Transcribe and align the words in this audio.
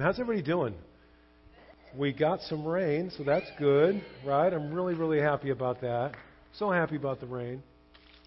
How's 0.00 0.18
everybody 0.18 0.42
doing? 0.42 0.74
We 1.94 2.14
got 2.14 2.40
some 2.40 2.66
rain, 2.66 3.12
so 3.18 3.22
that's 3.22 3.50
good, 3.58 4.02
right? 4.24 4.50
I'm 4.50 4.72
really, 4.72 4.94
really 4.94 5.20
happy 5.20 5.50
about 5.50 5.82
that. 5.82 6.12
So 6.54 6.70
happy 6.70 6.96
about 6.96 7.20
the 7.20 7.26
rain. 7.26 7.62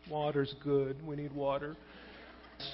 Water's 0.08 0.54
good. 0.64 0.96
We 1.04 1.16
need 1.16 1.34
water. 1.34 1.76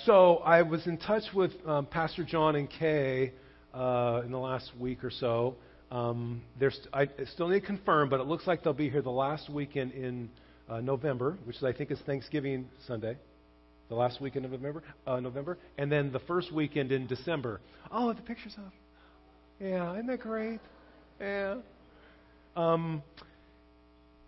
So 0.03 0.39
I 0.43 0.63
was 0.63 0.85
in 0.85 0.97
touch 0.97 1.23
with 1.33 1.53
um, 1.65 1.85
Pastor 1.85 2.25
John 2.25 2.57
and 2.57 2.69
Kay 2.69 3.31
uh, 3.73 4.23
in 4.25 4.33
the 4.33 4.37
last 4.37 4.69
week 4.77 5.01
or 5.05 5.11
so. 5.11 5.55
Um, 5.91 6.41
there's, 6.59 6.77
I 6.91 7.07
still 7.33 7.47
need 7.47 7.61
to 7.61 7.65
confirm, 7.65 8.09
but 8.09 8.19
it 8.19 8.27
looks 8.27 8.47
like 8.47 8.63
they'll 8.63 8.73
be 8.73 8.89
here 8.89 9.01
the 9.01 9.09
last 9.09 9.49
weekend 9.49 9.93
in 9.93 10.29
uh, 10.67 10.81
November, 10.81 11.37
which 11.45 11.55
is, 11.55 11.63
I 11.63 11.71
think 11.71 11.89
is 11.91 11.99
Thanksgiving 12.05 12.67
Sunday, 12.85 13.15
the 13.87 13.95
last 13.95 14.19
weekend 14.19 14.43
of 14.43 14.51
November, 14.51 14.83
uh, 15.07 15.21
November, 15.21 15.57
and 15.77 15.89
then 15.89 16.11
the 16.11 16.19
first 16.19 16.51
weekend 16.51 16.91
in 16.91 17.07
December. 17.07 17.61
Oh, 17.93 18.11
the 18.11 18.21
pictures 18.23 18.55
up. 18.57 18.73
Yeah, 19.59 19.93
isn't 19.93 20.07
that 20.07 20.21
great? 20.21 20.59
Yeah. 21.19 21.57
Um, 22.55 23.03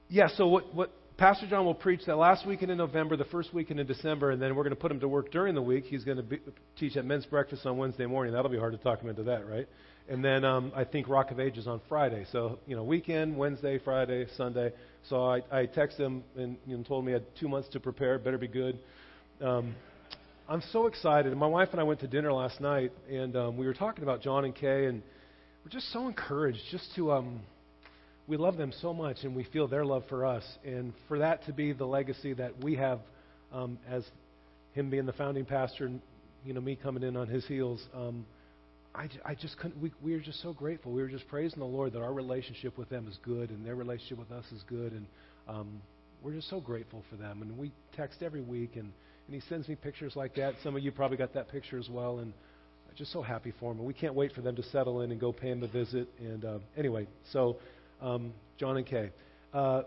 yeah. 0.10 0.28
So 0.36 0.48
what 0.48 0.74
what 0.76 0.92
Pastor 1.18 1.48
John 1.48 1.66
will 1.66 1.74
preach 1.74 2.02
that 2.06 2.18
last 2.18 2.46
weekend 2.46 2.70
in 2.70 2.78
November, 2.78 3.16
the 3.16 3.26
first 3.26 3.54
weekend 3.54 3.80
in 3.80 3.88
December, 3.88 4.32
and 4.32 4.42
then 4.42 4.56
we're 4.56 4.64
going 4.64 4.76
to 4.76 4.82
put 4.82 4.92
him 4.92 5.00
to 5.00 5.08
work 5.08 5.32
during 5.32 5.56
the 5.56 5.62
week. 5.62 5.86
He's 5.86 6.04
going 6.04 6.18
to 6.18 6.24
be, 6.24 6.40
teach 6.78 6.98
at 6.98 7.06
men's 7.06 7.26
breakfast 7.26 7.66
on 7.66 7.78
Wednesday 7.78 8.06
morning. 8.08 8.34
That'll 8.34 8.52
be 8.52 8.58
hard 8.58 8.74
to 8.74 8.78
talk 8.80 9.00
him 9.02 9.10
into 9.10 9.24
that, 9.24 9.48
right? 9.48 9.68
And 10.10 10.26
then 10.26 10.44
um, 10.44 10.74
I 10.76 10.84
think 10.84 11.08
Rock 11.08 11.32
of 11.32 11.40
Ages 11.40 11.66
on 11.68 11.80
Friday. 11.88 12.26
So 12.34 12.60
you 12.68 12.76
know, 12.76 12.84
weekend, 12.84 13.38
Wednesday, 13.38 13.80
Friday, 13.80 14.26
Sunday. 14.36 14.74
So 15.08 15.24
I, 15.24 15.42
I 15.50 15.66
texted 15.66 16.00
him 16.00 16.24
and 16.36 16.58
you 16.66 16.76
know, 16.76 16.84
told 16.84 17.04
him 17.04 17.08
he 17.08 17.14
had 17.14 17.24
two 17.40 17.48
months 17.48 17.70
to 17.70 17.80
prepare. 17.80 18.20
Better 18.20 18.38
be 18.38 18.50
good. 18.50 18.80
Um, 19.40 19.76
I'm 20.50 20.64
so 20.74 20.88
excited. 20.88 21.34
My 21.38 21.48
wife 21.48 21.70
and 21.72 21.80
I 21.80 21.84
went 21.84 22.02
to 22.02 22.08
dinner 22.08 22.34
last 22.34 22.60
night, 22.60 22.92
and 23.10 23.34
um, 23.38 23.56
we 23.56 23.66
were 23.66 23.74
talking 23.74 24.04
about 24.04 24.22
John 24.22 24.44
and 24.44 24.54
Kay, 24.54 24.88
and 24.88 25.02
we're 25.64 25.72
just 25.72 25.92
so 25.92 26.08
encouraged 26.08 26.60
just 26.72 26.88
to. 26.96 27.12
Um, 27.12 27.42
we 28.28 28.38
love 28.38 28.56
them 28.56 28.72
so 28.82 28.94
much, 28.94 29.18
and 29.24 29.36
we 29.36 29.44
feel 29.44 29.68
their 29.68 29.84
love 29.84 30.04
for 30.08 30.26
us, 30.26 30.44
and 30.64 30.94
for 31.08 31.20
that 31.20 31.46
to 31.46 31.54
be 31.54 31.74
the 31.74 31.86
legacy 31.86 32.34
that 32.34 32.64
we 32.64 32.76
have 32.76 33.00
um, 33.52 33.78
as 33.90 34.04
him 34.74 34.90
being 34.90 35.06
the 35.06 35.14
founding 35.14 35.46
pastor, 35.46 35.86
and 35.86 36.02
you 36.46 36.54
know 36.54 36.62
me 36.62 36.76
coming 36.76 37.04
in 37.04 37.16
on 37.16 37.28
his 37.28 37.46
heels. 37.46 37.82
Um, 37.94 38.26
I, 38.94 39.10
I 39.24 39.36
just 39.36 39.58
couldn't. 39.58 39.82
We, 39.82 39.92
we 40.02 40.14
were 40.14 40.20
just 40.20 40.42
so 40.42 40.54
grateful. 40.54 40.92
We 40.92 41.02
were 41.02 41.10
just 41.10 41.28
praising 41.28 41.60
the 41.60 41.66
Lord 41.66 41.94
that 41.94 42.02
our 42.02 42.14
relationship 42.14 42.78
with 42.78 42.90
them 42.90 43.08
is 43.08 43.18
good, 43.24 43.50
and 43.50 43.66
their 43.66 43.76
relationship 43.76 44.20
with 44.20 44.32
us 44.32 44.46
is 44.52 44.64
good, 44.68 44.94
and 44.94 45.06
um, 45.48 45.82
we're 46.24 46.34
just 46.34 46.50
so 46.50 46.60
grateful 46.60 47.04
for 47.10 47.16
them. 47.18 47.42
And 47.42 47.58
we 47.58 47.72
text 47.96 48.22
every 48.22 48.42
week, 48.42 48.72
and 48.76 48.92
and 49.28 49.36
he 49.36 49.48
sends 49.48 49.68
me 49.68 49.76
pictures 49.76 50.16
like 50.16 50.36
that. 50.36 50.56
Some 50.64 50.76
of 50.76 50.84
you 50.84 50.92
probably 50.92 51.18
got 51.18 51.34
that 51.34 51.50
picture 51.50 51.78
as 51.78 51.90
well, 51.90 52.20
and 52.20 52.34
just 52.96 53.12
so 53.12 53.22
happy 53.22 53.54
for 53.60 53.72
him. 53.72 53.80
And 53.80 53.88
we 53.88 53.94
can't 53.94 54.14
wait 54.14 54.34
for 54.34 54.42
them 54.42 54.56
to 54.56 54.64
settle 54.64 55.02
in 55.02 55.12
and 55.12 55.20
go 55.20 55.32
pay 55.32 55.50
him 55.50 55.64
a 55.64 55.68
visit. 55.68 56.08
And 56.20 56.46
uh, 56.46 56.60
anyway, 56.78 57.08
so 57.32 57.58
um, 58.02 58.34
John 58.58 58.78
and 58.78 58.86
Kay. 58.86 59.12
Uh, 59.54 59.84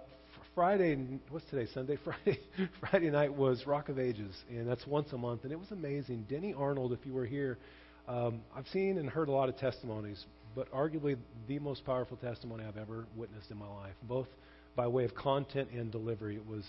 Friday, 0.55 0.97
what's 1.31 1.45
today? 1.51 1.69
Sunday, 1.75 1.99
Friday. 2.05 2.39
Friday 2.81 3.11
night 3.11 3.35
was 3.35 3.67
Rock 3.67 3.89
of 3.89 3.99
Ages, 3.99 4.35
and 4.49 4.69
that's 4.69 4.87
once 4.87 5.13
a 5.13 5.19
month, 5.19 5.43
and 5.43 5.53
it 5.53 5.59
was 5.59 5.71
amazing. 5.73 6.27
Denny 6.29 6.55
Arnold, 6.55 6.93
if 6.93 7.05
you 7.05 7.13
were 7.13 7.27
here, 7.27 7.59
um, 8.07 8.41
I've 8.55 8.69
seen 8.69 8.99
and 8.99 9.09
heard 9.09 9.29
a 9.29 9.33
lot 9.33 9.49
of 9.49 9.57
testimonies, 9.57 10.25
but 10.55 10.71
arguably 10.71 11.17
the 11.49 11.59
most 11.59 11.85
powerful 11.85 12.17
testimony 12.19 12.65
I've 12.65 12.77
ever 12.77 13.07
witnessed 13.17 13.51
in 13.51 13.57
my 13.57 13.67
life, 13.67 13.95
both 14.05 14.29
by 14.77 14.87
way 14.87 15.05
of 15.05 15.15
content 15.15 15.71
and 15.73 15.91
delivery. 15.91 16.37
It 16.37 16.47
was, 16.47 16.65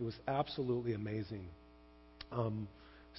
it 0.00 0.04
was 0.04 0.14
absolutely 0.26 0.94
amazing. 0.94 1.44
Um, 2.32 2.66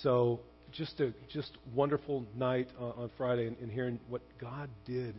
so 0.01 0.39
just 0.71 0.99
a 0.99 1.13
just 1.31 1.51
wonderful 1.73 2.25
night 2.35 2.67
on 2.79 3.09
Friday, 3.17 3.47
and, 3.47 3.57
and 3.57 3.71
hearing 3.71 3.99
what 4.09 4.21
God 4.39 4.69
did 4.85 5.15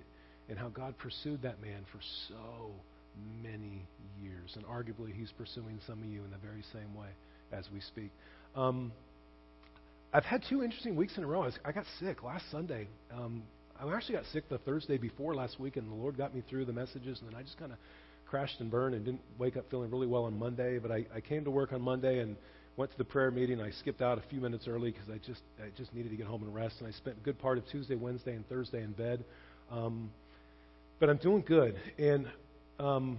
and 0.48 0.58
how 0.58 0.68
God 0.68 0.98
pursued 0.98 1.42
that 1.42 1.60
man 1.62 1.84
for 1.92 2.00
so 2.28 2.72
many 3.42 3.86
years. 4.20 4.56
And 4.56 4.64
arguably, 4.66 5.14
He's 5.14 5.32
pursuing 5.32 5.80
some 5.86 6.02
of 6.02 6.08
you 6.08 6.24
in 6.24 6.30
the 6.30 6.38
very 6.38 6.64
same 6.72 6.94
way 6.94 7.08
as 7.52 7.64
we 7.72 7.80
speak. 7.80 8.10
Um, 8.54 8.92
I've 10.12 10.24
had 10.24 10.42
two 10.48 10.62
interesting 10.62 10.96
weeks 10.96 11.16
in 11.16 11.22
a 11.22 11.26
row. 11.26 11.42
I, 11.42 11.46
was, 11.46 11.58
I 11.64 11.72
got 11.72 11.84
sick 12.00 12.22
last 12.22 12.44
Sunday. 12.50 12.88
Um, 13.12 13.44
I 13.80 13.90
actually 13.94 14.16
got 14.16 14.24
sick 14.32 14.48
the 14.48 14.58
Thursday 14.58 14.98
before 14.98 15.34
last 15.34 15.60
week, 15.60 15.76
and 15.76 15.90
the 15.90 15.94
Lord 15.94 16.16
got 16.16 16.34
me 16.34 16.42
through 16.50 16.64
the 16.64 16.72
messages, 16.72 17.20
and 17.20 17.30
then 17.30 17.36
I 17.36 17.42
just 17.42 17.58
kind 17.58 17.72
of 17.72 17.78
crashed 18.26 18.60
and 18.60 18.70
burned 18.70 18.94
and 18.94 19.04
didn't 19.04 19.22
wake 19.38 19.56
up 19.56 19.70
feeling 19.70 19.90
really 19.90 20.06
well 20.06 20.24
on 20.24 20.38
Monday. 20.38 20.78
But 20.78 20.90
I, 20.90 21.06
I 21.14 21.20
came 21.20 21.44
to 21.44 21.50
work 21.50 21.72
on 21.72 21.80
Monday 21.80 22.18
and 22.20 22.36
went 22.80 22.90
to 22.90 22.96
the 22.96 23.04
prayer 23.04 23.30
meeting. 23.30 23.60
I 23.60 23.70
skipped 23.72 24.00
out 24.00 24.16
a 24.16 24.22
few 24.30 24.40
minutes 24.40 24.66
early 24.66 24.90
because 24.90 25.06
I 25.10 25.18
just 25.18 25.42
I 25.62 25.68
just 25.76 25.94
needed 25.94 26.08
to 26.12 26.16
get 26.16 26.26
home 26.26 26.42
and 26.42 26.54
rest. 26.54 26.76
And 26.78 26.88
I 26.88 26.92
spent 26.92 27.18
a 27.18 27.20
good 27.20 27.38
part 27.38 27.58
of 27.58 27.68
Tuesday, 27.68 27.94
Wednesday, 27.94 28.32
and 28.32 28.48
Thursday 28.48 28.82
in 28.82 28.92
bed. 28.92 29.22
Um, 29.70 30.10
but 30.98 31.10
I'm 31.10 31.18
doing 31.18 31.44
good. 31.46 31.76
And 31.98 32.26
um, 32.78 33.18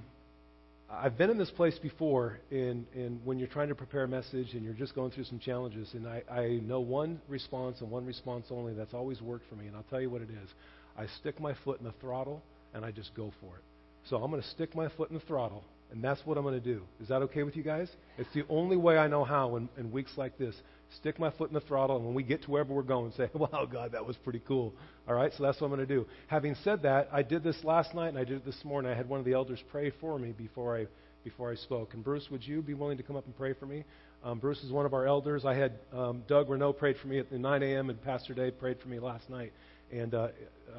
I've 0.90 1.16
been 1.16 1.30
in 1.30 1.38
this 1.38 1.52
place 1.52 1.78
before, 1.78 2.40
in, 2.50 2.88
in 2.96 3.22
when 3.24 3.38
you're 3.38 3.48
trying 3.48 3.68
to 3.68 3.76
prepare 3.76 4.06
a 4.06 4.08
message 4.08 4.54
and 4.54 4.64
you're 4.64 4.74
just 4.74 4.96
going 4.96 5.12
through 5.12 5.26
some 5.26 5.38
challenges. 5.38 5.94
And 5.94 6.08
I, 6.08 6.24
I 6.28 6.48
know 6.64 6.80
one 6.80 7.22
response 7.28 7.82
and 7.82 7.92
one 7.92 8.04
response 8.08 8.48
only 8.50 8.74
that's 8.74 8.96
always 8.96 9.22
worked 9.22 9.48
for 9.48 9.56
me. 9.56 9.68
And 9.68 9.76
I'll 9.76 9.86
tell 9.92 10.02
you 10.02 10.10
what 10.10 10.24
it 10.24 10.30
is. 10.32 10.50
I 10.98 11.06
stick 11.20 11.40
my 11.40 11.54
foot 11.64 11.80
in 11.80 11.86
the 11.86 11.94
throttle 12.02 12.42
and 12.74 12.84
I 12.84 12.90
just 12.90 13.14
go 13.14 13.32
for 13.40 13.58
it. 13.58 13.64
So 14.10 14.18
I'm 14.18 14.32
going 14.32 14.42
to 14.42 14.50
stick 14.50 14.76
my 14.76 14.90
foot 14.98 15.12
in 15.12 15.16
the 15.20 15.26
throttle, 15.26 15.64
and 15.92 16.04
that's 16.04 16.26
what 16.26 16.38
I'm 16.38 16.44
going 16.44 16.62
to 16.62 16.74
do. 16.74 16.84
Is 17.02 17.10
that 17.10 17.22
okay 17.24 17.44
with 17.44 17.56
you 17.56 17.64
guys? 17.64 17.90
It's 18.18 18.34
the 18.34 18.44
only 18.50 18.78
way 18.78 18.98
I 18.98 19.08
know 19.08 19.24
how 19.24 19.58
in, 19.58 19.70
in 19.78 19.92
weeks 19.92 20.12
like 20.18 20.38
this 20.38 20.56
stick 20.98 21.20
my 21.20 21.32
foot 21.32 21.50
in 21.50 21.54
the 21.54 21.62
throttle, 21.62 21.98
and 21.98 22.06
when 22.06 22.14
we 22.14 22.24
get 22.24 22.44
to 22.44 22.52
wherever 22.52 22.74
we're 22.74 22.82
going, 22.82 23.12
say, 23.14 23.30
wow, 23.34 23.68
God, 23.72 23.94
that 23.94 24.06
was 24.06 24.18
pretty 24.18 24.42
cool. 24.48 24.74
All 25.08 25.16
right, 25.16 25.32
so 25.38 25.44
that's 25.44 25.60
what 25.62 25.68
I'm 25.68 25.76
going 25.76 25.88
to 25.88 25.94
do. 25.94 26.06
Having 26.28 26.56
said 26.64 26.84
that, 26.84 27.10
I 27.12 27.24
did 27.24 27.44
this 27.44 27.64
last 27.64 27.94
night, 27.96 28.10
and 28.10 28.18
I 28.18 28.24
did 28.24 28.38
it 28.38 28.46
this 28.46 28.64
morning. 28.64 28.92
I 28.92 28.96
had 28.96 29.08
one 29.08 29.20
of 29.20 29.26
the 29.26 29.34
elders 29.34 29.60
pray 29.72 29.92
for 30.02 30.18
me 30.20 30.32
before 30.32 30.78
I, 30.78 30.88
before 31.24 31.52
I 31.52 31.56
spoke. 31.56 31.94
And 31.94 32.04
Bruce, 32.04 32.28
would 32.32 32.46
you 32.46 32.62
be 32.62 32.74
willing 32.74 32.98
to 32.98 33.04
come 33.04 33.16
up 33.16 33.26
and 33.26 33.36
pray 33.36 33.54
for 33.54 33.66
me? 33.66 33.84
Um, 34.24 34.40
Bruce 34.40 34.62
is 34.64 34.72
one 34.72 34.86
of 34.86 34.94
our 34.94 35.08
elders. 35.08 35.46
I 35.46 35.56
had 35.56 35.74
um, 35.94 36.24
Doug 36.28 36.50
Renault 36.50 36.74
prayed 36.74 36.98
for 37.02 37.08
me 37.08 37.20
at 37.20 37.32
9 37.32 37.64
a.m., 37.64 37.90
and 37.90 38.02
Pastor 38.02 38.34
Dave 38.34 38.60
prayed 38.60 38.80
for 38.80 38.90
me 38.90 39.00
last 39.00 39.30
night. 39.30 39.52
And 39.92 40.14
uh, 40.14 40.30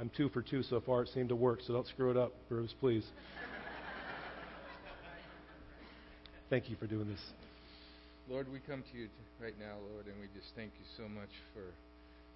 I'm 0.00 0.10
two 0.16 0.28
for 0.30 0.42
two 0.42 0.62
so 0.62 0.80
far. 0.80 1.02
It 1.02 1.08
seemed 1.12 1.30
to 1.30 1.36
work, 1.36 1.60
so 1.66 1.72
don't 1.72 1.86
screw 1.86 2.10
it 2.10 2.16
up, 2.16 2.32
Bruce, 2.48 2.74
please. 2.80 3.04
Thank 6.52 6.68
you 6.68 6.76
for 6.76 6.84
doing 6.84 7.08
this. 7.08 7.24
Lord, 8.28 8.44
we 8.52 8.60
come 8.68 8.84
to 8.84 8.92
you 8.92 9.08
right 9.40 9.56
now, 9.56 9.80
Lord, 9.88 10.04
and 10.04 10.12
we 10.20 10.28
just 10.36 10.52
thank 10.52 10.68
you 10.76 10.84
so 11.00 11.08
much 11.08 11.32
for 11.56 11.64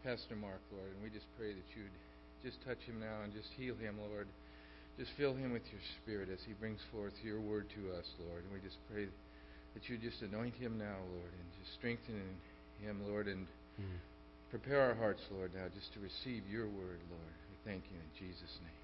Pastor 0.09 0.33
Mark, 0.33 0.65
Lord. 0.73 0.89
And 0.89 1.05
we 1.05 1.13
just 1.13 1.29
pray 1.37 1.53
that 1.53 1.69
you'd 1.77 1.93
just 2.41 2.57
touch 2.65 2.81
him 2.89 2.97
now 2.97 3.29
and 3.29 3.37
just 3.37 3.53
heal 3.61 3.77
him, 3.77 4.01
Lord. 4.01 4.25
Just 4.97 5.13
fill 5.21 5.37
him 5.37 5.53
with 5.53 5.69
your 5.69 5.85
spirit 6.01 6.33
as 6.33 6.41
he 6.49 6.57
brings 6.57 6.81
forth 6.89 7.13
your 7.21 7.45
word 7.45 7.69
to 7.77 7.93
us, 7.93 8.09
Lord. 8.17 8.41
And 8.41 8.57
we 8.57 8.65
just 8.65 8.81
pray 8.89 9.05
that 9.77 9.85
you 9.85 10.01
just 10.01 10.25
anoint 10.25 10.57
him 10.57 10.81
now, 10.81 10.97
Lord, 11.13 11.33
and 11.37 11.47
just 11.61 11.77
strengthen 11.77 12.17
him, 12.81 13.05
Lord, 13.05 13.29
and 13.29 13.45
mm. 13.77 14.01
prepare 14.49 14.81
our 14.81 14.97
hearts, 14.97 15.21
Lord, 15.29 15.53
now 15.53 15.69
just 15.77 15.93
to 15.93 16.01
receive 16.01 16.41
your 16.49 16.73
word, 16.73 17.05
Lord. 17.13 17.35
We 17.53 17.61
thank 17.69 17.85
you 17.93 18.01
in 18.01 18.11
Jesus' 18.17 18.57
name. 18.65 18.81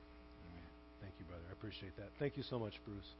Amen. 0.52 0.68
Thank 1.00 1.16
you, 1.16 1.24
brother. 1.24 1.48
I 1.48 1.56
appreciate 1.56 1.96
that. 1.96 2.12
Thank 2.20 2.36
you 2.36 2.44
so 2.44 2.60
much, 2.60 2.76
Bruce. 2.84 3.16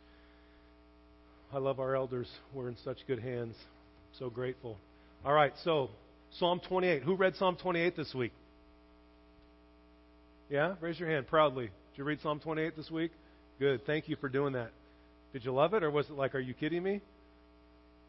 I 1.53 1.59
love 1.59 1.81
our 1.81 1.95
elders. 1.95 2.29
We're 2.55 2.69
in 2.69 2.77
such 2.83 2.99
good 3.07 3.19
hands. 3.19 3.55
So 4.19 4.31
grateful. 4.31 4.79
All 5.25 5.35
right, 5.35 5.53
so 5.65 5.91
Psalm 6.39 6.61
28. 6.67 7.03
Who 7.03 7.15
read 7.15 7.37
Psalm 7.37 7.57
28 7.61 7.95
this 7.95 8.15
week? 8.15 8.33
Yeah? 10.49 10.77
Raise 10.81 10.99
your 10.99 11.11
hand 11.11 11.27
proudly. 11.27 11.65
Did 11.65 11.99
you 11.99 12.05
read 12.05 12.21
Psalm 12.23 12.41
28 12.41 12.75
this 12.75 12.91
week? 12.91 13.13
Good. 13.59 13.85
Thank 13.87 14.09
you 14.09 14.17
for 14.17 14.29
doing 14.29 14.55
that. 14.55 14.71
Did 15.35 15.45
you 15.45 15.53
love 15.53 15.75
it, 15.75 15.83
or 15.83 15.91
was 15.91 16.07
it 16.09 16.15
like, 16.15 16.35
are 16.35 16.41
you 16.41 16.55
kidding 16.55 16.83
me? 16.83 17.01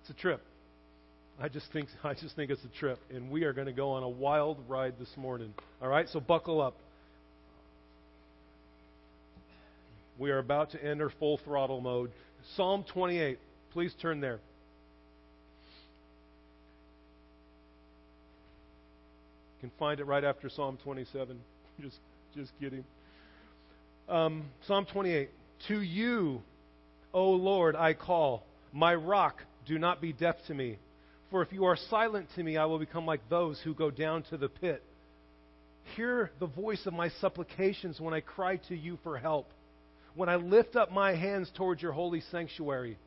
It's 0.02 0.10
a 0.10 0.14
trip. 0.14 0.42
I 1.40 1.50
just 1.50 1.66
think 1.74 1.90
I 2.04 2.14
just 2.14 2.36
think 2.36 2.50
it's 2.50 2.64
a 2.64 2.80
trip, 2.80 3.00
and 3.14 3.30
we 3.30 3.44
are 3.44 3.54
going 3.54 3.68
to 3.68 3.74
go 3.74 3.92
on 3.92 4.04
a 4.04 4.10
wild 4.10 4.58
ride 4.68 4.96
this 5.00 5.10
morning. 5.18 5.54
All 5.82 5.90
right, 5.90 6.08
so 6.10 6.20
buckle 6.20 6.62
up. 6.62 6.76
We 10.18 10.32
are 10.32 10.38
about 10.38 10.72
to 10.72 10.84
enter 10.84 11.12
full 11.20 11.40
throttle 11.44 11.82
mode. 11.82 12.12
Psalm 12.56 12.86
28. 12.94 13.40
Please 13.72 13.94
turn 14.02 14.20
there. 14.20 14.40
You 19.62 19.70
can 19.70 19.72
find 19.80 20.00
it 20.00 20.06
right 20.06 20.24
after 20.24 20.50
Psalm 20.50 20.78
27. 20.84 21.40
just, 21.82 21.98
just 22.36 22.52
kidding. 22.60 22.84
Um, 24.10 24.46
Psalm 24.68 24.86
28. 24.92 25.30
To 25.70 25.82
you, 25.82 26.42
O 27.14 27.32
Lord, 27.32 27.76
I 27.76 27.94
call. 27.94 28.44
My 28.74 28.96
rock, 28.96 29.42
do 29.66 29.80
not 29.80 30.02
be 30.02 30.12
deaf 30.14 30.36
to 30.48 30.54
me. 30.54 30.78
For 31.32 31.42
if 31.42 31.52
you 31.52 31.66
are 31.66 31.78
silent 31.90 32.28
to 32.36 32.44
me, 32.44 32.58
I 32.58 32.66
will 32.66 32.80
become 32.80 33.06
like 33.06 33.22
those 33.30 33.60
who 33.64 33.74
go 33.74 33.90
down 33.90 34.24
to 34.30 34.38
the 34.38 34.50
pit. 34.50 34.84
Hear 35.96 36.32
the 36.40 36.48
voice 36.48 36.86
of 36.86 36.94
my 36.94 37.10
supplications 37.22 38.00
when 38.00 38.14
I 38.14 38.20
cry 38.20 38.58
to 38.68 38.76
you 38.76 38.98
for 39.04 39.18
help, 39.18 39.48
when 40.16 40.30
I 40.30 40.36
lift 40.36 40.76
up 40.76 40.92
my 40.92 41.16
hands 41.16 41.52
towards 41.56 41.82
your 41.82 41.92
holy 41.92 42.22
sanctuary. 42.32 42.98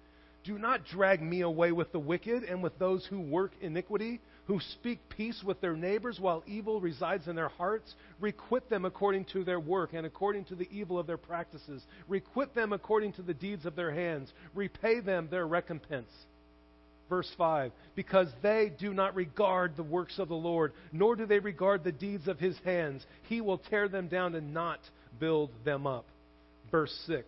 Do 0.45 0.59
not 0.59 0.85
drag 0.85 1.21
me 1.23 1.41
away 1.41 1.73
with 1.73 1.91
the 1.91 1.99
wicked 1.99 2.45
and 2.45 2.63
with 2.63 2.79
those 2.79 3.05
who 3.07 3.21
work 3.21 3.53
iniquity, 3.61 4.21
who 4.47 4.61
speak 4.61 5.01
peace 5.09 5.43
with 5.45 5.61
their 5.61 5.75
neighbors 5.75 6.21
while 6.21 6.45
evil 6.47 6.81
resides 6.81 7.27
in 7.27 7.35
their 7.35 7.49
hearts. 7.49 7.97
Requite 8.21 8.71
them 8.71 8.85
according 8.85 9.25
to 9.33 9.43
their 9.43 9.59
work 9.59 9.93
and 9.93 10.07
according 10.07 10.45
to 10.45 10.55
the 10.55 10.69
evil 10.71 11.01
of 11.01 11.09
their 11.09 11.17
practices. 11.17 11.83
Requite 12.07 12.55
them 12.55 12.73
according 12.73 13.13
to 13.15 13.23
the 13.23 13.35
deeds 13.35 13.67
of 13.67 13.75
their 13.75 13.91
hands. 13.91 14.33
Repay 14.55 15.01
them 15.01 15.27
their 15.33 15.49
recompense. 15.49 16.11
Verse 17.09 17.31
5 17.37 17.73
Because 17.97 18.29
they 18.41 18.71
do 18.79 18.95
not 18.95 19.17
regard 19.17 19.77
the 19.77 19.83
works 19.83 20.21
of 20.21 20.29
the 20.29 20.35
Lord, 20.35 20.73
nor 20.93 21.17
do 21.17 21.27
they 21.27 21.41
regard 21.41 21.83
the 21.83 21.91
deeds 21.91 22.29
of 22.29 22.39
his 22.39 22.57
hands, 22.65 23.05
he 23.29 23.41
will 23.41 23.59
tear 23.59 23.89
them 23.89 24.07
down 24.07 24.37
and 24.37 24.55
not 24.55 24.81
build 25.19 25.51
them 25.65 25.89
up. 25.89 26.07
Verse 26.77 26.95
6 27.07 27.25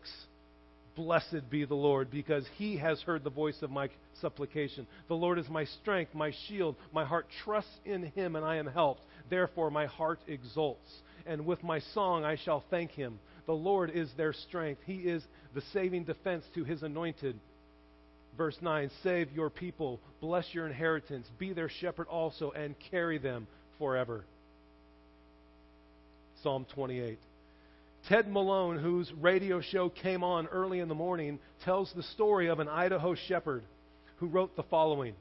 Blessed 0.95 1.49
be 1.49 1.65
the 1.65 1.75
Lord, 1.75 2.11
because 2.11 2.45
he 2.59 2.77
has 2.77 3.01
heard 3.01 3.25
the 3.25 3.31
voice 3.31 3.57
of 3.63 3.71
my 3.71 3.89
supplication. 4.21 4.87
The 5.07 5.15
Lord 5.15 5.39
is 5.39 5.49
my 5.49 5.65
strength, 5.65 6.15
my 6.15 6.33
shield. 6.47 6.77
My 6.93 7.07
heart 7.07 7.29
trusts 7.45 7.73
in 7.87 8.03
him, 8.09 8.37
and 8.37 8.45
I 8.45 8.57
am 8.57 8.67
helped. 8.67 9.01
Therefore, 9.31 9.71
my 9.71 9.87
heart 9.87 10.21
exults. 10.29 10.87
And 11.25 11.47
with 11.47 11.63
my 11.63 11.81
song 11.95 12.27
I 12.27 12.37
shall 12.37 12.63
thank 12.69 12.91
him. 12.91 13.19
The 13.47 13.55
Lord 13.55 13.91
is 13.91 14.11
their 14.19 14.35
strength. 14.35 14.83
He 14.85 14.97
is 14.97 15.25
the 15.55 15.63
saving 15.73 16.05
defense 16.05 16.45
to 16.55 16.65
his 16.65 16.83
anointed. 16.83 17.41
Verse 18.37 18.59
9 18.61 18.91
Save 19.03 19.33
your 19.33 19.49
people, 19.49 19.99
bless 20.21 20.45
your 20.53 20.67
inheritance, 20.67 21.27
be 21.39 21.55
their 21.55 21.71
shepherd 21.71 22.09
also, 22.09 22.51
and 22.51 22.75
carry 22.91 23.17
them 23.17 23.47
forever. 23.79 24.27
Psalm 26.43 26.67
28. 26.75 27.19
Ted 28.09 28.27
Malone, 28.27 28.79
whose 28.79 29.13
radio 29.21 29.61
show 29.61 29.91
came 29.91 30.25
on 30.25 30.47
early 30.47 30.81
in 30.81 30.89
the 30.89 30.95
morning, 30.95 31.39
tells 31.63 31.93
the 31.93 32.03
story 32.03 32.49
of 32.49 32.59
an 32.59 32.67
Idaho 32.67 33.15
shepherd 33.15 33.63
who 34.17 34.29
wrote 34.29 34.57
the 34.57 34.63
following 34.63 35.15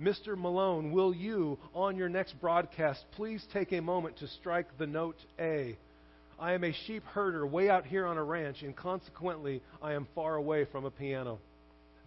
Mr. 0.00 0.34
Malone, 0.34 0.92
will 0.92 1.14
you, 1.14 1.58
on 1.74 1.94
your 1.94 2.08
next 2.08 2.32
broadcast, 2.40 3.04
please 3.16 3.44
take 3.52 3.70
a 3.72 3.82
moment 3.82 4.16
to 4.16 4.26
strike 4.26 4.66
the 4.78 4.86
note 4.86 5.18
A? 5.38 5.76
I 6.40 6.54
am 6.54 6.64
a 6.64 6.72
sheep 6.86 7.04
herder 7.04 7.46
way 7.46 7.68
out 7.68 7.84
here 7.84 8.06
on 8.06 8.16
a 8.16 8.24
ranch, 8.24 8.62
and 8.62 8.74
consequently, 8.74 9.60
I 9.82 9.92
am 9.92 10.08
far 10.14 10.36
away 10.36 10.64
from 10.64 10.86
a 10.86 10.90
piano. 10.90 11.38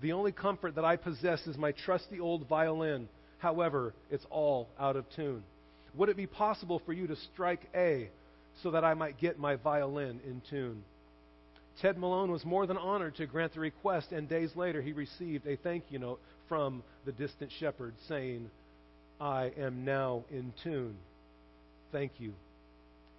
The 0.01 0.13
only 0.13 0.31
comfort 0.31 0.73
that 0.73 0.85
I 0.85 0.95
possess 0.95 1.45
is 1.45 1.55
my 1.55 1.71
trusty 1.71 2.19
old 2.19 2.49
violin. 2.49 3.09
However, 3.37 3.93
it's 4.09 4.25
all 4.31 4.69
out 4.79 4.95
of 4.95 5.05
tune. 5.15 5.43
Would 5.93 6.09
it 6.09 6.17
be 6.17 6.25
possible 6.25 6.81
for 6.83 6.93
you 6.93 7.05
to 7.05 7.15
strike 7.15 7.61
A? 7.75 8.09
So 8.63 8.71
that 8.71 8.83
I 8.83 8.93
might 8.93 9.19
get 9.19 9.39
my 9.39 9.55
violin 9.55 10.19
in 10.25 10.41
tune. 10.49 10.83
Ted 11.81 11.97
Malone 11.97 12.31
was 12.31 12.45
more 12.45 12.65
than 12.65 12.77
honored 12.77 13.15
to 13.15 13.25
grant 13.25 13.53
the 13.53 13.59
request, 13.59 14.11
and 14.11 14.29
days 14.29 14.55
later 14.55 14.81
he 14.81 14.93
received 14.93 15.45
a 15.45 15.57
thank 15.57 15.83
you 15.89 15.99
note 15.99 16.21
from 16.47 16.83
the 17.05 17.11
distant 17.11 17.51
shepherd 17.59 17.93
saying, 18.07 18.49
I 19.19 19.51
am 19.57 19.83
now 19.83 20.23
in 20.31 20.53
tune. 20.63 20.95
Thank 21.91 22.13
you. 22.19 22.33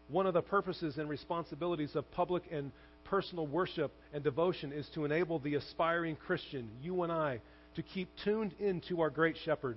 One 0.08 0.26
of 0.26 0.34
the 0.34 0.42
purposes 0.42 0.98
and 0.98 1.08
responsibilities 1.08 1.96
of 1.96 2.10
public 2.12 2.44
and 2.50 2.70
personal 3.04 3.46
worship 3.46 3.92
and 4.12 4.22
devotion 4.22 4.72
is 4.72 4.88
to 4.94 5.04
enable 5.04 5.38
the 5.38 5.56
aspiring 5.56 6.16
Christian, 6.16 6.68
you 6.82 7.02
and 7.02 7.12
I, 7.12 7.40
to 7.74 7.82
keep 7.82 8.08
tuned 8.24 8.54
into 8.58 9.00
our 9.00 9.10
great 9.10 9.36
shepherd. 9.44 9.76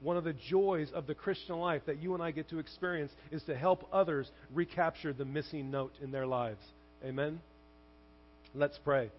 One 0.00 0.16
of 0.16 0.24
the 0.24 0.34
joys 0.34 0.90
of 0.92 1.06
the 1.06 1.14
Christian 1.14 1.56
life 1.56 1.82
that 1.86 2.02
you 2.02 2.14
and 2.14 2.22
I 2.22 2.30
get 2.30 2.50
to 2.50 2.58
experience 2.58 3.12
is 3.30 3.42
to 3.44 3.56
help 3.56 3.88
others 3.92 4.30
recapture 4.52 5.12
the 5.12 5.24
missing 5.24 5.70
note 5.70 5.94
in 6.02 6.10
their 6.10 6.26
lives. 6.26 6.62
Amen? 7.04 7.40
Let's 8.54 8.78
pray. 8.84 9.10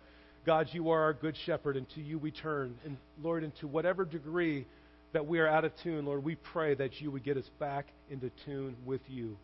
God, 0.46 0.68
you 0.72 0.92
are 0.92 1.02
our 1.02 1.14
good 1.14 1.36
shepherd, 1.46 1.76
and 1.78 1.90
to 1.96 2.02
you 2.02 2.20
we 2.20 2.32
turn. 2.32 2.76
And 2.86 2.98
Lord, 3.22 3.44
into 3.44 3.68
whatever 3.68 4.06
degree 4.06 4.66
that 5.14 5.26
we 5.26 5.40
are 5.40 5.48
out 5.48 5.66
of 5.66 5.72
tune, 5.84 6.06
Lord, 6.06 6.24
we 6.24 6.36
pray 6.36 6.76
that 6.76 7.02
you 7.02 7.12
would 7.12 7.24
get 7.24 7.38
us 7.38 7.50
back 7.60 7.88
into 8.10 8.32
tune 8.46 8.76
with 8.86 9.02
you. 9.08 9.36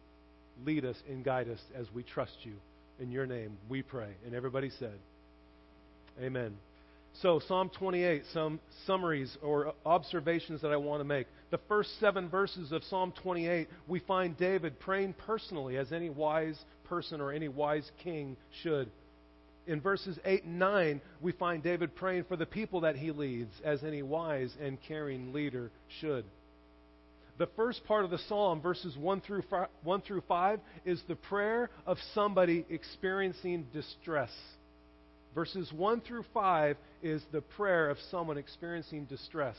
Lead 0.66 0.86
us 0.86 0.96
and 1.10 1.24
guide 1.24 1.50
us 1.50 1.60
as 1.76 1.88
we 1.94 2.04
trust 2.04 2.38
you. 2.44 2.54
In 3.00 3.12
your 3.12 3.26
name 3.26 3.58
we 3.68 3.82
pray. 3.82 4.10
And 4.26 4.36
everybody 4.36 4.70
said, 4.80 4.98
Amen. 6.22 6.56
So, 7.22 7.40
Psalm 7.48 7.70
28, 7.78 8.24
some 8.34 8.60
summaries 8.88 9.38
or 9.44 9.74
observations 9.86 10.62
that 10.62 10.72
I 10.72 10.78
want 10.78 11.00
to 11.00 11.06
make. 11.06 11.28
The 11.52 11.60
first 11.68 12.00
seven 12.00 12.28
verses 12.28 12.72
of 12.72 12.84
Psalm 12.86 13.14
28, 13.22 13.68
we 13.88 14.00
find 14.00 14.36
David 14.36 14.80
praying 14.80 15.14
personally, 15.26 15.78
as 15.78 15.92
any 15.92 16.10
wise 16.10 16.60
person 16.86 17.22
or 17.22 17.32
any 17.32 17.48
wise 17.48 17.90
king 18.04 18.36
should. 18.64 18.90
In 19.68 19.80
verses 19.80 20.18
8 20.26 20.44
and 20.44 20.60
9, 20.60 21.02
we 21.22 21.32
find 21.34 21.62
David 21.62 21.96
praying 21.96 22.26
for 22.26 22.36
the 22.36 22.46
people 22.48 22.82
that 22.82 22.96
he 22.96 23.12
leads, 23.12 23.54
as 23.64 23.84
any 23.84 24.02
wise 24.02 24.52
and 24.60 24.78
caring 24.88 25.32
leader 25.34 25.72
should. 26.02 26.26
The 27.38 27.48
first 27.56 27.86
part 27.86 28.06
of 28.06 28.12
the 28.12 28.20
psalm, 28.28 28.60
verses 28.62 28.98
1 28.98 29.22
through 29.22 29.44
5, 29.50 29.68
1 29.84 30.02
through 30.02 30.24
5 30.28 30.60
is 30.86 31.02
the 31.08 31.16
prayer 31.16 31.70
of 31.86 31.98
somebody 32.14 32.66
experiencing 32.70 33.68
distress. 33.72 34.32
Verses 35.36 35.72
1 35.72 36.02
through 36.02 36.26
5 36.34 36.78
is 37.02 37.24
the 37.32 37.42
prayer 37.42 37.90
of 37.90 37.98
someone 38.12 38.38
experiencing 38.38 39.06
distress. 39.06 39.58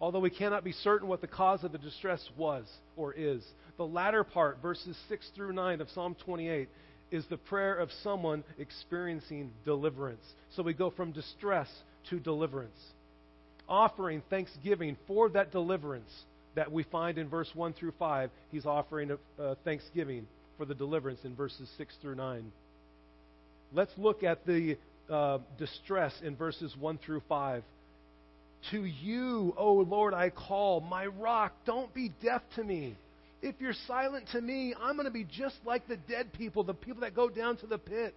Although 0.00 0.20
we 0.20 0.30
cannot 0.30 0.64
be 0.64 0.72
certain 0.72 1.08
what 1.08 1.20
the 1.20 1.26
cause 1.26 1.64
of 1.64 1.72
the 1.72 1.78
distress 1.78 2.28
was 2.36 2.66
or 2.96 3.14
is. 3.14 3.42
The 3.76 3.86
latter 3.86 4.24
part, 4.24 4.60
verses 4.60 4.96
6 5.08 5.30
through 5.34 5.52
9 5.52 5.80
of 5.80 5.88
Psalm 5.90 6.16
28, 6.24 6.68
is 7.10 7.24
the 7.30 7.36
prayer 7.36 7.74
of 7.74 7.90
someone 8.02 8.44
experiencing 8.58 9.52
deliverance. 9.64 10.24
So 10.56 10.62
we 10.62 10.74
go 10.74 10.90
from 10.90 11.12
distress 11.12 11.68
to 12.10 12.18
deliverance. 12.18 12.78
Offering 13.68 14.22
thanksgiving 14.28 14.96
for 15.06 15.28
that 15.30 15.52
deliverance 15.52 16.10
that 16.54 16.70
we 16.70 16.82
find 16.84 17.18
in 17.18 17.28
verse 17.28 17.50
1 17.54 17.72
through 17.72 17.92
5, 17.98 18.30
he's 18.50 18.66
offering 18.66 19.12
a, 19.12 19.42
uh, 19.42 19.54
thanksgiving 19.64 20.26
for 20.56 20.64
the 20.64 20.74
deliverance 20.74 21.20
in 21.24 21.34
verses 21.34 21.68
6 21.78 21.94
through 22.02 22.14
9. 22.16 22.52
Let's 23.72 23.92
look 23.96 24.22
at 24.22 24.46
the 24.46 24.76
uh, 25.10 25.38
distress 25.58 26.12
in 26.22 26.36
verses 26.36 26.74
1 26.78 26.98
through 26.98 27.22
5. 27.28 27.62
To 28.70 28.84
you, 28.84 29.54
O 29.58 29.74
Lord, 29.74 30.14
I 30.14 30.30
call, 30.30 30.80
my 30.80 31.06
rock, 31.06 31.52
don't 31.66 31.92
be 31.92 32.12
deaf 32.22 32.42
to 32.56 32.64
me. 32.64 32.96
If 33.42 33.56
you're 33.60 33.74
silent 33.86 34.28
to 34.32 34.40
me, 34.40 34.74
I'm 34.80 34.94
going 34.94 35.04
to 35.04 35.12
be 35.12 35.24
just 35.24 35.56
like 35.66 35.86
the 35.86 35.98
dead 35.98 36.32
people, 36.32 36.64
the 36.64 36.72
people 36.72 37.02
that 37.02 37.14
go 37.14 37.28
down 37.28 37.58
to 37.58 37.66
the 37.66 37.76
pit. 37.76 38.14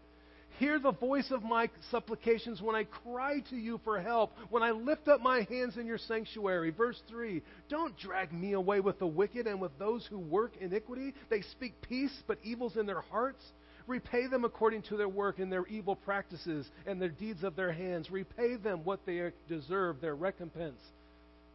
Hear 0.60 0.80
the 0.80 0.94
voice 0.94 1.30
of 1.32 1.44
my 1.44 1.70
supplications 1.92 2.62
when 2.62 2.76
I 2.76 2.86
cry 2.86 3.42
to 3.50 3.56
you 3.56 3.80
for 3.84 4.00
help, 4.00 4.32
when 4.50 4.64
I 4.64 4.72
lift 4.72 5.08
up 5.08 5.22
my 5.22 5.46
hands 5.50 5.78
in 5.78 5.86
your 5.86 6.00
sanctuary. 6.00 6.72
Verse 6.72 7.00
3 7.10 7.44
Don't 7.70 7.96
drag 8.00 8.34
me 8.34 8.54
away 8.54 8.80
with 8.80 8.98
the 8.98 9.06
wicked 9.06 9.46
and 9.46 9.62
with 9.62 9.78
those 9.78 10.08
who 10.10 10.18
work 10.18 10.54
iniquity. 10.60 11.14
They 11.30 11.42
speak 11.42 11.74
peace, 11.82 12.24
but 12.26 12.40
evil's 12.44 12.78
in 12.78 12.88
their 12.88 13.02
hearts. 13.02 13.44
Repay 13.88 14.28
them 14.28 14.44
according 14.44 14.82
to 14.84 14.98
their 14.98 15.08
work 15.08 15.40
and 15.40 15.52
their 15.52 15.66
evil 15.68 15.96
practices 15.96 16.68
and 16.86 17.02
their 17.02 17.10
deeds 17.10 17.44
of 17.44 17.56
their 17.56 17.72
hands. 17.72 18.12
Repay 18.12 18.58
them 18.58 18.82
what 18.84 19.06
they 19.06 19.32
deserve, 19.48 20.02
their 20.02 20.16
recompense, 20.16 20.80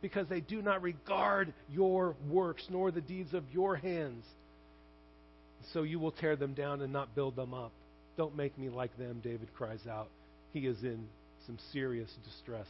because 0.00 0.26
they 0.28 0.40
do 0.40 0.62
not 0.62 0.82
regard 0.82 1.52
your 1.70 2.16
works 2.28 2.64
nor 2.70 2.90
the 2.90 3.02
deeds 3.02 3.34
of 3.34 3.44
your 3.52 3.76
hands. 3.76 4.24
So 5.72 5.82
you 5.82 6.00
will 6.00 6.12
tear 6.12 6.36
them 6.36 6.54
down 6.54 6.80
and 6.80 6.92
not 6.92 7.14
build 7.14 7.36
them 7.36 7.52
up. 7.52 7.72
Don't 8.16 8.36
make 8.36 8.58
me 8.58 8.70
like 8.70 8.96
them, 8.96 9.20
David 9.22 9.52
cries 9.54 9.86
out. 9.86 10.08
He 10.52 10.60
is 10.60 10.82
in 10.82 11.06
some 11.46 11.58
serious 11.72 12.10
distress. 12.24 12.66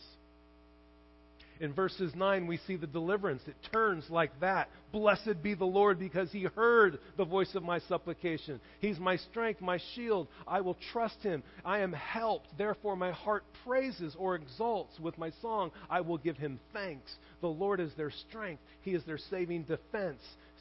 In 1.61 1.73
verses 1.73 2.13
9, 2.15 2.47
we 2.47 2.59
see 2.67 2.77
the 2.77 2.87
deliverance. 2.87 3.43
It 3.47 3.57
turns 3.73 4.05
like 4.11 4.39
that. 4.41 4.69
Blessed 4.91 5.43
be 5.43 5.55
the 5.55 5.65
Lord 5.65 5.99
because 5.99 6.31
he 6.33 6.43
heard 6.43 6.99
the 7.17 7.25
voice 7.25 7.55
of 7.55 7.63
my 7.63 7.79
supplication. 7.81 8.61
He's 8.81 8.99
my 8.99 9.17
strength, 9.17 9.61
my 9.61 9.79
shield. 9.95 10.29
I 10.47 10.61
will 10.61 10.77
trust 10.93 11.23
him. 11.23 11.43
I 11.65 11.81
am 11.81 11.93
helped. 11.93 12.49
Therefore, 12.59 12.97
my 12.97 13.13
heart 13.13 13.45
praises 13.65 14.17
or 14.19 14.35
exalts 14.35 14.99
with 14.99 15.17
my 15.19 15.31
song. 15.41 15.71
I 15.89 16.01
will 16.01 16.19
give 16.19 16.37
him 16.37 16.59
thanks. 16.73 17.15
The 17.41 17.49
Lord 17.49 17.81
is 17.81 17.93
their 17.97 18.11
strength, 18.29 18.63
he 18.83 18.93
is 18.93 19.05
their 19.05 19.19
saving 19.19 19.65
defense. 19.65 20.21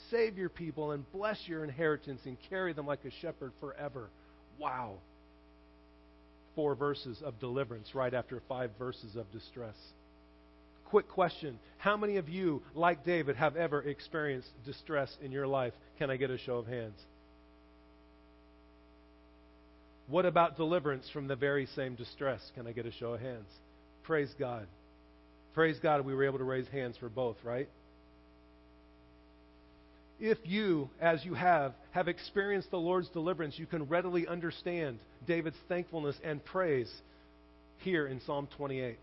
Save 0.10 0.38
your 0.38 0.50
people 0.50 0.92
and 0.92 1.10
bless 1.12 1.38
your 1.48 1.64
inheritance 1.64 2.22
and 2.26 2.38
carry 2.50 2.74
them 2.74 2.88
like 2.88 3.06
a 3.06 3.12
shepherd 3.22 3.52
forever. 3.60 4.10
Wow. 4.60 4.96
Four 6.56 6.76
verses 6.76 7.22
of 7.24 7.40
deliverance 7.40 7.96
right 7.96 8.14
after 8.14 8.42
five 8.48 8.72
verses 8.78 9.16
of 9.16 9.32
distress. 9.32 9.76
Quick 10.92 11.08
question 11.08 11.58
How 11.78 11.96
many 11.96 12.18
of 12.18 12.28
you, 12.28 12.62
like 12.76 13.06
David, 13.06 13.38
have 13.38 13.56
ever 13.56 13.82
experienced 13.82 14.50
distress 14.66 15.10
in 15.24 15.32
your 15.32 15.48
life? 15.48 15.74
Can 15.98 16.12
I 16.12 16.18
get 16.18 16.30
a 16.30 16.38
show 16.38 16.58
of 16.58 16.68
hands? 16.68 17.00
What 20.08 20.26
about 20.26 20.58
deliverance 20.58 21.10
from 21.14 21.30
the 21.30 21.38
very 21.38 21.66
same 21.78 21.96
distress? 21.96 22.42
Can 22.56 22.68
I 22.68 22.74
get 22.74 22.86
a 22.86 22.92
show 22.92 23.14
of 23.14 23.22
hands? 23.22 23.48
Praise 24.04 24.30
God. 24.38 24.68
Praise 25.54 25.78
God, 25.82 26.06
we 26.06 26.14
were 26.14 26.26
able 26.26 26.40
to 26.40 26.44
raise 26.44 26.68
hands 26.68 26.98
for 26.98 27.08
both, 27.08 27.38
right? 27.46 27.70
If 30.20 30.40
you, 30.44 30.90
as 31.00 31.24
you 31.24 31.36
have, 31.36 31.74
have 31.92 32.10
experienced 32.10 32.70
the 32.70 32.78
Lord's 32.78 33.08
deliverance, 33.10 33.58
you 33.58 33.66
can 33.66 33.88
readily 33.88 34.28
understand 34.28 35.00
David's 35.26 35.58
thankfulness 35.70 36.18
and 36.22 36.44
praise 36.44 36.92
here 37.78 38.08
in 38.08 38.20
Psalm 38.26 38.50
28. 38.58 38.98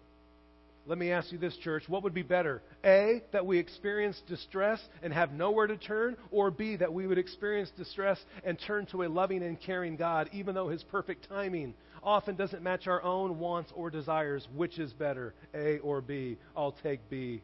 Let 0.88 0.96
me 0.96 1.12
ask 1.12 1.30
you 1.30 1.36
this, 1.36 1.54
church. 1.58 1.84
What 1.86 2.02
would 2.02 2.14
be 2.14 2.22
better? 2.22 2.62
A, 2.82 3.22
that 3.32 3.44
we 3.44 3.58
experience 3.58 4.20
distress 4.26 4.80
and 5.02 5.12
have 5.12 5.32
nowhere 5.32 5.66
to 5.66 5.76
turn, 5.76 6.16
or 6.30 6.50
B, 6.50 6.76
that 6.76 6.92
we 6.92 7.06
would 7.06 7.18
experience 7.18 7.70
distress 7.76 8.18
and 8.42 8.58
turn 8.58 8.86
to 8.86 9.02
a 9.02 9.08
loving 9.08 9.42
and 9.42 9.60
caring 9.60 9.96
God, 9.96 10.30
even 10.32 10.54
though 10.54 10.68
His 10.68 10.82
perfect 10.84 11.28
timing 11.28 11.74
often 12.02 12.36
doesn't 12.36 12.62
match 12.62 12.86
our 12.86 13.02
own 13.02 13.38
wants 13.38 13.70
or 13.74 13.90
desires. 13.90 14.48
Which 14.56 14.78
is 14.78 14.94
better, 14.94 15.34
A 15.54 15.78
or 15.80 16.00
B? 16.00 16.38
I'll 16.56 16.74
take 16.82 17.00
B. 17.10 17.42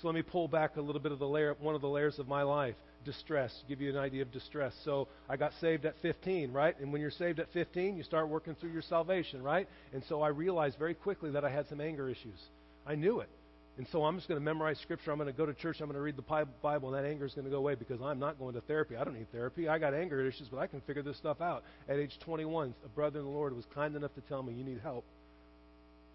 So 0.00 0.06
let 0.06 0.14
me 0.14 0.22
pull 0.22 0.46
back 0.46 0.76
a 0.76 0.80
little 0.80 1.00
bit 1.00 1.10
of 1.10 1.18
the 1.18 1.26
layer, 1.26 1.56
one 1.58 1.74
of 1.74 1.80
the 1.80 1.88
layers 1.88 2.20
of 2.20 2.28
my 2.28 2.42
life 2.42 2.76
distress. 3.06 3.50
Give 3.68 3.80
you 3.80 3.88
an 3.88 3.96
idea 3.96 4.20
of 4.20 4.30
distress. 4.30 4.74
So 4.84 5.08
I 5.30 5.36
got 5.38 5.52
saved 5.60 5.86
at 5.86 5.94
15, 6.02 6.52
right? 6.52 6.78
And 6.78 6.92
when 6.92 7.00
you're 7.00 7.10
saved 7.10 7.40
at 7.40 7.50
15, 7.54 7.96
you 7.96 8.02
start 8.02 8.28
working 8.28 8.54
through 8.56 8.72
your 8.72 8.82
salvation, 8.82 9.42
right? 9.42 9.66
And 9.94 10.02
so 10.08 10.20
I 10.20 10.28
realized 10.28 10.78
very 10.78 10.94
quickly 10.94 11.30
that 11.30 11.44
I 11.44 11.50
had 11.50 11.66
some 11.68 11.80
anger 11.80 12.10
issues. 12.10 12.38
I 12.86 12.96
knew 12.96 13.20
it. 13.20 13.30
And 13.78 13.86
so 13.92 14.04
I'm 14.04 14.16
just 14.16 14.26
going 14.26 14.40
to 14.40 14.44
memorize 14.44 14.78
scripture. 14.80 15.12
I'm 15.12 15.18
going 15.18 15.30
to 15.30 15.36
go 15.36 15.44
to 15.44 15.52
church. 15.52 15.80
I'm 15.80 15.86
going 15.86 15.96
to 15.96 16.02
read 16.02 16.16
the 16.16 16.46
Bible, 16.62 16.94
and 16.94 17.04
that 17.04 17.08
anger 17.08 17.26
is 17.26 17.34
going 17.34 17.44
to 17.44 17.50
go 17.50 17.58
away 17.58 17.74
because 17.74 18.00
I'm 18.00 18.18
not 18.18 18.38
going 18.38 18.54
to 18.54 18.62
therapy. 18.62 18.96
I 18.96 19.04
don't 19.04 19.14
need 19.14 19.30
therapy. 19.32 19.68
I 19.68 19.78
got 19.78 19.92
anger 19.92 20.26
issues, 20.26 20.48
but 20.50 20.58
I 20.58 20.66
can 20.66 20.80
figure 20.82 21.02
this 21.02 21.18
stuff 21.18 21.42
out. 21.42 21.62
At 21.88 21.98
age 21.98 22.18
21, 22.24 22.74
a 22.84 22.88
brother 22.88 23.18
in 23.18 23.26
the 23.26 23.30
Lord 23.30 23.54
was 23.54 23.66
kind 23.74 23.94
enough 23.94 24.14
to 24.14 24.22
tell 24.22 24.42
me, 24.42 24.54
You 24.54 24.64
need 24.64 24.80
help. 24.82 25.04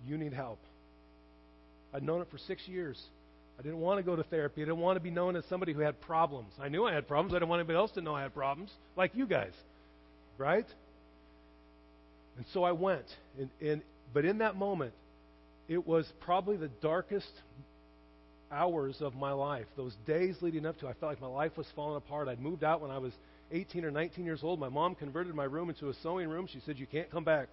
You 0.05 0.17
need 0.17 0.33
help. 0.33 0.59
I'd 1.93 2.03
known 2.03 2.21
it 2.21 2.27
for 2.31 2.39
six 2.39 2.67
years. 2.67 2.99
I 3.61 3.63
didn't 3.63 3.79
want 3.79 3.99
to 3.99 4.03
go 4.03 4.15
to 4.15 4.23
therapy. 4.23 4.63
I 4.63 4.65
didn't 4.65 4.79
want 4.79 4.95
to 4.95 4.99
be 4.99 5.11
known 5.11 5.35
as 5.35 5.43
somebody 5.47 5.71
who 5.71 5.81
had 5.81 6.01
problems. 6.01 6.51
I 6.59 6.67
knew 6.67 6.83
I 6.83 6.95
had 6.95 7.07
problems. 7.07 7.31
I 7.31 7.35
didn't 7.35 7.49
want 7.49 7.59
anybody 7.59 7.77
else 7.77 7.91
to 7.91 8.01
know 8.01 8.15
I 8.15 8.23
had 8.23 8.33
problems, 8.33 8.71
like 8.97 9.11
you 9.13 9.27
guys. 9.27 9.51
Right? 10.39 10.65
And 12.37 12.45
so 12.55 12.63
I 12.63 12.71
went. 12.71 13.05
And, 13.37 13.51
and, 13.61 13.83
but 14.15 14.25
in 14.25 14.39
that 14.39 14.55
moment, 14.55 14.93
it 15.67 15.85
was 15.85 16.11
probably 16.21 16.57
the 16.57 16.69
darkest 16.81 17.29
hours 18.51 18.97
of 18.99 19.13
my 19.13 19.31
life. 19.31 19.67
Those 19.77 19.95
days 20.07 20.37
leading 20.41 20.65
up 20.65 20.79
to 20.79 20.87
I 20.87 20.93
felt 20.93 21.11
like 21.11 21.21
my 21.21 21.27
life 21.27 21.55
was 21.55 21.67
falling 21.75 21.97
apart. 21.97 22.29
I'd 22.29 22.39
moved 22.39 22.63
out 22.63 22.81
when 22.81 22.89
I 22.89 22.97
was 22.97 23.13
18 23.51 23.85
or 23.85 23.91
19 23.91 24.25
years 24.25 24.39
old. 24.41 24.59
My 24.59 24.69
mom 24.69 24.95
converted 24.95 25.35
my 25.35 25.43
room 25.43 25.69
into 25.69 25.89
a 25.89 25.93
sewing 26.01 26.29
room. 26.29 26.47
She 26.51 26.61
said, 26.65 26.79
You 26.79 26.87
can't 26.87 27.11
come 27.11 27.23
back. 27.23 27.47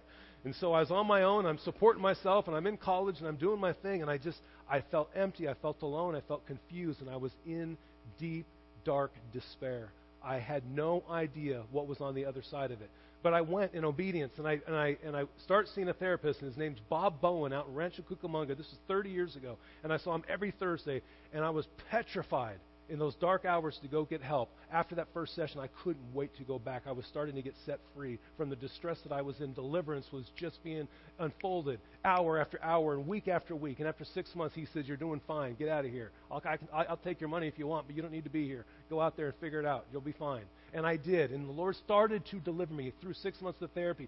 And 0.45 0.55
so 0.55 0.71
I 0.71 0.79
was 0.79 0.89
on 0.89 1.05
my 1.05 1.23
own. 1.23 1.45
I'm 1.45 1.57
supporting 1.59 2.01
myself, 2.01 2.47
and 2.47 2.55
I'm 2.55 2.65
in 2.65 2.77
college, 2.77 3.17
and 3.19 3.27
I'm 3.27 3.35
doing 3.35 3.59
my 3.59 3.73
thing. 3.73 4.01
And 4.01 4.09
I 4.09 4.17
just, 4.17 4.37
I 4.69 4.81
felt 4.81 5.09
empty. 5.15 5.49
I 5.49 5.53
felt 5.55 5.81
alone. 5.81 6.15
I 6.15 6.21
felt 6.21 6.45
confused, 6.45 7.01
and 7.01 7.09
I 7.09 7.17
was 7.17 7.31
in 7.45 7.77
deep, 8.19 8.45
dark 8.85 9.11
despair. 9.33 9.89
I 10.23 10.37
had 10.37 10.63
no 10.75 11.03
idea 11.09 11.63
what 11.71 11.87
was 11.87 12.01
on 12.01 12.13
the 12.13 12.25
other 12.25 12.41
side 12.41 12.71
of 12.71 12.81
it. 12.81 12.89
But 13.21 13.33
I 13.33 13.41
went 13.41 13.73
in 13.73 13.83
obedience, 13.83 14.33
and 14.37 14.47
I 14.47 14.61
and 14.65 14.75
I 14.75 14.97
and 15.03 15.15
I 15.15 15.23
start 15.43 15.67
seeing 15.67 15.89
a 15.89 15.93
therapist, 15.93 16.41
and 16.41 16.49
his 16.49 16.57
name's 16.57 16.79
Bob 16.89 17.19
Bowen 17.19 17.51
out 17.51 17.67
in 17.67 17.75
Rancho 17.75 18.03
Cucamonga. 18.03 18.55
This 18.55 18.67
is 18.67 18.77
30 18.87 19.09
years 19.09 19.35
ago, 19.35 19.57
and 19.83 19.91
I 19.91 19.97
saw 19.97 20.15
him 20.15 20.23
every 20.29 20.51
Thursday, 20.51 21.01
and 21.33 21.43
I 21.43 21.49
was 21.49 21.67
petrified 21.89 22.59
in 22.89 22.99
those 22.99 23.15
dark 23.15 23.45
hours 23.45 23.77
to 23.81 23.87
go 23.87 24.03
get 24.03 24.21
help. 24.21 24.49
After 24.71 24.95
that 24.95 25.07
first 25.13 25.35
session, 25.35 25.59
I 25.59 25.67
couldn't 25.83 26.13
wait 26.13 26.35
to 26.37 26.43
go 26.43 26.59
back. 26.59 26.83
I 26.87 26.91
was 26.91 27.05
starting 27.05 27.35
to 27.35 27.41
get 27.41 27.53
set 27.65 27.79
free 27.95 28.19
from 28.37 28.49
the 28.49 28.55
distress 28.55 28.99
that 29.03 29.11
I 29.11 29.21
was 29.21 29.39
in. 29.39 29.53
Deliverance 29.53 30.07
was 30.11 30.25
just 30.35 30.63
being 30.63 30.87
unfolded 31.19 31.79
hour 32.03 32.39
after 32.39 32.61
hour 32.63 32.95
and 32.95 33.07
week 33.07 33.27
after 33.27 33.55
week. 33.55 33.79
And 33.79 33.87
after 33.87 34.05
six 34.05 34.35
months, 34.35 34.55
he 34.55 34.65
says, 34.73 34.87
You're 34.87 34.97
doing 34.97 35.21
fine. 35.27 35.55
Get 35.55 35.69
out 35.69 35.85
of 35.85 35.91
here. 35.91 36.11
I'll, 36.31 36.41
I 36.45 36.57
can, 36.57 36.67
I'll 36.73 36.97
take 36.97 37.19
your 37.21 37.29
money 37.29 37.47
if 37.47 37.59
you 37.59 37.67
want, 37.67 37.87
but 37.87 37.95
you 37.95 38.01
don't 38.01 38.11
need 38.11 38.23
to 38.23 38.29
be 38.29 38.47
here. 38.47 38.65
Go 38.89 38.99
out 38.99 39.15
there 39.15 39.27
and 39.27 39.35
figure 39.35 39.59
it 39.59 39.65
out. 39.65 39.85
You'll 39.91 40.01
be 40.01 40.13
fine. 40.13 40.43
And 40.73 40.85
I 40.85 40.97
did. 40.97 41.31
And 41.31 41.47
the 41.47 41.53
Lord 41.53 41.75
started 41.75 42.25
to 42.27 42.37
deliver 42.39 42.73
me 42.73 42.93
through 43.01 43.13
six 43.13 43.41
months 43.41 43.61
of 43.61 43.71
therapy. 43.71 44.07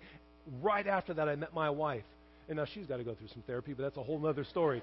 Right 0.61 0.87
after 0.87 1.13
that, 1.13 1.29
I 1.29 1.35
met 1.35 1.53
my 1.53 1.69
wife. 1.69 2.03
And 2.49 2.57
now 2.57 2.65
she's 2.65 2.85
got 2.85 2.97
to 2.97 3.03
go 3.03 3.13
through 3.13 3.29
some 3.29 3.43
therapy, 3.47 3.73
but 3.73 3.83
that's 3.83 3.97
a 3.97 4.03
whole 4.03 4.25
other 4.25 4.43
story. 4.43 4.81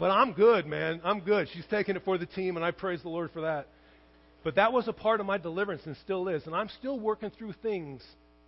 But 0.00 0.10
I'm 0.10 0.32
good, 0.32 0.66
man. 0.66 1.02
I'm 1.04 1.20
good. 1.20 1.46
She's 1.52 1.66
taking 1.70 1.94
it 1.94 2.02
for 2.06 2.16
the 2.16 2.24
team, 2.24 2.56
and 2.56 2.64
I 2.64 2.70
praise 2.70 3.02
the 3.02 3.10
Lord 3.10 3.30
for 3.32 3.42
that. 3.42 3.66
But 4.42 4.54
that 4.54 4.72
was 4.72 4.88
a 4.88 4.94
part 4.94 5.20
of 5.20 5.26
my 5.26 5.36
deliverance 5.36 5.82
and 5.84 5.94
still 5.98 6.26
is. 6.28 6.46
And 6.46 6.54
I'm 6.54 6.70
still 6.78 6.98
working 6.98 7.30
through 7.30 7.52
things 7.62 8.02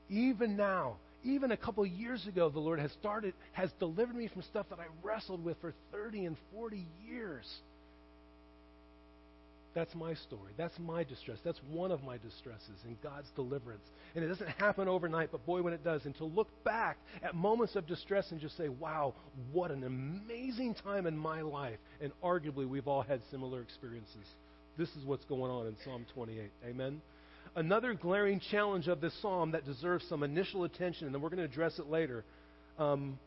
even 0.09 0.57
now. 0.57 0.97
Even 1.25 1.53
a 1.53 1.57
couple 1.57 1.85
years 1.85 2.27
ago, 2.27 2.49
the 2.49 2.59
Lord 2.59 2.81
has 2.81 2.91
started, 2.93 3.35
has 3.53 3.71
delivered 3.79 4.17
me 4.17 4.29
from 4.29 4.41
stuff 4.43 4.67
that 4.71 4.81
I 4.81 4.87
wrestled 5.03 5.45
with 5.45 5.61
for 5.61 5.75
30 5.93 6.25
and 6.25 6.37
40 6.55 6.87
years. 7.07 7.45
That's 9.75 9.95
my 9.95 10.15
story. 10.15 10.53
That's 10.59 10.79
my 10.79 11.03
distress. 11.03 11.39
That's 11.45 11.61
one 11.71 11.91
of 11.93 12.03
my 12.03 12.19
distresses 12.19 12.79
in 12.85 12.97
God's 13.03 13.29
deliverance. 13.35 13.85
And 14.15 14.23
it 14.23 14.29
doesn't 14.29 14.49
happen 14.59 14.87
overnight, 14.87 15.31
but 15.33 15.47
boy, 15.47 15.63
when 15.63 15.73
it 15.73 15.83
does. 15.83 16.05
And 16.05 16.15
to 16.17 16.25
look 16.25 16.49
back 16.63 16.99
at 17.23 17.35
moments 17.35 17.75
of 17.75 17.87
distress 17.87 18.31
and 18.33 18.41
just 18.41 18.57
say, 18.57 18.69
wow, 18.69 19.15
what 19.53 19.71
an 19.71 19.85
amazing 19.85 20.75
time 20.75 21.07
in 21.07 21.17
my 21.17 21.41
life. 21.41 21.79
And 22.03 22.13
arguably, 22.23 22.69
we've 22.69 22.87
all 22.87 23.03
had 23.03 23.21
similar 23.31 23.63
experiences. 23.63 24.27
This 24.77 24.89
is 24.91 25.05
what's 25.07 25.25
going 25.25 25.51
on 25.51 25.67
in 25.67 25.77
Psalm 25.85 26.05
28. 26.15 26.51
Amen? 26.69 27.01
Another 27.57 27.95
glaring 27.95 28.41
challenge 28.51 28.89
of 28.89 29.01
this 29.01 29.15
psalm 29.21 29.53
that 29.53 29.65
deserves 29.65 30.05
some 30.09 30.23
initial 30.23 30.65
attention, 30.65 31.07
and 31.07 31.15
then 31.15 31.23
we're 31.23 31.29
going 31.29 31.39
to 31.39 31.45
address 31.45 31.79
it 31.79 31.91
later. 31.91 32.25
Um, 32.79 33.19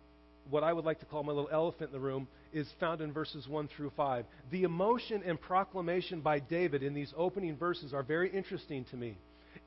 what 0.50 0.64
I 0.64 0.74
would 0.74 0.86
like 0.86 1.00
to 1.00 1.06
call 1.06 1.24
my 1.24 1.32
little 1.32 1.50
elephant 1.52 1.90
in 1.90 1.94
the 1.94 2.06
room 2.06 2.28
is 2.54 2.68
found 2.80 3.02
in 3.02 3.12
verses 3.12 3.48
1 3.48 3.70
through 3.76 3.92
5. 3.98 4.26
The 4.52 4.64
emotion 4.64 5.24
and 5.26 5.40
proclamation 5.40 6.22
by 6.22 6.40
David 6.40 6.84
in 6.84 6.94
these 6.94 7.14
opening 7.18 7.58
verses 7.58 7.94
are 7.94 8.04
very 8.04 8.30
interesting 8.32 8.86
to 8.92 8.98
me. 8.98 9.18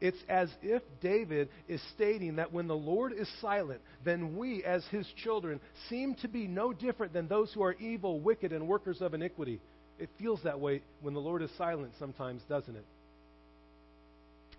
It's 0.00 0.18
as 0.28 0.49
if 0.62 0.82
David 1.00 1.49
is 1.66 1.82
stating 1.94 2.37
that 2.37 2.52
when 2.52 2.68
the 2.68 2.76
Lord 2.76 3.12
is 3.12 3.28
silent, 3.40 3.80
then 4.04 4.37
we, 4.37 4.62
as 4.62 4.85
his 4.90 5.06
children, 5.25 5.61
seem 5.88 6.14
to 6.16 6.28
be 6.28 6.47
no 6.47 6.73
different 6.73 7.12
than 7.12 7.26
those 7.26 7.52
who 7.52 7.62
are 7.62 7.75
evil, 7.75 8.20
wicked, 8.20 8.52
and 8.52 8.68
workers 8.68 9.00
of 9.00 9.14
iniquity. 9.14 9.61
It 9.99 10.11
feels 10.18 10.40
that 10.44 10.61
way 10.61 10.82
when 11.00 11.14
the 11.14 11.20
Lord 11.20 11.42
is 11.42 11.50
silent 11.58 11.92
sometimes, 11.99 12.42
doesn't 12.49 12.76
it? 12.76 12.85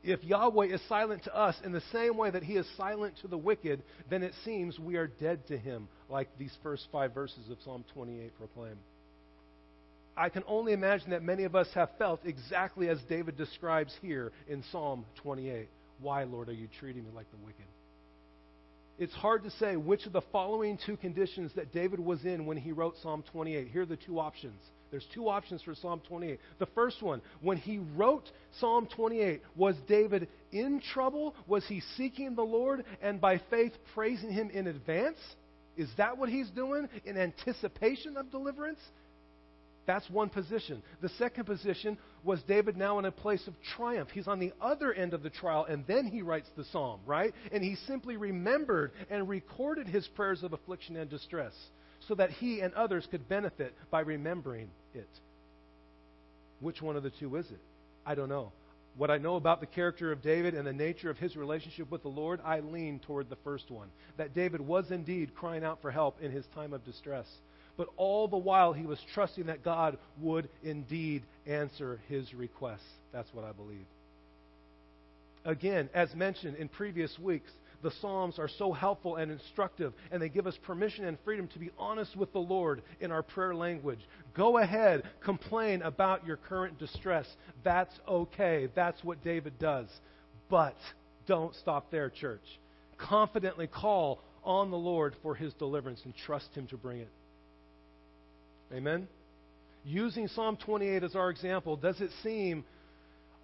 If 0.04 0.24
Yahweh 0.24 0.68
is 0.68 0.82
silent 0.88 1.24
to 1.26 1.36
us 1.36 1.56
in 1.64 1.74
the 1.74 1.84
same 1.92 2.16
way 2.16 2.32
that 2.32 2.44
he 2.44 2.54
is 2.54 2.66
silent 2.78 3.16
to 3.22 3.28
the 3.28 3.38
wicked, 3.38 3.84
then 4.10 4.24
it 4.24 4.34
seems 4.46 4.80
we 4.80 4.96
are 4.96 5.08
dead 5.08 5.46
to 5.48 5.58
him, 5.58 5.90
like 6.10 6.30
these 6.38 6.56
first 6.64 6.88
five 6.92 7.14
verses 7.14 7.50
of 7.50 7.58
Psalm 7.64 7.84
28 7.94 8.32
proclaim. 8.38 8.78
I 10.16 10.30
can 10.30 10.44
only 10.48 10.74
imagine 10.74 11.12
that 11.12 11.24
many 11.24 11.44
of 11.44 11.56
us 11.56 11.68
have 11.76 11.90
felt 11.98 12.22
exactly 12.26 12.90
as 12.90 13.00
David 13.10 13.38
describes 13.38 13.94
here 14.02 14.32
in 14.48 14.64
Psalm 14.72 15.06
28. 15.24 15.70
Why, 16.02 16.24
Lord, 16.24 16.50
are 16.50 16.54
you 16.54 16.68
treating 16.80 17.04
me 17.04 17.10
like 17.14 17.30
the 17.32 17.38
wicked? 17.46 17.66
It's 18.98 19.14
hard 19.14 19.44
to 19.44 19.52
say 19.52 19.78
which 19.78 20.06
of 20.06 20.14
the 20.14 20.22
following 20.32 20.78
two 20.86 20.98
conditions 20.98 21.52
that 21.56 21.72
David 21.74 22.00
was 22.00 22.26
in 22.26 22.46
when 22.46 22.58
he 22.58 22.74
wrote 22.74 22.96
Psalm 23.02 23.24
28. 23.32 23.70
Here 23.70 23.84
are 23.84 23.86
the 23.86 23.96
two 23.96 24.20
options. 24.20 24.62
There's 24.92 25.08
two 25.14 25.30
options 25.30 25.62
for 25.62 25.76
Psalm 25.76 26.02
28. 26.08 26.40
The 26.58 26.66
first 26.68 27.02
one, 27.02 27.22
when 27.42 27.58
he 27.58 27.80
wrote 27.96 28.30
Psalm 28.60 28.88
28, 28.96 29.42
was 29.56 29.76
David 29.88 30.28
in 30.52 30.82
trouble? 30.94 31.36
Was 31.48 31.66
he 31.68 31.82
seeking 31.96 32.36
the 32.36 32.42
Lord 32.42 32.84
and 33.02 33.22
by 33.22 33.42
faith 33.50 33.74
praising 33.94 34.32
him 34.32 34.50
in 34.50 34.68
advance? 34.68 35.18
Is 35.78 35.90
that 35.98 36.18
what 36.18 36.30
he's 36.30 36.50
doing 36.50 36.90
in 37.06 37.18
anticipation 37.18 38.18
of 38.18 38.32
deliverance? 38.32 38.80
That's 39.86 40.08
one 40.10 40.30
position. 40.30 40.84
The 41.02 41.10
second 41.10 41.46
position 41.46 41.98
was 42.24 42.44
David 42.44 42.78
now 42.78 43.00
in 43.00 43.06
a 43.06 43.12
place 43.12 43.48
of 43.48 43.56
triumph. 43.76 44.10
He's 44.14 44.28
on 44.28 44.38
the 44.38 44.54
other 44.62 44.94
end 44.94 45.16
of 45.16 45.24
the 45.24 45.32
trial, 45.32 45.66
and 45.68 45.84
then 45.88 46.06
he 46.06 46.22
writes 46.22 46.48
the 46.56 46.66
psalm, 46.66 47.00
right? 47.08 47.34
And 47.52 47.64
he 47.64 47.76
simply 47.88 48.16
remembered 48.16 48.92
and 49.10 49.28
recorded 49.28 49.88
his 49.88 50.08
prayers 50.10 50.44
of 50.44 50.54
affliction 50.54 50.96
and 50.96 51.10
distress 51.10 51.54
so 52.08 52.16
that 52.16 52.32
he 52.32 52.62
and 52.62 52.74
others 52.74 53.08
could 53.10 53.28
benefit 53.28 53.74
by 53.92 54.02
remembering 54.02 54.70
it. 54.94 55.10
Which 56.60 56.82
one 56.82 56.96
of 56.96 57.04
the 57.04 57.12
two 57.12 57.36
is 57.36 57.46
it? 57.50 57.60
I 58.06 58.16
don't 58.16 58.30
know. 58.30 58.52
What 58.98 59.12
I 59.12 59.18
know 59.18 59.36
about 59.36 59.62
the 59.62 59.66
character 59.66 60.12
of 60.12 60.22
David 60.22 60.56
and 60.56 60.68
the 60.68 60.74
nature 60.74 61.10
of 61.10 61.18
his 61.18 61.38
relationship 61.38 61.90
with 61.90 62.02
the 62.02 62.10
Lord, 62.10 62.42
I 62.44 62.60
lean 62.60 63.00
toward 63.00 63.30
the 63.30 63.38
first 63.44 63.72
one. 63.72 63.88
That 64.18 64.34
David 64.34 64.62
was 64.62 64.92
indeed 64.92 65.36
crying 65.36 65.64
out 65.64 65.82
for 65.82 65.92
help 65.92 66.22
in 66.22 66.32
his 66.32 66.46
time 66.56 66.74
of 66.74 66.84
distress. 66.84 67.28
But 67.78 67.88
all 67.96 68.28
the 68.28 68.38
while, 68.38 68.74
he 68.74 68.86
was 68.86 69.00
trusting 69.14 69.46
that 69.46 69.64
God 69.64 69.98
would 70.20 70.50
indeed 70.64 71.24
answer 71.48 72.02
his 72.10 72.34
requests. 72.34 72.84
That's 73.14 73.34
what 73.34 73.46
I 73.46 73.54
believe. 73.54 73.86
Again, 75.46 75.90
as 75.94 76.14
mentioned 76.14 76.58
in 76.58 76.68
previous 76.68 77.18
weeks, 77.18 77.50
the 77.82 77.92
Psalms 78.02 78.40
are 78.40 78.48
so 78.48 78.74
helpful 78.74 79.16
and 79.16 79.32
instructive, 79.32 79.94
and 80.12 80.22
they 80.22 80.30
give 80.30 80.48
us 80.48 80.58
permission 80.64 81.06
and 81.06 81.18
freedom 81.24 81.48
to 81.50 81.60
be 81.60 81.72
honest 81.78 82.16
with 82.16 82.32
the 82.34 82.40
Lord 82.40 82.82
in 83.00 83.12
our 83.12 83.24
prayer 83.24 83.56
language. 83.56 84.00
Go 84.34 84.58
ahead, 84.58 85.04
complain 85.24 85.82
about 85.82 86.26
your 86.26 86.38
current 86.38 86.78
distress. 86.78 87.28
That's 87.64 87.94
okay. 88.08 88.70
That's 88.76 89.04
what 89.04 89.24
David 89.24 89.60
does. 89.60 89.88
But 90.50 90.76
don't 91.26 91.56
stop 91.56 91.92
there, 91.92 92.10
church. 92.10 92.44
Confidently 92.98 93.68
call 93.68 94.22
on 94.44 94.72
the 94.72 94.78
Lord 94.78 95.16
for 95.22 95.36
his 95.36 95.54
deliverance 95.54 96.02
and 96.06 96.14
trust 96.16 96.54
him 96.54 96.68
to 96.68 96.78
bring 96.78 97.00
it. 97.00 97.12
Amen? 98.74 99.08
Using 99.86 100.28
Psalm 100.28 100.58
28 100.58 101.04
as 101.04 101.16
our 101.16 101.30
example, 101.30 101.76
does 101.76 102.02
it 102.02 102.12
seem 102.24 102.66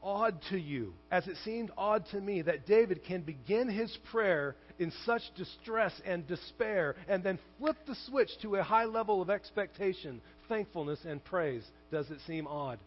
odd 0.05 0.39
to 0.51 0.57
you, 0.57 0.93
as 1.11 1.27
it 1.27 1.35
seemed 1.43 1.71
odd 1.75 2.05
to 2.11 2.21
me, 2.21 2.43
that 2.43 2.67
David 2.67 3.03
can 3.03 3.21
begin 3.21 3.67
his 3.67 3.97
prayer 4.11 4.55
in 4.77 4.91
such 5.05 5.23
distress 5.35 5.93
and 6.05 6.27
despair 6.27 6.95
and 7.07 7.23
then 7.23 7.39
flip 7.57 7.75
the 7.87 7.95
switch 8.07 8.29
to 8.43 8.55
a 8.55 8.63
high 8.63 8.85
level 8.85 9.21
of 9.21 9.29
expectation, 9.29 10.21
thankfulness, 10.47 10.99
and 11.05 11.23
praise? 11.23 11.65
Does 11.91 12.09
it 12.11 12.19
seem 12.27 12.45
odd? 12.45 12.79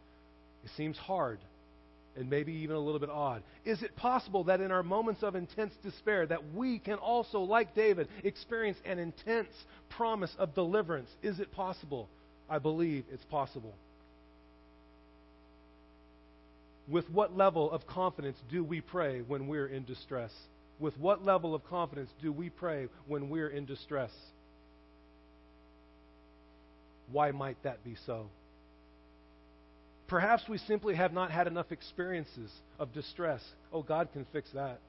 It 0.65 0.71
seems 0.77 0.97
hard 0.97 1.41
and 2.17 2.29
maybe 2.29 2.53
even 2.53 2.75
a 2.75 2.81
little 2.81 2.99
bit 2.99 3.11
odd. 3.11 3.43
Is 3.65 3.83
it 3.83 3.95
possible 3.97 4.45
that 4.45 4.61
in 4.61 4.73
our 4.73 4.83
moments 4.83 5.23
of 5.23 5.37
intense 5.37 5.73
despair 5.83 6.27
that 6.27 6.53
we 6.53 6.79
can 6.79 6.99
also 6.99 7.41
like 7.41 7.75
David 7.75 8.09
experience 8.25 8.79
an 8.85 8.99
intense 8.99 9.53
promise 9.91 10.35
of 10.39 10.55
deliverance? 10.55 11.11
Is 11.23 11.39
it 11.39 11.53
possible? 11.53 12.09
I 12.51 12.59
believe 12.59 13.05
it's 13.13 13.25
possible. 13.27 13.75
With 16.89 17.09
what 17.11 17.37
level 17.37 17.71
of 17.71 17.87
confidence 17.87 18.39
do 18.51 18.65
we 18.65 18.81
pray 18.81 19.21
when 19.21 19.47
we're 19.47 19.67
in 19.67 19.85
distress? 19.85 20.33
With 20.79 20.97
what 20.99 21.25
level 21.25 21.55
of 21.55 21.65
confidence 21.65 22.11
do 22.23 22.33
we 22.33 22.49
pray 22.49 22.89
when 23.07 23.29
we're 23.29 23.49
in 23.49 23.67
distress? 23.67 24.11
Why 27.11 27.31
might 27.31 27.63
that 27.63 27.85
be 27.85 27.97
so? 28.07 28.31
Perhaps 30.07 30.45
we 30.49 30.57
simply 30.59 30.95
have 30.95 31.13
not 31.13 31.31
had 31.31 31.47
enough 31.47 31.71
experiences 31.73 32.51
of 32.79 32.95
distress. 32.95 33.43
Oh, 33.73 33.83
God 33.83 34.09
can 34.13 34.27
fix 34.33 34.51
that. 34.55 34.81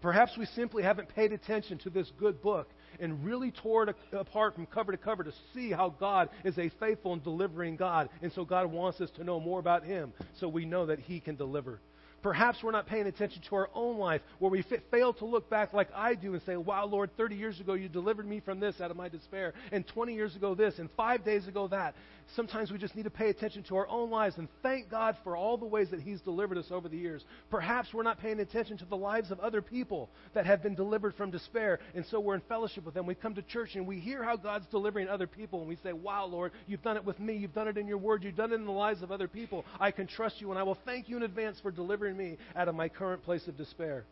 Perhaps 0.00 0.36
we 0.36 0.46
simply 0.46 0.82
haven't 0.82 1.08
paid 1.14 1.32
attention 1.32 1.78
to 1.78 1.90
this 1.90 2.10
good 2.18 2.40
book 2.40 2.70
and 3.00 3.24
really 3.24 3.50
tore 3.50 3.88
it 3.88 3.96
apart 4.12 4.54
from 4.54 4.66
cover 4.66 4.92
to 4.92 4.98
cover 4.98 5.24
to 5.24 5.32
see 5.54 5.70
how 5.70 5.90
God 5.90 6.28
is 6.44 6.58
a 6.58 6.68
faithful 6.80 7.12
and 7.12 7.22
delivering 7.22 7.76
God. 7.76 8.08
And 8.22 8.32
so 8.32 8.44
God 8.44 8.66
wants 8.66 9.00
us 9.00 9.10
to 9.12 9.24
know 9.24 9.40
more 9.40 9.58
about 9.58 9.84
Him 9.84 10.12
so 10.34 10.48
we 10.48 10.64
know 10.64 10.86
that 10.86 11.00
He 11.00 11.20
can 11.20 11.36
deliver. 11.36 11.80
Perhaps 12.22 12.58
we're 12.62 12.72
not 12.72 12.86
paying 12.86 13.06
attention 13.06 13.42
to 13.48 13.56
our 13.56 13.70
own 13.74 13.98
life 13.98 14.20
where 14.38 14.50
we 14.50 14.64
fail 14.90 15.12
to 15.14 15.24
look 15.24 15.48
back 15.48 15.72
like 15.72 15.88
I 15.94 16.14
do 16.14 16.34
and 16.34 16.42
say, 16.42 16.56
Wow, 16.56 16.86
Lord, 16.86 17.10
30 17.16 17.36
years 17.36 17.60
ago 17.60 17.74
you 17.74 17.88
delivered 17.88 18.26
me 18.26 18.40
from 18.40 18.60
this 18.60 18.80
out 18.80 18.90
of 18.90 18.96
my 18.96 19.08
despair, 19.08 19.54
and 19.72 19.86
20 19.86 20.14
years 20.14 20.34
ago 20.34 20.54
this, 20.54 20.78
and 20.78 20.88
five 20.96 21.24
days 21.24 21.46
ago 21.46 21.68
that. 21.68 21.94
Sometimes 22.36 22.70
we 22.70 22.76
just 22.76 22.94
need 22.94 23.04
to 23.04 23.10
pay 23.10 23.30
attention 23.30 23.62
to 23.64 23.76
our 23.76 23.88
own 23.88 24.10
lives 24.10 24.36
and 24.36 24.48
thank 24.62 24.90
God 24.90 25.16
for 25.24 25.34
all 25.34 25.56
the 25.56 25.64
ways 25.64 25.88
that 25.90 26.00
He's 26.00 26.20
delivered 26.20 26.58
us 26.58 26.66
over 26.70 26.88
the 26.88 26.96
years. 26.96 27.24
Perhaps 27.50 27.94
we're 27.94 28.02
not 28.02 28.20
paying 28.20 28.40
attention 28.40 28.76
to 28.78 28.84
the 28.84 28.96
lives 28.96 29.30
of 29.30 29.40
other 29.40 29.62
people 29.62 30.10
that 30.34 30.44
have 30.44 30.62
been 30.62 30.74
delivered 30.74 31.14
from 31.14 31.30
despair, 31.30 31.78
and 31.94 32.04
so 32.06 32.20
we're 32.20 32.34
in 32.34 32.42
fellowship 32.42 32.84
with 32.84 32.94
them. 32.94 33.06
We 33.06 33.14
come 33.14 33.34
to 33.36 33.42
church 33.42 33.76
and 33.76 33.86
we 33.86 33.98
hear 33.98 34.22
how 34.22 34.36
God's 34.36 34.66
delivering 34.66 35.08
other 35.08 35.26
people, 35.26 35.60
and 35.60 35.68
we 35.68 35.76
say, 35.82 35.92
Wow, 35.92 36.26
Lord, 36.26 36.52
you've 36.66 36.82
done 36.82 36.96
it 36.96 37.04
with 37.04 37.18
me. 37.18 37.36
You've 37.36 37.54
done 37.54 37.68
it 37.68 37.78
in 37.78 37.86
your 37.86 37.98
word. 37.98 38.22
You've 38.24 38.36
done 38.36 38.52
it 38.52 38.56
in 38.56 38.66
the 38.66 38.72
lives 38.72 39.02
of 39.02 39.10
other 39.10 39.28
people. 39.28 39.64
I 39.80 39.90
can 39.90 40.06
trust 40.06 40.40
you, 40.40 40.50
and 40.50 40.58
I 40.58 40.64
will 40.64 40.78
thank 40.84 41.08
you 41.08 41.16
in 41.16 41.22
advance 41.22 41.58
for 41.60 41.70
delivering 41.70 42.07
me 42.16 42.38
out 42.56 42.68
of 42.68 42.74
my 42.74 42.88
current 42.88 43.24
place 43.24 43.46
of 43.48 43.56
despair. 43.56 44.04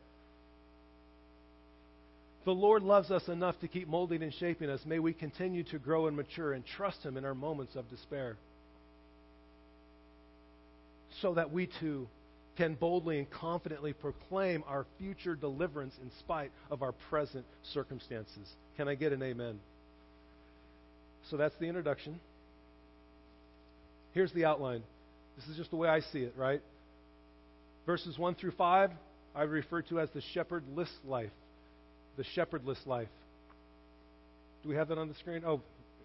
The 2.44 2.52
Lord 2.52 2.82
loves 2.82 3.10
us 3.10 3.26
enough 3.28 3.58
to 3.60 3.68
keep 3.68 3.88
molding 3.88 4.22
and 4.22 4.32
shaping 4.32 4.70
us. 4.70 4.80
May 4.86 5.00
we 5.00 5.12
continue 5.12 5.64
to 5.64 5.78
grow 5.78 6.06
and 6.06 6.16
mature 6.16 6.52
and 6.52 6.64
trust 6.64 7.02
Him 7.02 7.16
in 7.16 7.24
our 7.24 7.34
moments 7.34 7.74
of 7.74 7.88
despair 7.90 8.36
so 11.20 11.34
that 11.34 11.50
we 11.50 11.68
too 11.80 12.08
can 12.56 12.74
boldly 12.74 13.18
and 13.18 13.30
confidently 13.30 13.92
proclaim 13.92 14.64
our 14.66 14.86
future 14.98 15.34
deliverance 15.34 15.94
in 16.02 16.10
spite 16.20 16.50
of 16.70 16.82
our 16.82 16.92
present 17.10 17.44
circumstances. 17.74 18.48
Can 18.76 18.88
I 18.88 18.94
get 18.94 19.12
an 19.12 19.22
amen? 19.22 19.58
So 21.30 21.36
that's 21.36 21.54
the 21.58 21.66
introduction. 21.66 22.20
Here's 24.12 24.32
the 24.32 24.44
outline. 24.44 24.82
This 25.36 25.48
is 25.48 25.56
just 25.56 25.70
the 25.70 25.76
way 25.76 25.88
I 25.88 26.00
see 26.00 26.20
it, 26.20 26.34
right? 26.36 26.62
Verses 27.87 28.19
1 28.19 28.35
through 28.35 28.50
5, 28.52 28.90
I 29.35 29.43
refer 29.43 29.81
to 29.83 30.00
as 30.00 30.11
the 30.11 30.23
shepherdless 30.35 30.90
life. 31.07 31.31
The 32.16 32.25
shepherdless 32.35 32.81
life. 32.85 33.09
Do 34.62 34.69
we 34.69 34.75
have 34.75 34.88
that 34.88 34.99
on 34.99 35.09
the 35.09 35.14
screen? 35.14 35.43
Oh, 35.47 35.61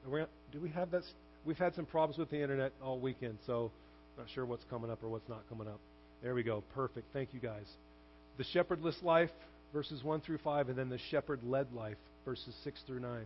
do 0.05 0.59
we 0.61 0.69
have 0.69 0.91
that? 0.91 1.03
We've 1.43 1.57
had 1.57 1.73
some 1.73 1.85
problems 1.85 2.19
with 2.19 2.29
the 2.29 2.41
internet 2.41 2.71
all 2.83 2.99
weekend, 2.99 3.39
so 3.47 3.71
not 4.17 4.27
sure 4.35 4.45
what's 4.45 4.63
coming 4.69 4.91
up 4.91 5.03
or 5.03 5.09
what's 5.09 5.27
not 5.27 5.41
coming 5.49 5.67
up. 5.67 5.79
There 6.21 6.35
we 6.35 6.43
go. 6.43 6.63
Perfect. 6.75 7.07
Thank 7.13 7.33
you, 7.33 7.39
guys. 7.39 7.65
The 8.37 8.43
shepherdless 8.53 9.01
life, 9.01 9.31
verses 9.73 10.03
1 10.03 10.21
through 10.21 10.37
5, 10.39 10.69
and 10.69 10.77
then 10.77 10.89
the 10.89 10.99
shepherd 11.09 11.39
led 11.43 11.73
life, 11.73 11.97
verses 12.25 12.53
6 12.63 12.79
through 12.85 12.99
9. 12.99 13.25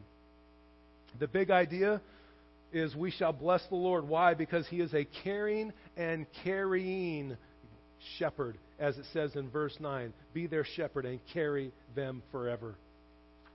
The 1.19 1.27
big 1.27 1.51
idea 1.51 1.99
is 2.71 2.95
we 2.95 3.11
shall 3.11 3.33
bless 3.33 3.65
the 3.67 3.75
Lord. 3.75 4.07
Why? 4.07 4.33
Because 4.33 4.65
he 4.67 4.79
is 4.79 4.93
a 4.93 5.05
caring 5.23 5.73
and 5.97 6.25
carrying 6.43 7.35
shepherd, 8.17 8.57
as 8.79 8.97
it 8.97 9.05
says 9.13 9.35
in 9.35 9.49
verse 9.49 9.75
9. 9.79 10.13
Be 10.33 10.47
their 10.47 10.63
shepherd 10.63 11.05
and 11.05 11.19
carry 11.33 11.71
them 11.95 12.21
forever. 12.31 12.75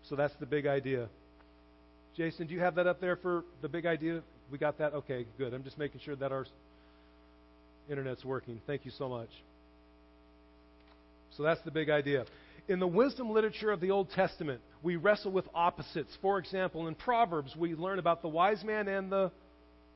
So 0.08 0.16
that's 0.16 0.34
the 0.40 0.46
big 0.46 0.66
idea. 0.66 1.08
Jason, 2.16 2.46
do 2.46 2.54
you 2.54 2.60
have 2.60 2.74
that 2.74 2.86
up 2.86 3.00
there 3.00 3.16
for 3.16 3.44
the 3.62 3.68
big 3.68 3.86
idea? 3.86 4.22
We 4.50 4.58
got 4.58 4.78
that? 4.78 4.94
Okay, 4.94 5.26
good. 5.38 5.54
I'm 5.54 5.62
just 5.62 5.78
making 5.78 6.00
sure 6.04 6.16
that 6.16 6.32
our 6.32 6.46
internet's 7.88 8.24
working. 8.24 8.60
Thank 8.66 8.84
you 8.84 8.90
so 8.96 9.08
much. 9.08 9.30
So 11.36 11.42
that's 11.42 11.60
the 11.62 11.70
big 11.70 11.90
idea. 11.90 12.24
In 12.68 12.78
the 12.78 12.86
wisdom 12.86 13.30
literature 13.30 13.70
of 13.70 13.80
the 13.80 13.90
Old 13.90 14.10
Testament, 14.10 14.60
we 14.82 14.96
wrestle 14.96 15.32
with 15.32 15.46
opposites. 15.54 16.16
For 16.20 16.38
example, 16.38 16.88
in 16.88 16.94
Proverbs, 16.94 17.54
we 17.56 17.74
learn 17.74 17.98
about 17.98 18.22
the 18.22 18.28
wise 18.28 18.62
man 18.64 18.88
and 18.88 19.10
the 19.10 19.30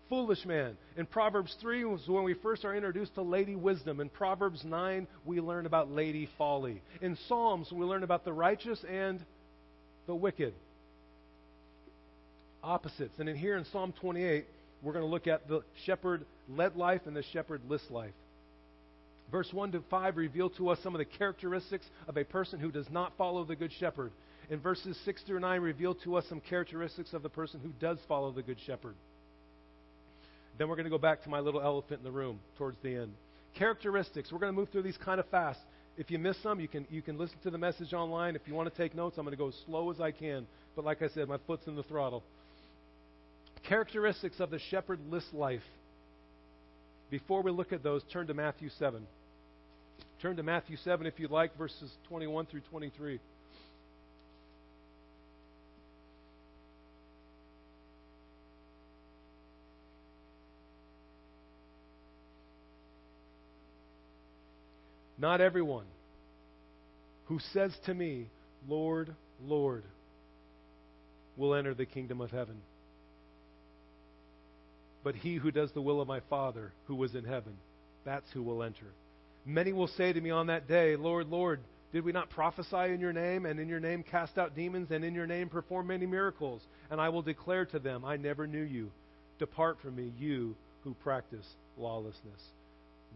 foolish 0.08 0.44
man. 0.44 0.76
In 0.96 1.06
Proverbs 1.06 1.54
3 1.60 1.84
was 1.84 2.06
when 2.06 2.24
we 2.24 2.34
first 2.34 2.64
are 2.64 2.74
introduced 2.74 3.14
to 3.14 3.22
Lady 3.22 3.54
Wisdom. 3.54 4.00
In 4.00 4.08
Proverbs 4.08 4.62
9, 4.64 5.06
we 5.24 5.40
learn 5.40 5.66
about 5.66 5.90
Lady 5.90 6.28
Folly. 6.38 6.82
In 7.00 7.16
Psalms, 7.28 7.70
we 7.72 7.84
learn 7.84 8.02
about 8.02 8.24
the 8.24 8.32
righteous 8.32 8.82
and 8.88 9.20
the 10.06 10.14
wicked. 10.14 10.54
Opposites. 12.62 13.14
And 13.18 13.28
in 13.28 13.36
here 13.36 13.56
in 13.56 13.64
Psalm 13.66 13.92
28, 14.00 14.46
we're 14.82 14.92
going 14.92 15.04
to 15.04 15.10
look 15.10 15.26
at 15.26 15.48
the 15.48 15.62
shepherd 15.86 16.24
led 16.48 16.76
life 16.76 17.02
and 17.06 17.16
the 17.16 17.24
shepherd 17.32 17.62
list 17.68 17.90
life. 17.90 18.12
Verse 19.30 19.48
1 19.52 19.72
to 19.72 19.82
5 19.90 20.16
reveal 20.16 20.50
to 20.50 20.68
us 20.68 20.78
some 20.82 20.94
of 20.94 20.98
the 20.98 21.04
characteristics 21.04 21.86
of 22.06 22.16
a 22.16 22.24
person 22.24 22.60
who 22.60 22.70
does 22.70 22.86
not 22.90 23.12
follow 23.16 23.44
the 23.44 23.56
good 23.56 23.72
shepherd. 23.80 24.12
And 24.50 24.62
verses 24.62 24.98
6 25.04 25.22
through 25.22 25.40
9 25.40 25.60
reveal 25.60 25.94
to 26.04 26.16
us 26.16 26.24
some 26.28 26.40
characteristics 26.40 27.12
of 27.14 27.22
the 27.22 27.30
person 27.30 27.60
who 27.60 27.70
does 27.80 27.98
follow 28.06 28.30
the 28.30 28.42
good 28.42 28.58
shepherd. 28.66 28.94
Then 30.58 30.68
we're 30.68 30.76
going 30.76 30.84
to 30.84 30.90
go 30.90 30.98
back 30.98 31.22
to 31.24 31.28
my 31.28 31.40
little 31.40 31.60
elephant 31.60 32.00
in 32.00 32.04
the 32.04 32.12
room 32.12 32.40
towards 32.58 32.76
the 32.82 32.96
end. 32.96 33.12
Characteristics. 33.58 34.30
We're 34.32 34.38
going 34.38 34.52
to 34.52 34.58
move 34.58 34.68
through 34.70 34.82
these 34.82 34.96
kind 34.96 35.18
of 35.18 35.26
fast. 35.28 35.60
If 35.96 36.10
you 36.10 36.18
miss 36.18 36.36
some, 36.42 36.60
you 36.60 36.68
can, 36.68 36.86
you 36.90 37.02
can 37.02 37.18
listen 37.18 37.36
to 37.44 37.50
the 37.50 37.58
message 37.58 37.92
online. 37.92 38.34
If 38.34 38.42
you 38.46 38.54
want 38.54 38.72
to 38.72 38.76
take 38.76 38.94
notes, 38.94 39.16
I'm 39.16 39.24
going 39.24 39.36
to 39.36 39.38
go 39.38 39.48
as 39.48 39.54
slow 39.66 39.90
as 39.90 40.00
I 40.00 40.10
can. 40.10 40.46
But 40.74 40.84
like 40.84 41.02
I 41.02 41.08
said, 41.08 41.28
my 41.28 41.38
foot's 41.46 41.66
in 41.66 41.76
the 41.76 41.84
throttle. 41.84 42.22
Characteristics 43.68 44.40
of 44.40 44.50
the 44.50 44.58
shepherdless 44.70 45.24
life. 45.32 45.62
Before 47.10 47.42
we 47.42 47.50
look 47.50 47.72
at 47.72 47.82
those, 47.82 48.02
turn 48.12 48.26
to 48.26 48.34
Matthew 48.34 48.70
7. 48.78 49.06
Turn 50.20 50.36
to 50.36 50.42
Matthew 50.42 50.76
7 50.76 51.06
if 51.06 51.18
you'd 51.18 51.30
like, 51.30 51.56
verses 51.56 51.90
21 52.08 52.46
through 52.46 52.62
23. 52.70 53.20
Not 65.24 65.40
everyone 65.40 65.86
who 67.28 67.38
says 67.54 67.72
to 67.86 67.94
me, 67.94 68.26
Lord, 68.68 69.14
Lord, 69.42 69.82
will 71.38 71.54
enter 71.54 71.72
the 71.72 71.86
kingdom 71.86 72.20
of 72.20 72.30
heaven, 72.30 72.56
but 75.02 75.14
he 75.14 75.36
who 75.36 75.50
does 75.50 75.72
the 75.72 75.80
will 75.80 76.02
of 76.02 76.08
my 76.08 76.20
Father 76.28 76.72
who 76.88 76.94
was 76.94 77.14
in 77.14 77.24
heaven, 77.24 77.56
that's 78.04 78.30
who 78.34 78.42
will 78.42 78.62
enter. 78.62 78.84
Many 79.46 79.72
will 79.72 79.88
say 79.88 80.12
to 80.12 80.20
me 80.20 80.28
on 80.28 80.48
that 80.48 80.68
day, 80.68 80.94
Lord, 80.94 81.28
Lord, 81.28 81.60
did 81.94 82.04
we 82.04 82.12
not 82.12 82.28
prophesy 82.28 82.92
in 82.92 83.00
your 83.00 83.14
name, 83.14 83.46
and 83.46 83.58
in 83.58 83.66
your 83.66 83.80
name 83.80 84.02
cast 84.02 84.36
out 84.36 84.54
demons, 84.54 84.90
and 84.90 85.02
in 85.06 85.14
your 85.14 85.26
name 85.26 85.48
perform 85.48 85.86
many 85.86 86.04
miracles? 86.04 86.60
And 86.90 87.00
I 87.00 87.08
will 87.08 87.22
declare 87.22 87.64
to 87.64 87.78
them, 87.78 88.04
I 88.04 88.18
never 88.18 88.46
knew 88.46 88.60
you. 88.60 88.90
Depart 89.38 89.78
from 89.80 89.96
me, 89.96 90.12
you 90.18 90.54
who 90.82 90.92
practice 91.02 91.46
lawlessness. 91.78 92.42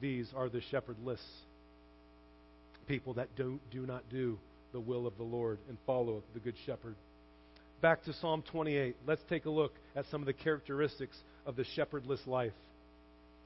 These 0.01 0.31
are 0.35 0.49
the 0.49 0.63
shepherdless 0.71 1.21
people 2.89 3.15
that 3.15 3.29
do, 3.37 3.61
do 3.71 3.87
not 3.87 4.03
do 4.11 4.39
the 4.73 4.81
will 4.81 5.07
of 5.07 5.17
the 5.17 5.23
Lord 5.23 5.59
and 5.69 5.77
follow 5.87 6.23
the 6.35 6.41
Good 6.41 6.55
Shepherd. 6.67 6.97
Back 7.81 8.03
to 8.05 8.13
Psalm 8.15 8.43
28. 8.51 8.97
Let's 9.07 9.23
take 9.29 9.45
a 9.45 9.51
look 9.51 9.73
at 9.95 10.07
some 10.11 10.23
of 10.23 10.27
the 10.27 10.33
characteristics 10.33 11.17
of 11.47 11.55
the 11.55 11.65
shepherdless 11.77 12.27
life. 12.27 12.53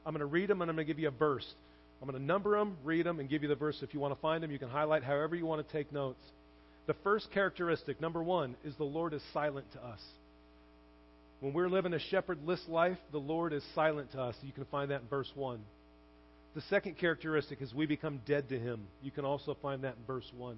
I'm 0.07 0.15
going 0.15 0.21
to 0.21 0.27
read 0.27 0.49
them 0.49 0.63
and 0.63 0.71
I'm 0.71 0.77
going 0.77 0.87
to 0.87 0.93
give 0.93 1.01
you 1.01 1.09
a 1.09 1.11
verse. 1.11 1.47
I'm 2.01 2.09
going 2.09 2.19
to 2.19 2.27
number 2.27 2.59
them, 2.59 2.77
read 2.83 3.07
them, 3.07 3.21
and 3.21 3.29
give 3.29 3.43
you 3.43 3.49
the 3.49 3.55
verse. 3.55 3.79
If 3.83 3.93
you 3.93 4.01
want 4.01 4.15
to 4.15 4.21
find 4.21 4.43
them, 4.43 4.51
you 4.51 4.59
can 4.59 4.69
highlight 4.69 5.05
however 5.05 5.37
you 5.37 5.45
want 5.45 5.67
to 5.67 5.73
take 5.73 5.93
notes. 5.93 6.23
The 6.87 6.95
first 7.05 7.31
characteristic, 7.33 8.01
number 8.01 8.23
one, 8.23 8.57
is 8.65 8.75
the 8.77 8.85
Lord 8.85 9.13
is 9.13 9.23
silent 9.33 9.71
to 9.75 9.85
us. 9.85 10.01
When 11.41 11.53
we're 11.53 11.69
living 11.69 11.93
a 11.93 11.99
shepherdless 11.99 12.63
life, 12.69 12.99
the 13.13 13.19
Lord 13.19 13.53
is 13.53 13.63
silent 13.75 14.13
to 14.13 14.21
us. 14.21 14.35
You 14.43 14.53
can 14.53 14.65
find 14.67 14.91
that 14.91 15.03
in 15.03 15.09
verse 15.09 15.31
1. 15.35 15.61
The 16.55 16.61
second 16.63 16.99
characteristic 16.99 17.63
is 17.63 17.75
we 17.75 17.87
become 17.87 18.21
dead 18.27 18.51
to 18.51 18.59
Him. 18.59 18.81
You 19.03 19.11
can 19.11 19.25
also 19.25 19.57
find 19.63 19.85
that 19.85 19.97
in 19.99 20.05
verse 20.07 20.31
1. 20.37 20.57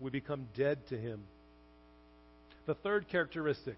We 0.00 0.10
become 0.10 0.46
dead 0.56 0.78
to 0.88 0.96
Him. 0.96 1.22
The 2.66 2.74
third 2.74 3.06
characteristic, 3.08 3.76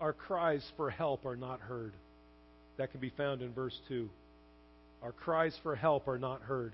our 0.00 0.12
cries 0.12 0.64
for 0.76 0.90
help 0.90 1.24
are 1.26 1.36
not 1.36 1.60
heard. 1.60 1.92
That 2.76 2.90
can 2.90 3.00
be 3.00 3.10
found 3.10 3.40
in 3.40 3.52
verse 3.52 3.78
2. 3.88 4.10
Our 5.02 5.12
cries 5.12 5.56
for 5.62 5.76
help 5.76 6.08
are 6.08 6.18
not 6.18 6.42
heard. 6.42 6.72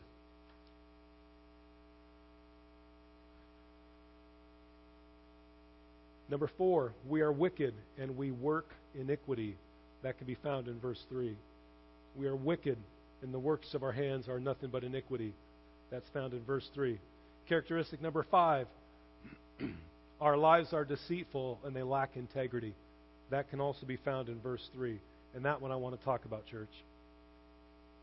Number 6.30 6.50
four, 6.56 6.94
we 7.06 7.20
are 7.20 7.30
wicked 7.30 7.74
and 7.98 8.16
we 8.16 8.30
work 8.30 8.70
iniquity. 8.98 9.58
That 10.02 10.16
can 10.16 10.26
be 10.26 10.36
found 10.36 10.66
in 10.68 10.80
verse 10.80 11.04
3. 11.10 11.36
We 12.16 12.26
are 12.26 12.34
wicked 12.34 12.78
and 13.22 13.32
the 13.32 13.38
works 13.38 13.74
of 13.74 13.82
our 13.82 13.92
hands 13.92 14.28
are 14.28 14.40
nothing 14.40 14.70
but 14.70 14.84
iniquity. 14.84 15.34
That's 15.90 16.08
found 16.12 16.32
in 16.32 16.42
verse 16.44 16.68
3. 16.74 16.98
Characteristic 17.48 18.00
number 18.00 18.24
five, 18.30 18.66
our 20.20 20.36
lives 20.36 20.72
are 20.72 20.84
deceitful 20.84 21.58
and 21.64 21.74
they 21.74 21.82
lack 21.82 22.16
integrity. 22.16 22.74
That 23.30 23.50
can 23.50 23.60
also 23.60 23.86
be 23.86 23.96
found 23.96 24.28
in 24.28 24.40
verse 24.40 24.66
3. 24.74 24.98
And 25.34 25.44
that 25.44 25.60
one 25.60 25.72
I 25.72 25.76
want 25.76 25.98
to 25.98 26.04
talk 26.04 26.24
about, 26.24 26.46
church. 26.46 26.70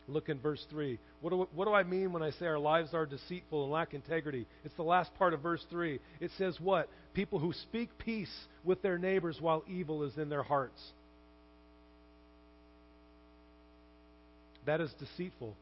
Look 0.08 0.30
in 0.30 0.40
verse 0.40 0.66
3. 0.72 0.98
What 1.22 1.30
do, 1.30 1.48
what 1.54 1.66
do 1.66 1.74
I 1.74 1.84
mean 1.84 2.12
when 2.12 2.24
I 2.24 2.32
say 2.32 2.48
our 2.48 2.58
lives 2.58 2.94
are 2.94 3.06
deceitful 3.06 3.64
and 3.64 3.72
lack 3.72 3.94
integrity? 3.94 4.48
It's 4.66 4.76
the 4.76 4.84
last 4.84 5.14
part 5.16 5.34
of 5.34 5.42
verse 5.42 5.64
3. 5.70 6.00
It 6.20 6.32
says 6.38 6.58
what? 6.60 6.90
People 7.14 7.38
who 7.40 7.54
speak 7.54 7.90
peace 8.00 8.34
with 8.64 8.82
their 8.82 8.98
neighbors 8.98 9.38
while 9.40 9.64
evil 9.68 10.04
is 10.04 10.18
in 10.18 10.30
their 10.30 10.44
hearts. 10.44 10.82
That 14.70 14.82
is 14.82 14.94
deceitful 15.00 15.56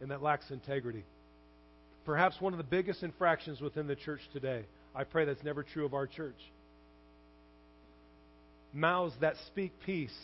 and 0.00 0.12
that 0.12 0.22
lacks 0.22 0.48
integrity. 0.52 1.02
Perhaps 2.06 2.40
one 2.40 2.52
of 2.52 2.58
the 2.58 2.62
biggest 2.62 3.02
infractions 3.02 3.60
within 3.60 3.88
the 3.88 3.96
church 3.96 4.20
today. 4.32 4.66
I 4.94 5.02
pray 5.02 5.24
that's 5.24 5.42
never 5.42 5.64
true 5.64 5.84
of 5.84 5.94
our 5.94 6.06
church. 6.06 6.38
Mouths 8.72 9.14
that 9.20 9.34
speak 9.48 9.72
peace, 9.84 10.16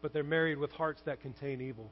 but 0.00 0.14
they're 0.14 0.24
married 0.24 0.56
with 0.56 0.70
hearts 0.70 1.02
that 1.04 1.20
contain 1.20 1.60
evil 1.60 1.90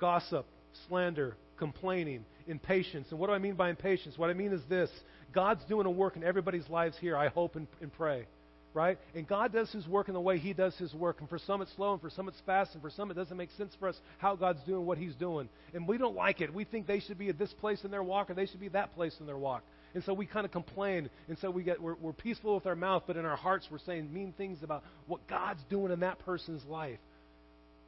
gossip, 0.00 0.46
slander, 0.88 1.36
complaining, 1.56 2.24
impatience. 2.48 3.06
And 3.12 3.20
what 3.20 3.28
do 3.28 3.34
I 3.34 3.38
mean 3.38 3.54
by 3.54 3.70
impatience? 3.70 4.18
What 4.18 4.30
I 4.30 4.34
mean 4.34 4.52
is 4.52 4.62
this 4.68 4.90
God's 5.32 5.64
doing 5.66 5.86
a 5.86 5.90
work 5.92 6.16
in 6.16 6.24
everybody's 6.24 6.68
lives 6.68 6.96
here, 7.00 7.16
I 7.16 7.28
hope 7.28 7.54
and, 7.54 7.68
and 7.80 7.92
pray. 7.92 8.26
Right? 8.74 8.98
And 9.14 9.26
God 9.26 9.52
does 9.52 9.70
His 9.72 9.86
work 9.88 10.08
in 10.08 10.14
the 10.14 10.20
way 10.20 10.38
He 10.38 10.52
does 10.52 10.76
His 10.76 10.94
work. 10.94 11.20
And 11.20 11.28
for 11.28 11.38
some 11.38 11.62
it's 11.62 11.74
slow, 11.74 11.92
and 11.92 12.00
for 12.00 12.10
some 12.10 12.28
it's 12.28 12.40
fast, 12.46 12.74
and 12.74 12.82
for 12.82 12.90
some 12.90 13.10
it 13.10 13.14
doesn't 13.14 13.36
make 13.36 13.50
sense 13.56 13.74
for 13.78 13.88
us 13.88 13.96
how 14.18 14.36
God's 14.36 14.62
doing 14.64 14.86
what 14.86 14.98
He's 14.98 15.14
doing. 15.14 15.48
And 15.74 15.88
we 15.88 15.98
don't 15.98 16.14
like 16.14 16.40
it. 16.40 16.52
We 16.52 16.64
think 16.64 16.86
they 16.86 17.00
should 17.00 17.18
be 17.18 17.28
at 17.28 17.38
this 17.38 17.52
place 17.54 17.82
in 17.84 17.90
their 17.90 18.02
walk, 18.02 18.30
or 18.30 18.34
they 18.34 18.46
should 18.46 18.60
be 18.60 18.68
that 18.68 18.94
place 18.94 19.16
in 19.20 19.26
their 19.26 19.38
walk. 19.38 19.62
And 19.94 20.04
so 20.04 20.12
we 20.12 20.26
kind 20.26 20.44
of 20.44 20.52
complain. 20.52 21.08
And 21.28 21.38
so 21.38 21.50
we 21.50 21.62
get, 21.62 21.80
we're, 21.80 21.96
we're 21.96 22.12
peaceful 22.12 22.54
with 22.54 22.66
our 22.66 22.76
mouth, 22.76 23.04
but 23.06 23.16
in 23.16 23.24
our 23.24 23.36
hearts 23.36 23.66
we're 23.70 23.78
saying 23.78 24.12
mean 24.12 24.34
things 24.36 24.62
about 24.62 24.84
what 25.06 25.26
God's 25.28 25.62
doing 25.70 25.90
in 25.90 26.00
that 26.00 26.18
person's 26.20 26.64
life. 26.66 26.98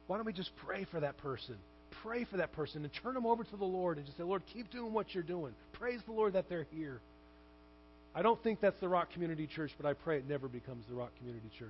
Why 0.07 0.17
don't 0.17 0.25
we 0.25 0.33
just 0.33 0.51
pray 0.65 0.85
for 0.91 0.99
that 0.99 1.17
person? 1.17 1.55
pray 2.03 2.25
for 2.25 2.37
that 2.37 2.53
person 2.53 2.83
and 2.83 2.91
turn 3.03 3.13
them 3.13 3.25
over 3.25 3.43
to 3.43 3.57
the 3.57 3.65
Lord 3.65 3.97
and 3.97 4.05
just 4.05 4.17
say, 4.17 4.23
Lord, 4.23 4.43
keep 4.53 4.71
doing 4.71 4.93
what 4.93 5.13
you're 5.13 5.23
doing. 5.23 5.53
Praise 5.73 5.99
the 6.05 6.13
Lord 6.13 6.33
that 6.33 6.49
they're 6.49 6.67
here. 6.71 6.99
I 8.13 8.21
don't 8.21 8.41
think 8.43 8.59
that's 8.59 8.79
the 8.79 8.89
Rock 8.89 9.13
Community 9.13 9.47
Church, 9.47 9.71
but 9.77 9.85
I 9.85 9.93
pray 9.93 10.17
it 10.17 10.27
never 10.27 10.47
becomes 10.47 10.85
the 10.87 10.95
Rock 10.95 11.11
Community 11.17 11.49
Church. 11.57 11.69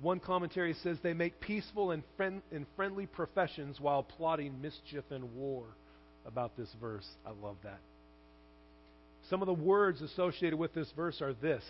One 0.00 0.18
commentary 0.18 0.74
says 0.82 0.96
they 1.02 1.14
make 1.14 1.40
peaceful 1.40 1.92
and, 1.92 2.02
friend, 2.16 2.42
and 2.50 2.66
friendly 2.74 3.06
professions 3.06 3.78
while 3.80 4.02
plotting 4.02 4.60
mischief 4.60 5.04
and 5.10 5.34
war 5.34 5.64
about 6.26 6.56
this 6.56 6.68
verse. 6.80 7.06
I 7.24 7.30
love 7.30 7.56
that. 7.62 7.78
Some 9.30 9.42
of 9.42 9.46
the 9.46 9.54
words 9.54 10.02
associated 10.02 10.58
with 10.58 10.74
this 10.74 10.90
verse 10.96 11.20
are 11.22 11.34
this 11.34 11.62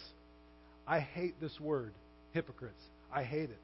I 0.87 1.00
hate 1.00 1.40
this 1.40 1.61
word, 1.61 1.92
hypocrites. 2.32 2.82
I 3.14 3.22
hate 3.22 3.50
it. 3.50 3.61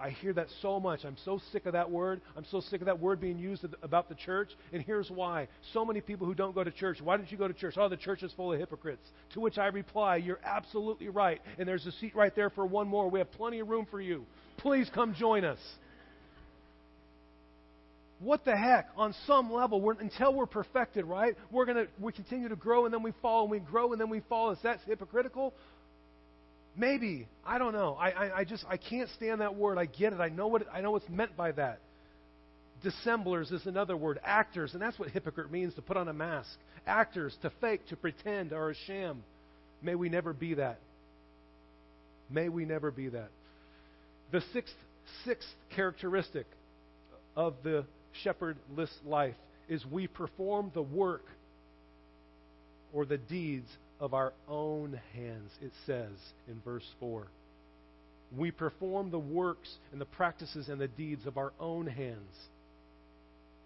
I 0.00 0.10
hear 0.10 0.32
that 0.32 0.46
so 0.62 0.80
much. 0.80 1.04
I'm 1.04 1.16
so 1.24 1.40
sick 1.52 1.66
of 1.66 1.74
that 1.74 1.90
word. 1.90 2.22
I'm 2.36 2.46
so 2.50 2.60
sick 2.60 2.80
of 2.80 2.86
that 2.86 2.98
word 2.98 3.20
being 3.20 3.38
used 3.38 3.64
about 3.82 4.08
the 4.08 4.14
church. 4.14 4.48
And 4.72 4.82
here's 4.82 5.10
why. 5.10 5.48
So 5.74 5.84
many 5.84 6.00
people 6.00 6.26
who 6.26 6.34
don't 6.34 6.54
go 6.54 6.64
to 6.64 6.70
church. 6.70 7.00
Why 7.02 7.16
don't 7.16 7.30
you 7.30 7.36
go 7.36 7.46
to 7.46 7.54
church? 7.54 7.74
Oh, 7.76 7.88
the 7.88 7.96
church 7.96 8.22
is 8.22 8.32
full 8.32 8.52
of 8.52 8.58
hypocrites. 8.58 9.06
To 9.34 9.40
which 9.40 9.58
I 9.58 9.66
reply, 9.66 10.16
You're 10.16 10.40
absolutely 10.42 11.08
right. 11.08 11.40
And 11.58 11.68
there's 11.68 11.86
a 11.86 11.92
seat 11.92 12.16
right 12.16 12.34
there 12.34 12.50
for 12.50 12.64
one 12.64 12.88
more. 12.88 13.10
We 13.10 13.18
have 13.18 13.30
plenty 13.32 13.60
of 13.60 13.68
room 13.68 13.86
for 13.90 14.00
you. 14.00 14.24
Please 14.56 14.90
come 14.94 15.14
join 15.14 15.44
us. 15.44 15.58
What 18.20 18.44
the 18.44 18.56
heck? 18.56 18.88
On 18.96 19.14
some 19.26 19.50
level, 19.50 19.80
we're, 19.80 19.98
until 19.98 20.34
we're 20.34 20.46
perfected, 20.46 21.06
right? 21.06 21.36
We're 21.50 21.64
gonna 21.64 21.86
we 21.98 22.12
continue 22.12 22.50
to 22.50 22.56
grow 22.56 22.84
and 22.84 22.92
then 22.92 23.02
we 23.02 23.12
fall 23.22 23.42
and 23.42 23.50
we 23.50 23.60
grow 23.60 23.92
and 23.92 24.00
then 24.00 24.10
we 24.10 24.20
fall. 24.28 24.50
Is 24.50 24.58
that 24.62 24.80
hypocritical? 24.86 25.54
Maybe. 26.76 27.26
I 27.44 27.58
don't 27.58 27.72
know. 27.72 27.96
I, 27.98 28.10
I, 28.10 28.38
I 28.38 28.44
just 28.44 28.64
I 28.68 28.76
can't 28.76 29.08
stand 29.16 29.40
that 29.40 29.56
word. 29.56 29.78
I 29.78 29.86
get 29.86 30.12
it. 30.12 30.20
I 30.20 30.28
know 30.28 30.46
what 30.46 30.66
I 30.72 30.80
know 30.80 30.92
what's 30.92 31.08
meant 31.08 31.36
by 31.36 31.52
that. 31.52 31.80
Dissemblers 32.82 33.50
is 33.50 33.66
another 33.66 33.96
word. 33.96 34.18
Actors, 34.24 34.72
and 34.72 34.80
that's 34.80 34.98
what 34.98 35.10
hypocrite 35.10 35.50
means 35.50 35.74
to 35.74 35.82
put 35.82 35.96
on 35.96 36.08
a 36.08 36.12
mask. 36.12 36.50
Actors, 36.86 37.36
to 37.42 37.50
fake, 37.60 37.86
to 37.88 37.96
pretend, 37.96 38.52
or 38.52 38.70
a 38.70 38.74
sham. 38.86 39.22
May 39.82 39.94
we 39.94 40.08
never 40.08 40.32
be 40.32 40.54
that. 40.54 40.78
May 42.30 42.48
we 42.48 42.64
never 42.64 42.90
be 42.90 43.08
that. 43.08 43.30
The 44.30 44.42
sixth 44.52 44.74
sixth 45.24 45.48
characteristic 45.74 46.46
of 47.36 47.54
the 47.62 47.84
shepherdless 48.22 48.90
life 49.04 49.34
is 49.68 49.84
we 49.86 50.06
perform 50.06 50.70
the 50.74 50.82
work 50.82 51.24
or 52.92 53.04
the 53.04 53.18
deeds 53.18 53.68
of 54.00 54.14
our 54.14 54.32
own 54.48 54.98
hands, 55.14 55.50
it 55.62 55.72
says 55.86 56.10
in 56.48 56.60
verse 56.64 56.86
4. 56.98 57.26
We 58.36 58.50
perform 58.50 59.10
the 59.10 59.18
works 59.18 59.72
and 59.92 60.00
the 60.00 60.06
practices 60.06 60.68
and 60.68 60.80
the 60.80 60.88
deeds 60.88 61.26
of 61.26 61.36
our 61.36 61.52
own 61.60 61.86
hands 61.86 62.36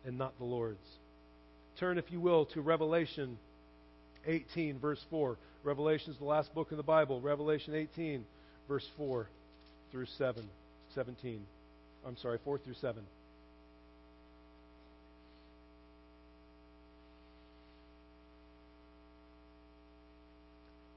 and 0.04 0.18
not 0.18 0.36
the 0.38 0.44
Lord's. 0.44 0.78
Turn, 1.78 1.98
if 1.98 2.10
you 2.10 2.20
will, 2.20 2.46
to 2.46 2.60
Revelation 2.60 3.38
18, 4.26 4.78
verse 4.78 5.00
4. 5.10 5.36
Revelation 5.62 6.12
is 6.12 6.18
the 6.18 6.24
last 6.24 6.54
book 6.54 6.68
in 6.70 6.76
the 6.76 6.82
Bible. 6.82 7.20
Revelation 7.20 7.74
18, 7.74 8.24
verse 8.68 8.86
4 8.96 9.28
through 9.92 10.06
7, 10.18 10.44
17. 10.94 11.40
I'm 12.06 12.16
sorry, 12.16 12.38
4 12.44 12.58
through 12.58 12.74
7. 12.80 13.02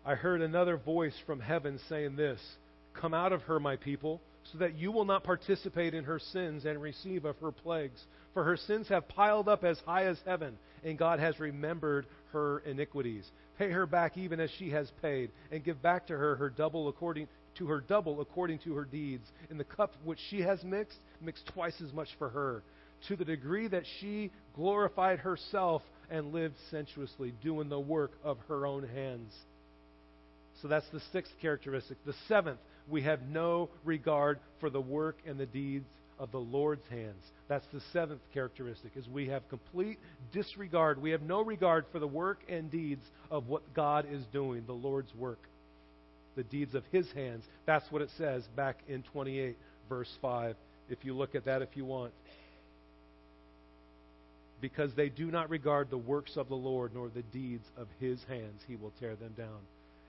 I 0.07 0.15
heard 0.15 0.41
another 0.41 0.77
voice 0.77 1.19
from 1.25 1.41
heaven 1.41 1.81
saying 1.89 2.15
this 2.15 2.39
Come 2.93 3.13
out 3.13 3.33
of 3.33 3.41
her, 3.41 3.59
my 3.59 3.75
people, 3.75 4.21
so 4.53 4.59
that 4.59 4.77
you 4.77 4.93
will 4.93 5.03
not 5.03 5.25
participate 5.25 5.93
in 5.93 6.05
her 6.05 6.17
sins 6.17 6.63
and 6.63 6.81
receive 6.81 7.25
of 7.25 7.37
her 7.39 7.51
plagues. 7.51 8.01
For 8.33 8.45
her 8.45 8.55
sins 8.55 8.87
have 8.87 9.09
piled 9.09 9.49
up 9.49 9.65
as 9.65 9.77
high 9.85 10.05
as 10.05 10.17
heaven, 10.25 10.57
and 10.85 10.97
God 10.97 11.19
has 11.19 11.41
remembered 11.41 12.05
her 12.31 12.59
iniquities. 12.59 13.29
Pay 13.59 13.69
her 13.71 13.85
back 13.85 14.17
even 14.17 14.39
as 14.39 14.49
she 14.57 14.69
has 14.69 14.89
paid, 15.01 15.29
and 15.51 15.61
give 15.61 15.81
back 15.81 16.07
to 16.07 16.17
her 16.17 16.37
her 16.37 16.49
double 16.49 16.87
according 16.87 17.27
to 17.57 17.67
her 17.67 17.81
double 17.81 18.21
according 18.21 18.59
to 18.59 18.75
her 18.75 18.85
deeds. 18.85 19.27
In 19.51 19.57
the 19.57 19.65
cup 19.65 19.91
which 20.05 20.19
she 20.29 20.39
has 20.39 20.63
mixed, 20.63 20.99
mix 21.19 21.43
twice 21.53 21.81
as 21.85 21.91
much 21.91 22.09
for 22.17 22.29
her. 22.29 22.63
To 23.09 23.17
the 23.17 23.25
degree 23.25 23.67
that 23.67 23.83
she 23.99 24.31
glorified 24.55 25.19
herself 25.19 25.81
and 26.09 26.31
lived 26.31 26.55
sensuously, 26.71 27.33
doing 27.43 27.67
the 27.67 27.77
work 27.77 28.13
of 28.23 28.37
her 28.47 28.65
own 28.65 28.87
hands. 28.87 29.33
So 30.61 30.67
that's 30.67 30.87
the 30.91 31.01
sixth 31.11 31.33
characteristic. 31.41 31.97
The 32.05 32.15
seventh, 32.27 32.59
we 32.89 33.03
have 33.03 33.21
no 33.27 33.69
regard 33.83 34.39
for 34.59 34.69
the 34.69 34.81
work 34.81 35.17
and 35.25 35.39
the 35.39 35.45
deeds 35.45 35.85
of 36.19 36.31
the 36.31 36.39
Lord's 36.39 36.87
hands. 36.89 37.23
That's 37.47 37.65
the 37.71 37.81
seventh 37.93 38.21
characteristic, 38.33 38.91
is 38.95 39.07
we 39.07 39.27
have 39.27 39.47
complete 39.49 39.99
disregard. 40.33 41.01
We 41.01 41.11
have 41.11 41.21
no 41.21 41.43
regard 41.43 41.85
for 41.91 41.99
the 41.99 42.07
work 42.07 42.39
and 42.49 42.71
deeds 42.71 43.05
of 43.29 43.47
what 43.47 43.73
God 43.73 44.07
is 44.11 44.23
doing, 44.33 44.63
the 44.65 44.73
Lord's 44.73 45.13
work, 45.15 45.39
the 46.35 46.43
deeds 46.43 46.73
of 46.73 46.83
His 46.91 47.07
hands. 47.11 47.43
That's 47.65 47.89
what 47.91 48.01
it 48.01 48.09
says 48.17 48.43
back 48.55 48.79
in 48.87 49.03
28, 49.03 49.55
verse 49.87 50.11
5, 50.21 50.55
if 50.89 51.05
you 51.05 51.15
look 51.15 51.35
at 51.35 51.45
that 51.45 51.61
if 51.61 51.69
you 51.75 51.85
want. 51.85 52.13
Because 54.59 54.91
they 54.95 55.09
do 55.09 55.29
not 55.29 55.51
regard 55.51 55.91
the 55.91 55.97
works 55.99 56.35
of 56.35 56.49
the 56.49 56.55
Lord 56.55 56.95
nor 56.95 57.09
the 57.09 57.21
deeds 57.21 57.65
of 57.77 57.87
His 57.99 58.19
hands, 58.27 58.61
He 58.67 58.75
will 58.75 58.91
tear 58.99 59.15
them 59.15 59.33
down 59.37 59.59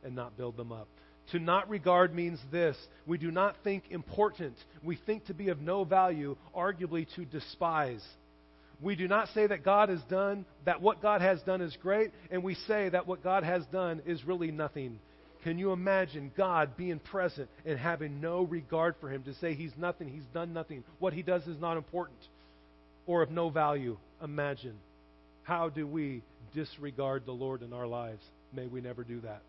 and 0.04 0.14
not 0.14 0.36
build 0.36 0.56
them 0.56 0.72
up. 0.72 0.88
To 1.32 1.38
not 1.38 1.68
regard 1.68 2.14
means 2.14 2.38
this 2.50 2.76
we 3.06 3.18
do 3.18 3.30
not 3.30 3.56
think 3.62 3.84
important. 3.90 4.54
We 4.82 4.98
think 5.06 5.26
to 5.26 5.34
be 5.34 5.48
of 5.48 5.60
no 5.60 5.84
value, 5.84 6.36
arguably 6.56 7.06
to 7.16 7.24
despise. 7.24 8.02
We 8.80 8.94
do 8.94 9.08
not 9.08 9.28
say 9.34 9.46
that 9.46 9.64
God 9.64 9.88
has 9.88 10.00
done, 10.08 10.44
that 10.64 10.80
what 10.80 11.02
God 11.02 11.20
has 11.20 11.42
done 11.42 11.60
is 11.60 11.76
great, 11.82 12.12
and 12.30 12.44
we 12.44 12.54
say 12.54 12.88
that 12.88 13.06
what 13.06 13.24
God 13.24 13.42
has 13.42 13.64
done 13.72 14.02
is 14.06 14.24
really 14.24 14.52
nothing. 14.52 15.00
Can 15.42 15.58
you 15.58 15.72
imagine 15.72 16.32
God 16.36 16.76
being 16.76 16.98
present 16.98 17.48
and 17.64 17.78
having 17.78 18.20
no 18.20 18.42
regard 18.42 18.94
for 19.00 19.08
him 19.10 19.22
to 19.24 19.34
say 19.34 19.54
he's 19.54 19.72
nothing, 19.76 20.08
he's 20.08 20.26
done 20.32 20.52
nothing, 20.52 20.84
what 20.98 21.12
he 21.12 21.22
does 21.22 21.46
is 21.46 21.60
not 21.60 21.76
important 21.76 22.18
or 23.06 23.22
of 23.22 23.30
no 23.30 23.50
value? 23.50 23.96
Imagine. 24.22 24.74
How 25.42 25.68
do 25.68 25.86
we 25.86 26.22
disregard 26.54 27.24
the 27.26 27.32
Lord 27.32 27.62
in 27.62 27.72
our 27.72 27.86
lives? 27.86 28.22
May 28.52 28.66
we 28.66 28.80
never 28.80 29.04
do 29.04 29.20
that. 29.20 29.42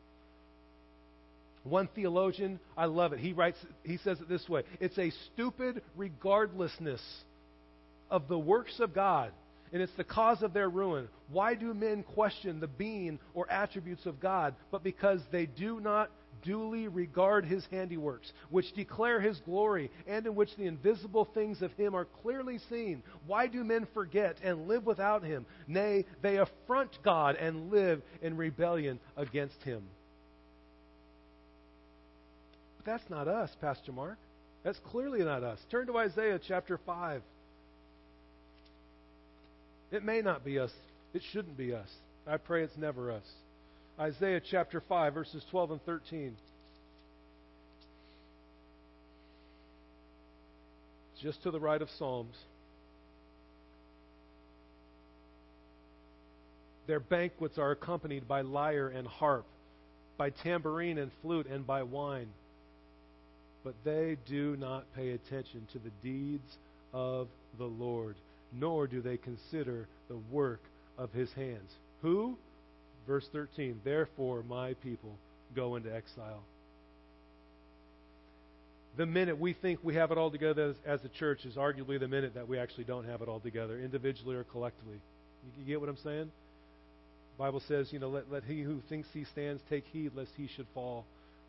One 1.69 1.87
theologian, 1.93 2.59
I 2.75 2.85
love 2.85 3.13
it. 3.13 3.19
He 3.19 3.33
writes 3.33 3.57
he 3.83 3.97
says 3.97 4.19
it 4.19 4.29
this 4.29 4.47
way. 4.49 4.63
It's 4.79 4.97
a 4.97 5.11
stupid 5.33 5.81
regardlessness 5.95 7.01
of 8.09 8.27
the 8.27 8.39
works 8.39 8.79
of 8.79 8.93
God, 8.93 9.31
and 9.71 9.81
it's 9.81 9.95
the 9.97 10.03
cause 10.03 10.41
of 10.41 10.53
their 10.53 10.69
ruin. 10.69 11.07
Why 11.31 11.53
do 11.53 11.73
men 11.73 12.03
question 12.03 12.59
the 12.59 12.67
being 12.67 13.19
or 13.33 13.49
attributes 13.51 14.05
of 14.05 14.19
God? 14.19 14.55
But 14.71 14.83
because 14.83 15.21
they 15.31 15.45
do 15.45 15.79
not 15.79 16.09
duly 16.41 16.87
regard 16.87 17.45
his 17.45 17.65
handiworks, 17.71 18.31
which 18.49 18.73
declare 18.73 19.19
his 19.19 19.39
glory, 19.41 19.91
and 20.07 20.25
in 20.25 20.35
which 20.35 20.55
the 20.55 20.65
invisible 20.65 21.25
things 21.33 21.61
of 21.61 21.71
him 21.73 21.95
are 21.95 22.05
clearly 22.05 22.59
seen. 22.69 23.03
Why 23.27 23.47
do 23.47 23.63
men 23.63 23.87
forget 23.93 24.37
and 24.43 24.67
live 24.67 24.85
without 24.85 25.23
him? 25.23 25.45
Nay, 25.67 26.05
they 26.21 26.37
affront 26.37 26.97
God 27.03 27.35
and 27.35 27.71
live 27.71 28.01
in 28.21 28.37
rebellion 28.37 28.99
against 29.17 29.61
him. 29.63 29.83
But 32.79 32.93
that's 32.93 33.09
not 33.09 33.27
us, 33.27 33.49
Pastor 33.59 33.91
Mark. 33.91 34.17
That's 34.63 34.79
clearly 34.91 35.19
not 35.19 35.43
us. 35.43 35.59
Turn 35.69 35.87
to 35.87 35.97
Isaiah 35.97 36.39
chapter 36.45 36.79
5. 36.85 37.21
It 39.91 40.03
may 40.03 40.21
not 40.21 40.45
be 40.45 40.59
us. 40.59 40.71
It 41.13 41.21
shouldn't 41.31 41.57
be 41.57 41.73
us. 41.73 41.89
I 42.25 42.37
pray 42.37 42.63
it's 42.63 42.77
never 42.77 43.11
us. 43.11 43.23
Isaiah 43.99 44.39
chapter 44.39 44.81
5, 44.87 45.13
verses 45.13 45.43
12 45.51 45.71
and 45.71 45.85
13. 45.85 46.37
Just 51.21 51.43
to 51.43 51.51
the 51.51 51.59
right 51.59 51.81
of 51.81 51.89
Psalms. 51.97 52.35
Their 56.87 57.01
banquets 57.01 57.57
are 57.57 57.71
accompanied 57.71 58.27
by 58.27 58.41
lyre 58.41 58.87
and 58.87 59.05
harp, 59.05 59.45
by 60.17 60.29
tambourine 60.29 60.97
and 60.97 61.11
flute, 61.21 61.47
and 61.47 61.67
by 61.67 61.83
wine. 61.83 62.29
But 63.63 63.75
they 63.83 64.17
do 64.27 64.55
not 64.57 64.85
pay 64.95 65.11
attention 65.11 65.67
to 65.73 65.79
the 65.79 65.91
deeds 66.01 66.57
of 66.93 67.27
the 67.57 67.65
Lord, 67.65 68.15
nor 68.53 68.87
do 68.87 69.01
they 69.01 69.17
consider 69.17 69.87
the 70.07 70.17
work 70.31 70.61
of 70.97 71.11
his 71.11 71.31
hands. 71.33 71.71
Who? 72.01 72.37
Verse 73.07 73.27
13, 73.31 73.81
therefore 73.83 74.43
my 74.47 74.73
people 74.75 75.11
go 75.55 75.75
into 75.75 75.93
exile. 75.93 76.41
The 78.97 79.05
minute 79.05 79.39
we 79.39 79.53
think 79.53 79.79
we 79.83 79.95
have 79.95 80.11
it 80.11 80.17
all 80.17 80.31
together 80.31 80.69
as, 80.69 80.75
as 80.85 81.05
a 81.05 81.09
church 81.09 81.45
is 81.45 81.55
arguably 81.55 81.99
the 81.99 82.07
minute 82.07 82.33
that 82.35 82.47
we 82.47 82.57
actually 82.57 82.83
don't 82.83 83.05
have 83.05 83.21
it 83.21 83.27
all 83.27 83.39
together, 83.39 83.79
individually 83.79 84.35
or 84.35 84.43
collectively. 84.43 84.99
You, 85.45 85.51
you 85.61 85.65
get 85.65 85.79
what 85.79 85.89
I'm 85.89 85.97
saying? 85.97 86.31
The 87.37 87.43
Bible 87.43 87.61
says, 87.67 87.93
you 87.93 87.99
know, 87.99 88.09
let, 88.09 88.31
let 88.31 88.43
he 88.43 88.61
who 88.61 88.81
thinks 88.89 89.07
he 89.13 89.23
stands 89.25 89.61
take 89.69 89.85
heed 89.93 90.11
lest 90.15 90.31
he 90.35 90.47
should 90.47 90.67
fall. 90.73 91.05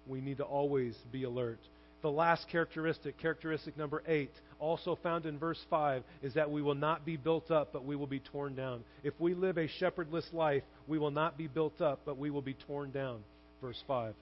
We 0.06 0.20
need 0.20 0.36
to 0.36 0.44
always 0.44 0.94
be 1.10 1.24
alert. 1.24 1.58
The 2.02 2.10
last 2.10 2.48
characteristic, 2.48 3.18
characteristic 3.18 3.76
number 3.76 4.02
eight, 4.06 4.32
also 4.58 4.98
found 5.02 5.26
in 5.26 5.38
verse 5.38 5.60
5, 5.68 6.02
is 6.22 6.34
that 6.34 6.50
we 6.50 6.62
will 6.62 6.74
not 6.74 7.04
be 7.04 7.16
built 7.16 7.50
up, 7.50 7.72
but 7.72 7.84
we 7.84 7.94
will 7.94 8.06
be 8.06 8.20
torn 8.20 8.54
down. 8.54 8.84
If 9.02 9.14
we 9.18 9.34
live 9.34 9.58
a 9.58 9.68
shepherdless 9.68 10.26
life, 10.32 10.62
we 10.86 10.98
will 10.98 11.10
not 11.10 11.36
be 11.36 11.46
built 11.46 11.80
up, 11.80 12.00
but 12.06 12.16
we 12.16 12.30
will 12.30 12.42
be 12.42 12.54
torn 12.54 12.90
down. 12.90 13.20
Verse 13.60 13.82
5. 13.86 14.14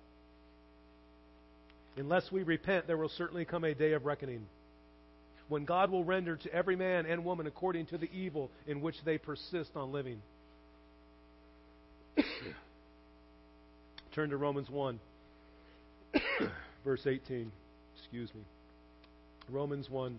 Unless 1.96 2.32
we 2.32 2.42
repent, 2.42 2.86
there 2.86 2.96
will 2.96 3.10
certainly 3.10 3.44
come 3.44 3.64
a 3.64 3.74
day 3.74 3.92
of 3.92 4.04
reckoning 4.06 4.46
when 5.48 5.64
God 5.64 5.90
will 5.90 6.04
render 6.04 6.36
to 6.36 6.52
every 6.52 6.76
man 6.76 7.06
and 7.06 7.24
woman 7.24 7.46
according 7.46 7.86
to 7.86 7.98
the 7.98 8.10
evil 8.12 8.50
in 8.66 8.80
which 8.80 8.96
they 9.04 9.18
persist 9.18 9.70
on 9.74 9.92
living. 9.92 10.20
Turn 14.14 14.30
to 14.30 14.36
Romans 14.36 14.68
1, 14.70 15.00
verse 16.84 17.06
18. 17.06 17.50
Excuse 17.98 18.32
me. 18.34 18.42
Romans 19.50 19.88
1. 19.90 20.18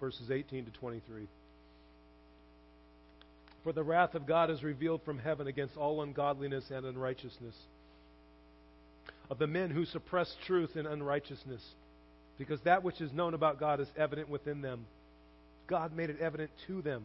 verses 0.00 0.30
18 0.30 0.64
to 0.64 0.70
23. 0.72 1.26
For 3.64 3.72
the 3.72 3.82
wrath 3.82 4.14
of 4.14 4.26
God 4.26 4.50
is 4.50 4.62
revealed 4.62 5.02
from 5.04 5.18
heaven 5.18 5.46
against 5.46 5.76
all 5.76 6.02
ungodliness 6.02 6.70
and 6.70 6.86
unrighteousness 6.86 7.54
of 9.30 9.38
the 9.38 9.46
men 9.46 9.70
who 9.70 9.84
suppress 9.84 10.34
truth 10.46 10.76
in 10.76 10.86
unrighteousness, 10.86 11.62
because 12.38 12.60
that 12.62 12.82
which 12.82 13.00
is 13.00 13.12
known 13.12 13.34
about 13.34 13.60
God 13.60 13.80
is 13.80 13.88
evident 13.96 14.30
within 14.30 14.62
them. 14.62 14.86
God 15.66 15.94
made 15.94 16.08
it 16.08 16.20
evident 16.20 16.50
to 16.66 16.80
them. 16.80 17.04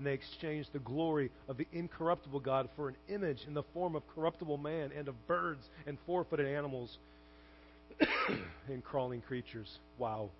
and 0.00 0.06
they 0.06 0.14
exchanged 0.14 0.70
the 0.72 0.78
glory 0.78 1.30
of 1.46 1.58
the 1.58 1.66
incorruptible 1.74 2.40
God 2.40 2.70
for 2.74 2.88
an 2.88 2.96
image 3.10 3.40
in 3.46 3.52
the 3.52 3.64
form 3.74 3.94
of 3.94 4.02
corruptible 4.14 4.56
man 4.56 4.92
and 4.96 5.08
of 5.08 5.26
birds 5.26 5.62
and 5.86 5.98
four 6.06 6.24
footed 6.24 6.46
animals 6.46 6.96
and 8.70 8.82
crawling 8.82 9.20
creatures. 9.20 9.68
Wow. 9.98 10.30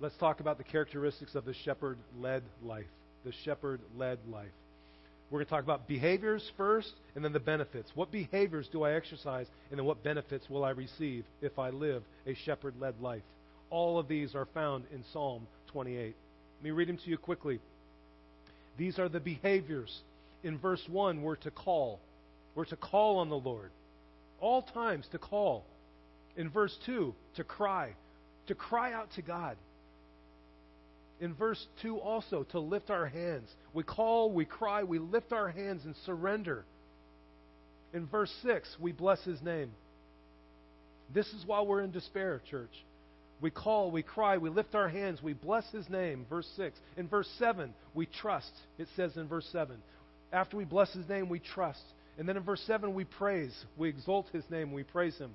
Let's 0.00 0.16
talk 0.16 0.40
about 0.40 0.58
the 0.58 0.64
characteristics 0.64 1.36
of 1.36 1.44
the 1.44 1.54
shepherd 1.64 1.96
led 2.18 2.42
life. 2.64 2.88
The 3.24 3.32
shepherd 3.44 3.80
led 3.96 4.18
life. 4.28 4.50
We're 5.30 5.38
going 5.38 5.46
to 5.46 5.50
talk 5.50 5.62
about 5.62 5.86
behaviors 5.86 6.50
first 6.56 6.94
and 7.14 7.24
then 7.24 7.32
the 7.32 7.38
benefits. 7.38 7.92
What 7.94 8.10
behaviors 8.10 8.68
do 8.72 8.82
I 8.82 8.94
exercise 8.94 9.46
and 9.70 9.78
then 9.78 9.86
what 9.86 10.02
benefits 10.02 10.50
will 10.50 10.64
I 10.64 10.70
receive 10.70 11.24
if 11.40 11.60
I 11.60 11.70
live 11.70 12.02
a 12.26 12.34
shepherd 12.44 12.74
led 12.80 13.00
life? 13.00 13.22
All 13.70 14.00
of 14.00 14.08
these 14.08 14.34
are 14.34 14.48
found 14.52 14.82
in 14.92 15.04
Psalm 15.12 15.46
28. 15.70 16.16
Let 16.58 16.64
me 16.64 16.70
read 16.72 16.88
them 16.88 16.98
to 16.98 17.08
you 17.08 17.18
quickly. 17.18 17.60
These 18.76 18.98
are 18.98 19.08
the 19.08 19.20
behaviors. 19.20 20.02
In 20.42 20.58
verse 20.58 20.82
1, 20.88 21.22
we're 21.22 21.36
to 21.36 21.50
call. 21.50 22.00
We're 22.54 22.64
to 22.66 22.76
call 22.76 23.18
on 23.18 23.28
the 23.28 23.38
Lord. 23.38 23.70
All 24.40 24.62
times 24.62 25.06
to 25.12 25.18
call. 25.18 25.64
In 26.36 26.50
verse 26.50 26.76
2, 26.86 27.14
to 27.36 27.44
cry. 27.44 27.94
To 28.48 28.54
cry 28.54 28.92
out 28.92 29.08
to 29.16 29.22
God. 29.22 29.56
In 31.20 31.34
verse 31.34 31.64
2 31.82 31.98
also, 31.98 32.42
to 32.50 32.58
lift 32.58 32.90
our 32.90 33.06
hands. 33.06 33.48
We 33.72 33.84
call, 33.84 34.32
we 34.32 34.44
cry, 34.44 34.82
we 34.82 34.98
lift 34.98 35.32
our 35.32 35.48
hands 35.48 35.84
and 35.84 35.94
surrender. 36.04 36.64
In 37.92 38.06
verse 38.06 38.32
6, 38.42 38.76
we 38.80 38.92
bless 38.92 39.22
His 39.22 39.40
name. 39.40 39.70
This 41.12 41.26
is 41.28 41.46
while 41.46 41.66
we're 41.66 41.82
in 41.82 41.92
despair, 41.92 42.42
church. 42.50 42.72
We 43.40 43.50
call, 43.50 43.90
we 43.90 44.02
cry, 44.02 44.38
we 44.38 44.48
lift 44.48 44.74
our 44.74 44.88
hands, 44.88 45.22
we 45.22 45.32
bless 45.32 45.70
His 45.70 45.88
name. 45.88 46.26
Verse 46.28 46.48
6. 46.56 46.78
In 46.96 47.08
verse 47.08 47.28
7, 47.38 47.74
we 47.94 48.06
trust. 48.06 48.52
It 48.78 48.88
says 48.96 49.16
in 49.16 49.28
verse 49.28 49.48
7. 49.52 49.76
After 50.32 50.56
we 50.56 50.64
bless 50.64 50.92
His 50.92 51.08
name, 51.08 51.28
we 51.28 51.40
trust. 51.40 51.82
And 52.18 52.28
then 52.28 52.36
in 52.36 52.42
verse 52.42 52.62
7, 52.66 52.94
we 52.94 53.04
praise. 53.04 53.54
We 53.76 53.88
exalt 53.88 54.26
His 54.32 54.44
name, 54.50 54.72
we 54.72 54.82
praise 54.82 55.16
Him. 55.18 55.30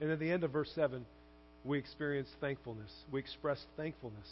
And 0.00 0.10
at 0.10 0.18
the 0.18 0.30
end 0.30 0.44
of 0.44 0.50
verse 0.50 0.70
7, 0.74 1.04
we 1.64 1.78
experience 1.78 2.28
thankfulness. 2.40 2.90
We 3.12 3.20
express 3.20 3.62
thankfulness. 3.76 4.26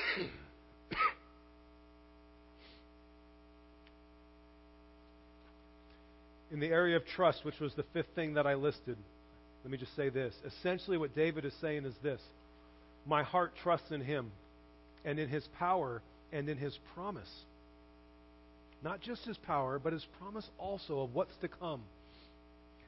in 6.51 6.61
the 6.61 6.69
area 6.69 6.97
of 6.97 7.05
trust, 7.05 7.45
which 7.45 7.61
was 7.61 7.75
the 7.75 7.85
fifth 7.93 8.15
thing 8.15 8.35
that 8.35 8.47
I 8.47 8.55
listed, 8.55 8.97
let 9.65 9.71
me 9.71 9.79
just 9.79 9.97
say 9.97 10.11
this. 10.11 10.35
Essentially, 10.47 10.99
what 10.99 11.17
David 11.17 11.45
is 11.47 11.55
saying 11.61 11.87
is 11.87 11.95
this 12.03 12.21
My 13.07 13.23
heart 13.23 13.53
trusts 13.63 13.91
in 13.91 14.03
him 14.03 14.31
and 15.05 15.19
in 15.19 15.29
his 15.29 15.47
power 15.59 16.03
and 16.33 16.49
in 16.49 16.59
his 16.59 16.79
promise. 16.95 17.31
Not 18.83 19.01
just 19.01 19.25
his 19.25 19.39
power, 19.39 19.79
but 19.79 19.95
his 19.95 20.07
promise 20.21 20.47
also 20.59 21.01
of 21.01 21.15
what's 21.15 21.35
to 21.41 21.49
come. 21.49 21.81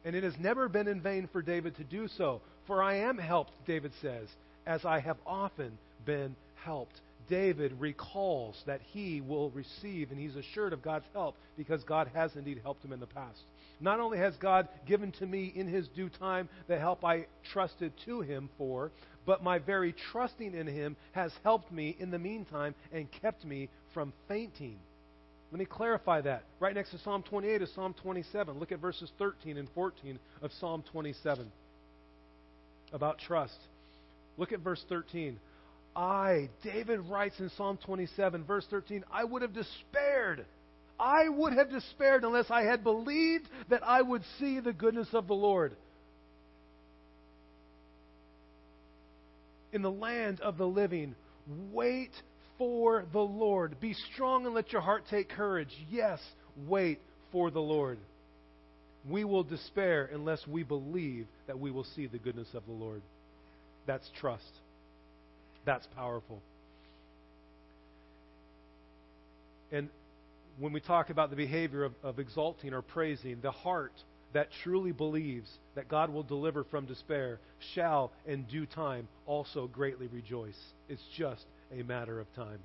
And 0.04 0.14
it 0.14 0.22
has 0.22 0.34
never 0.38 0.68
been 0.68 0.86
in 0.86 1.00
vain 1.00 1.28
for 1.32 1.40
David 1.40 1.76
to 1.76 1.84
do 1.84 2.08
so. 2.08 2.42
For 2.66 2.82
I 2.82 2.96
am 2.96 3.16
helped, 3.16 3.52
David 3.66 3.92
says, 4.02 4.28
as 4.66 4.84
I 4.84 5.00
have 5.00 5.16
often 5.26 5.78
been 6.04 6.36
helped. 6.62 7.00
David 7.28 7.72
recalls 7.80 8.62
that 8.66 8.80
he 8.92 9.20
will 9.20 9.50
receive 9.50 10.10
and 10.10 10.20
he's 10.20 10.36
assured 10.36 10.72
of 10.72 10.82
God's 10.82 11.06
help 11.12 11.34
because 11.56 11.82
God 11.84 12.10
has 12.14 12.36
indeed 12.36 12.60
helped 12.62 12.84
him 12.84 12.92
in 12.92 13.00
the 13.00 13.06
past. 13.06 13.40
Not 13.80 14.00
only 14.00 14.18
has 14.18 14.34
God 14.36 14.68
given 14.86 15.12
to 15.12 15.26
me 15.26 15.52
in 15.54 15.68
his 15.68 15.88
due 15.88 16.08
time 16.08 16.48
the 16.66 16.78
help 16.78 17.04
I 17.04 17.26
trusted 17.52 17.92
to 18.06 18.20
him 18.22 18.48
for, 18.56 18.90
but 19.26 19.42
my 19.42 19.58
very 19.58 19.94
trusting 20.12 20.54
in 20.54 20.66
him 20.66 20.96
has 21.12 21.32
helped 21.42 21.70
me 21.70 21.94
in 21.98 22.10
the 22.10 22.18
meantime 22.18 22.74
and 22.92 23.10
kept 23.10 23.44
me 23.44 23.68
from 23.92 24.12
fainting. 24.28 24.78
Let 25.52 25.58
me 25.58 25.66
clarify 25.66 26.22
that. 26.22 26.44
Right 26.58 26.74
next 26.74 26.90
to 26.90 26.98
Psalm 26.98 27.22
28 27.22 27.62
is 27.62 27.72
Psalm 27.74 27.94
27. 28.02 28.58
Look 28.58 28.72
at 28.72 28.80
verses 28.80 29.10
13 29.18 29.58
and 29.58 29.68
14 29.74 30.18
of 30.42 30.50
Psalm 30.52 30.82
27 30.90 31.50
about 32.92 33.18
trust. 33.18 33.58
Look 34.36 34.52
at 34.52 34.60
verse 34.60 34.84
13. 34.88 35.38
I, 35.94 36.50
David 36.62 37.00
writes 37.00 37.40
in 37.40 37.50
Psalm 37.56 37.78
27, 37.84 38.44
verse 38.44 38.66
13, 38.68 39.04
I 39.10 39.24
would 39.24 39.42
have 39.42 39.54
despaired. 39.54 40.44
I 40.98 41.28
would 41.28 41.52
have 41.52 41.70
despaired 41.70 42.24
unless 42.24 42.50
I 42.50 42.62
had 42.62 42.82
believed 42.82 43.48
that 43.68 43.82
I 43.85 44.00
would 44.00 44.22
see 44.38 44.61
the 44.61 44.72
goodness 44.72 45.09
of 45.12 45.26
the 45.26 45.35
Lord. 45.35 45.76
In 49.72 49.82
the 49.82 49.90
land 49.90 50.40
of 50.40 50.56
the 50.56 50.66
living, 50.66 51.14
wait 51.72 52.12
for 52.56 53.04
the 53.12 53.20
Lord. 53.20 53.78
Be 53.80 53.94
strong 54.14 54.46
and 54.46 54.54
let 54.54 54.72
your 54.72 54.80
heart 54.80 55.04
take 55.11 55.28
courage. 55.28 55.74
Yes, 55.90 56.20
wait 56.66 57.00
for 57.30 57.50
the 57.50 57.61
Lord. 57.61 57.98
We 59.09 59.24
will 59.24 59.44
despair 59.44 60.09
unless 60.12 60.46
we 60.46 60.62
believe 60.62 61.26
that 61.46 61.59
we 61.59 61.70
will 61.70 61.87
see 61.94 62.06
the 62.06 62.18
goodness 62.18 62.48
of 62.54 62.64
the 62.66 62.72
Lord. 62.72 63.02
That's 63.87 64.09
trust. 64.18 64.50
That's 65.64 65.87
powerful. 65.94 66.40
And 69.70 69.90
when 70.59 70.73
we 70.73 70.81
talk 70.81 71.11
about 71.11 71.31
the 71.31 71.37
behavior 71.37 71.85
of, 71.85 71.92
of, 72.03 72.19
exalting 72.19 72.73
or 72.73 72.83
praising, 72.83 73.38
the 73.42 73.51
heart 73.51 73.92
that 74.33 74.49
truly 74.62 74.92
believes 74.92 75.51
that 75.75 75.88
God 75.88 76.11
will 76.11 76.23
deliver 76.23 76.64
from 76.64 76.87
despair 76.87 77.38
shall, 77.75 78.12
in 78.27 78.45
due 78.45 78.66
time, 78.66 79.09
also 79.27 79.66
greatly 79.66 80.09
rejoice. 80.09 80.59
It's 80.88 81.03
just 81.16 81.45
a 81.73 81.83
matter 81.83 82.21
of 82.21 82.33
time. 82.35 82.59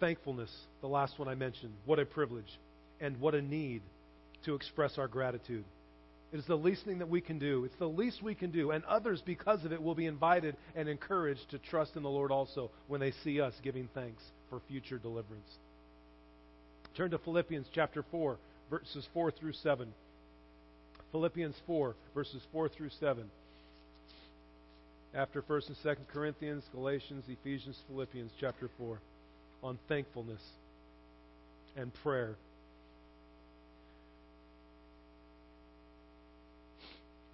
Thankfulness, 0.00 0.54
the 0.80 0.86
last 0.86 1.18
one 1.18 1.28
I 1.28 1.34
mentioned. 1.34 1.72
What 1.84 1.98
a 1.98 2.04
privilege 2.04 2.58
and 3.00 3.20
what 3.20 3.34
a 3.34 3.42
need 3.42 3.82
to 4.44 4.54
express 4.54 4.96
our 4.96 5.08
gratitude. 5.08 5.64
It 6.32 6.38
is 6.38 6.46
the 6.46 6.56
least 6.56 6.84
thing 6.84 6.98
that 6.98 7.08
we 7.08 7.20
can 7.20 7.38
do. 7.38 7.64
It's 7.64 7.78
the 7.78 7.88
least 7.88 8.22
we 8.22 8.34
can 8.34 8.50
do. 8.50 8.70
And 8.70 8.84
others, 8.84 9.22
because 9.24 9.64
of 9.64 9.72
it, 9.72 9.82
will 9.82 9.94
be 9.94 10.06
invited 10.06 10.56
and 10.76 10.88
encouraged 10.88 11.50
to 11.50 11.58
trust 11.58 11.96
in 11.96 12.02
the 12.02 12.10
Lord 12.10 12.30
also 12.30 12.70
when 12.86 13.00
they 13.00 13.12
see 13.24 13.40
us 13.40 13.54
giving 13.62 13.88
thanks 13.94 14.22
for 14.50 14.60
future 14.68 14.98
deliverance. 14.98 15.48
Turn 16.96 17.10
to 17.12 17.18
Philippians 17.18 17.66
chapter 17.74 18.04
4, 18.10 18.36
verses 18.68 19.06
4 19.14 19.30
through 19.30 19.54
7. 19.54 19.88
Philippians 21.12 21.56
4, 21.66 21.94
verses 22.14 22.42
4 22.52 22.68
through 22.68 22.90
7. 23.00 23.24
After 25.14 25.40
1st 25.40 25.68
and 25.68 25.76
2nd 25.84 26.08
Corinthians, 26.12 26.64
Galatians, 26.74 27.24
Ephesians, 27.28 27.78
Philippians 27.88 28.30
chapter 28.38 28.68
4 28.76 29.00
on 29.62 29.78
thankfulness 29.88 30.42
and 31.76 31.92
prayer. 32.02 32.36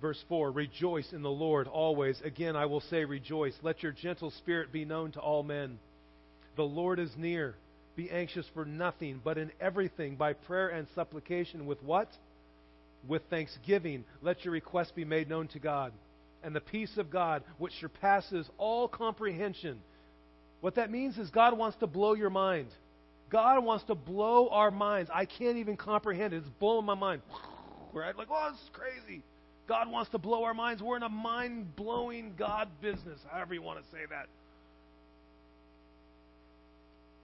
Verse 0.05 0.23
4 0.29 0.51
Rejoice 0.51 1.15
in 1.15 1.23
the 1.23 1.31
Lord 1.31 1.67
always. 1.67 2.21
Again, 2.23 2.57
I 2.57 2.67
will 2.67 2.83
say, 2.83 3.07
rejoice. 3.07 3.55
Let 3.63 3.83
your 3.83 3.93
gentle 3.93 4.31
spirit 4.33 4.71
be 4.71 4.85
known 4.85 5.13
to 5.13 5.19
all 5.19 5.43
men. 5.43 5.79
The 6.57 6.63
Lord 6.63 6.99
is 6.99 7.11
near. 7.17 7.55
Be 7.97 8.11
anxious 8.11 8.45
for 8.53 8.67
nothing, 8.67 9.23
but 9.25 9.39
in 9.39 9.51
everything, 9.63 10.17
by 10.17 10.35
prayer 10.35 10.69
and 10.69 10.87
supplication, 10.95 11.65
with 11.65 11.83
what? 11.83 12.11
With 13.09 13.23
thanksgiving, 13.31 14.05
let 14.21 14.45
your 14.45 14.53
requests 14.53 14.91
be 14.91 15.07
made 15.07 15.31
known 15.31 15.49
to 15.49 15.59
God. 15.59 15.95
And 16.43 16.55
the 16.55 16.61
peace 16.61 16.99
of 16.99 17.11
God, 17.11 17.43
which 17.57 17.73
surpasses 17.81 18.47
all 18.59 18.89
comprehension. 18.89 19.81
What 20.61 20.75
that 20.75 20.91
means 20.91 21.17
is 21.17 21.31
God 21.31 21.57
wants 21.57 21.79
to 21.79 21.87
blow 21.87 22.13
your 22.13 22.29
mind. 22.29 22.69
God 23.31 23.65
wants 23.65 23.87
to 23.87 23.95
blow 23.95 24.51
our 24.51 24.71
minds. 24.71 25.11
I 25.11 25.25
can't 25.25 25.57
even 25.57 25.79
comprehend 25.79 26.35
it. 26.35 26.43
It's 26.43 26.49
blowing 26.61 26.85
my 26.85 26.95
mind. 26.95 27.23
Right? 27.95 28.19
Like, 28.19 28.27
oh, 28.29 28.51
this 28.51 28.61
is 28.61 28.71
crazy. 28.73 29.23
God 29.67 29.91
wants 29.91 30.11
to 30.11 30.19
blow 30.19 30.45
our 30.45 30.55
minds. 30.55 30.83
We're 30.83 30.97
in 30.97 31.03
a 31.03 31.09
mind 31.09 31.75
blowing 31.77 32.35
God 32.39 32.69
business, 32.83 33.19
however 33.31 33.55
you 33.55 33.63
want 33.63 33.83
to 33.83 33.91
say 33.91 34.03
that. 34.11 34.27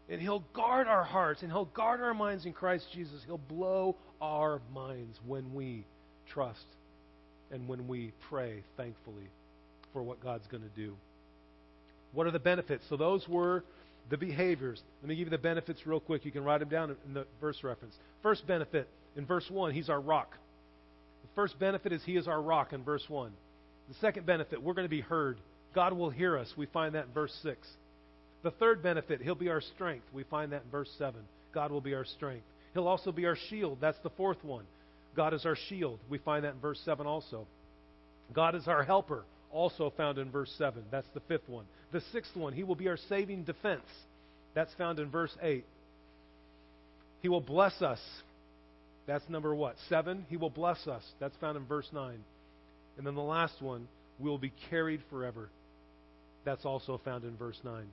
And 0.09 0.20
He'll 0.20 0.44
guard 0.55 0.88
our 0.88 1.05
hearts 1.05 1.42
and 1.42 1.53
He'll 1.53 1.66
guard 1.66 2.00
our 2.00 2.14
minds 2.14 2.46
in 2.46 2.53
Christ 2.53 2.87
Jesus. 2.92 3.20
He'll 3.26 3.38
blow 3.38 3.96
our 4.20 4.61
minds 4.74 5.18
when 5.26 5.55
we 5.55 5.85
trust 6.33 6.64
and 7.50 7.68
when 7.68 7.87
we 7.87 8.12
pray 8.29 8.62
thankfully 8.76 9.29
for 9.92 10.03
what 10.03 10.22
God's 10.22 10.46
going 10.46 10.62
to 10.62 10.81
do. 10.81 10.94
What 12.12 12.26
are 12.26 12.31
the 12.31 12.40
benefits? 12.40 12.85
So, 12.88 12.96
those 12.96 13.29
were 13.29 13.64
the 14.09 14.16
behaviors. 14.16 14.83
Let 15.03 15.09
me 15.09 15.14
give 15.14 15.26
you 15.26 15.31
the 15.31 15.38
benefits 15.38 15.87
real 15.87 16.00
quick. 16.00 16.24
You 16.24 16.33
can 16.33 16.42
write 16.42 16.59
them 16.59 16.68
down 16.68 16.96
in 17.07 17.14
the 17.14 17.26
verse 17.40 17.62
reference. 17.62 17.94
First 18.22 18.46
benefit, 18.46 18.88
in 19.16 19.26
verse 19.26 19.48
1, 19.48 19.72
He's 19.72 19.88
our 19.88 20.00
rock. 20.00 20.37
First 21.34 21.58
benefit 21.58 21.92
is 21.92 22.02
He 22.04 22.16
is 22.16 22.28
our 22.28 22.40
rock 22.40 22.72
in 22.72 22.82
verse 22.82 23.04
1. 23.08 23.32
The 23.88 23.94
second 23.94 24.26
benefit, 24.26 24.62
we're 24.62 24.74
going 24.74 24.86
to 24.86 24.88
be 24.88 25.00
heard. 25.00 25.38
God 25.74 25.92
will 25.92 26.10
hear 26.10 26.36
us. 26.36 26.52
We 26.56 26.66
find 26.66 26.94
that 26.94 27.06
in 27.06 27.12
verse 27.12 27.36
6. 27.42 27.66
The 28.42 28.50
third 28.52 28.82
benefit, 28.82 29.20
He'll 29.20 29.34
be 29.34 29.48
our 29.48 29.60
strength. 29.60 30.06
We 30.12 30.24
find 30.24 30.52
that 30.52 30.62
in 30.64 30.70
verse 30.70 30.90
7. 30.98 31.20
God 31.52 31.70
will 31.70 31.80
be 31.80 31.94
our 31.94 32.04
strength. 32.04 32.44
He'll 32.74 32.88
also 32.88 33.12
be 33.12 33.26
our 33.26 33.36
shield. 33.48 33.78
That's 33.80 33.98
the 34.02 34.10
fourth 34.10 34.42
one. 34.44 34.64
God 35.16 35.34
is 35.34 35.44
our 35.44 35.56
shield. 35.68 35.98
We 36.08 36.18
find 36.18 36.44
that 36.44 36.54
in 36.54 36.60
verse 36.60 36.80
7 36.84 37.06
also. 37.06 37.46
God 38.32 38.54
is 38.54 38.68
our 38.68 38.84
helper, 38.84 39.24
also 39.50 39.92
found 39.96 40.18
in 40.18 40.30
verse 40.30 40.52
7. 40.56 40.84
That's 40.90 41.08
the 41.14 41.20
fifth 41.20 41.48
one. 41.48 41.64
The 41.92 42.00
sixth 42.12 42.36
one, 42.36 42.52
He 42.52 42.62
will 42.62 42.76
be 42.76 42.88
our 42.88 42.98
saving 43.08 43.44
defense. 43.44 43.86
That's 44.54 44.72
found 44.74 44.98
in 44.98 45.10
verse 45.10 45.36
8. 45.42 45.64
He 47.22 47.28
will 47.28 47.40
bless 47.40 47.82
us. 47.82 48.00
That's 49.10 49.28
number 49.28 49.52
what? 49.52 49.74
Seven. 49.88 50.24
He 50.28 50.36
will 50.36 50.50
bless 50.50 50.86
us. 50.86 51.02
That's 51.18 51.36
found 51.38 51.56
in 51.56 51.64
verse 51.64 51.88
9. 51.92 52.16
And 52.96 53.04
then 53.04 53.16
the 53.16 53.20
last 53.20 53.60
one, 53.60 53.88
we 54.20 54.30
will 54.30 54.38
be 54.38 54.52
carried 54.70 55.00
forever. 55.10 55.48
That's 56.44 56.64
also 56.64 57.00
found 57.04 57.24
in 57.24 57.36
verse 57.36 57.58
9. 57.64 57.86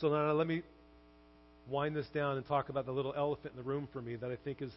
So 0.00 0.10
now 0.10 0.30
let 0.30 0.46
me 0.46 0.62
wind 1.68 1.96
this 1.96 2.06
down 2.14 2.36
and 2.36 2.46
talk 2.46 2.68
about 2.68 2.86
the 2.86 2.92
little 2.92 3.12
elephant 3.16 3.54
in 3.56 3.64
the 3.64 3.68
room 3.68 3.88
for 3.92 4.00
me 4.00 4.14
that 4.14 4.30
I 4.30 4.36
think 4.44 4.62
is 4.62 4.70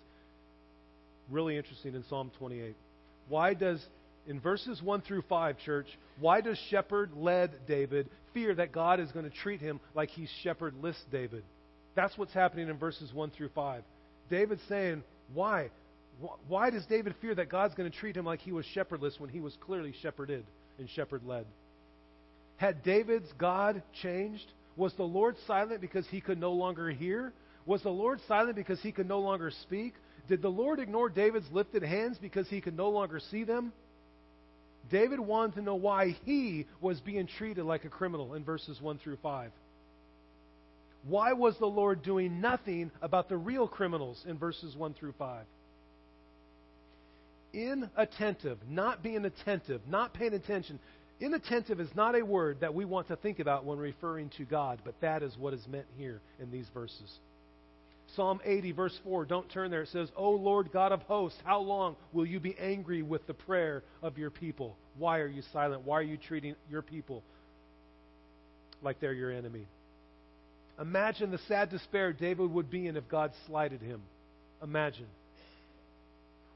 really 1.29 1.55
interesting 1.55 1.93
in 1.93 2.03
Psalm 2.09 2.31
28. 2.39 2.75
Why 3.29 3.53
does, 3.53 3.85
in 4.25 4.39
verses 4.39 4.81
1 4.81 5.01
through 5.01 5.25
5, 5.29 5.59
church, 5.59 5.87
why 6.19 6.41
does 6.41 6.57
shepherd 6.71 7.11
led 7.15 7.51
David 7.67 8.09
fear 8.33 8.55
that 8.55 8.71
God 8.71 8.99
is 8.99 9.11
going 9.11 9.29
to 9.29 9.37
treat 9.43 9.61
him 9.61 9.79
like 9.93 10.09
he's 10.09 10.29
shepherdless 10.41 10.99
David? 11.11 11.43
That's 11.95 12.17
what's 12.17 12.33
happening 12.33 12.69
in 12.69 12.77
verses 12.77 13.13
1 13.13 13.31
through 13.31 13.49
5. 13.49 13.83
David's 14.29 14.61
saying, 14.67 15.03
why? 15.33 15.69
Why 16.47 16.69
does 16.69 16.85
David 16.85 17.15
fear 17.21 17.35
that 17.35 17.49
God's 17.49 17.75
going 17.75 17.89
to 17.89 17.97
treat 17.97 18.15
him 18.15 18.25
like 18.25 18.39
he 18.39 18.51
was 18.51 18.65
shepherdless 18.73 19.19
when 19.19 19.29
he 19.29 19.39
was 19.39 19.55
clearly 19.61 19.93
shepherded 20.01 20.45
and 20.79 20.89
shepherd 20.89 21.21
led? 21.25 21.45
Had 22.57 22.83
David's 22.83 23.31
God 23.37 23.81
changed? 24.01 24.45
Was 24.75 24.93
the 24.93 25.03
Lord 25.03 25.35
silent 25.45 25.81
because 25.81 26.07
he 26.07 26.21
could 26.21 26.39
no 26.39 26.53
longer 26.53 26.89
hear? 26.89 27.33
Was 27.65 27.83
the 27.83 27.89
Lord 27.89 28.19
silent 28.27 28.55
because 28.55 28.81
he 28.81 28.91
could 28.91 29.07
no 29.07 29.19
longer 29.19 29.51
speak? 29.63 29.93
Did 30.27 30.41
the 30.41 30.49
Lord 30.49 30.79
ignore 30.79 31.09
David's 31.09 31.51
lifted 31.51 31.83
hands 31.83 32.17
because 32.21 32.47
he 32.47 32.61
could 32.61 32.77
no 32.77 32.89
longer 32.89 33.19
see 33.31 33.43
them? 33.43 33.73
David 34.89 35.19
wanted 35.19 35.55
to 35.55 35.61
know 35.61 35.75
why 35.75 36.15
he 36.25 36.65
was 36.81 36.99
being 37.01 37.27
treated 37.27 37.65
like 37.65 37.85
a 37.85 37.89
criminal 37.89 38.33
in 38.33 38.43
verses 38.43 38.81
1 38.81 38.99
through 38.99 39.17
5. 39.17 39.51
Why 41.07 41.33
was 41.33 41.57
the 41.57 41.65
Lord 41.65 42.01
doing 42.01 42.39
nothing 42.39 42.91
about 43.01 43.27
the 43.27 43.37
real 43.37 43.67
criminals 43.67 44.23
in 44.27 44.37
verses 44.37 44.75
1 44.75 44.93
through 44.93 45.13
5? 45.19 45.45
Inattentive, 47.53 48.57
not 48.69 49.03
being 49.03 49.25
attentive, 49.25 49.81
not 49.87 50.13
paying 50.13 50.33
attention. 50.33 50.79
Inattentive 51.19 51.79
is 51.79 51.89
not 51.93 52.15
a 52.15 52.23
word 52.23 52.61
that 52.61 52.73
we 52.73 52.85
want 52.85 53.09
to 53.09 53.15
think 53.15 53.39
about 53.39 53.65
when 53.65 53.77
referring 53.77 54.29
to 54.37 54.45
God, 54.45 54.79
but 54.83 54.95
that 55.01 55.23
is 55.23 55.37
what 55.37 55.53
is 55.53 55.67
meant 55.67 55.85
here 55.97 56.21
in 56.39 56.51
these 56.51 56.67
verses. 56.73 57.19
Psalm 58.15 58.39
80, 58.43 58.71
verse 58.71 58.97
4, 59.03 59.25
don't 59.25 59.49
turn 59.51 59.71
there. 59.71 59.81
It 59.83 59.89
says, 59.89 60.09
O 60.15 60.31
Lord 60.31 60.71
God 60.71 60.91
of 60.91 61.01
hosts, 61.03 61.39
how 61.43 61.59
long 61.59 61.95
will 62.11 62.25
you 62.25 62.39
be 62.39 62.55
angry 62.59 63.01
with 63.01 63.25
the 63.27 63.33
prayer 63.33 63.83
of 64.01 64.17
your 64.17 64.29
people? 64.29 64.75
Why 64.97 65.19
are 65.19 65.27
you 65.27 65.41
silent? 65.51 65.85
Why 65.85 65.99
are 65.99 66.03
you 66.03 66.17
treating 66.17 66.55
your 66.69 66.81
people 66.81 67.23
like 68.81 68.99
they're 68.99 69.13
your 69.13 69.31
enemy? 69.31 69.67
Imagine 70.79 71.31
the 71.31 71.39
sad 71.47 71.69
despair 71.69 72.13
David 72.13 72.51
would 72.51 72.69
be 72.69 72.87
in 72.87 72.97
if 72.97 73.07
God 73.07 73.31
slighted 73.47 73.81
him. 73.81 74.01
Imagine. 74.61 75.07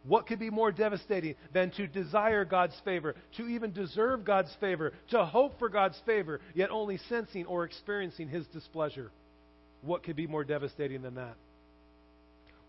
What 0.07 0.27
could 0.27 0.39
be 0.39 0.49
more 0.49 0.71
devastating 0.71 1.35
than 1.53 1.71
to 1.71 1.85
desire 1.85 2.45
God's 2.45 2.75
favor, 2.85 3.15
to 3.35 3.47
even 3.47 3.73
deserve 3.73 4.23
God's 4.23 4.53
favor, 4.59 4.93
to 5.09 5.25
hope 5.25 5.59
for 5.59 5.67
God's 5.67 5.99
favor, 6.05 6.39
yet 6.53 6.71
only 6.71 6.97
sensing 7.09 7.45
or 7.45 7.65
experiencing 7.65 8.29
His 8.29 8.47
displeasure? 8.47 9.11
What 9.81 10.03
could 10.03 10.15
be 10.15 10.25
more 10.25 10.45
devastating 10.45 11.01
than 11.01 11.15
that? 11.15 11.35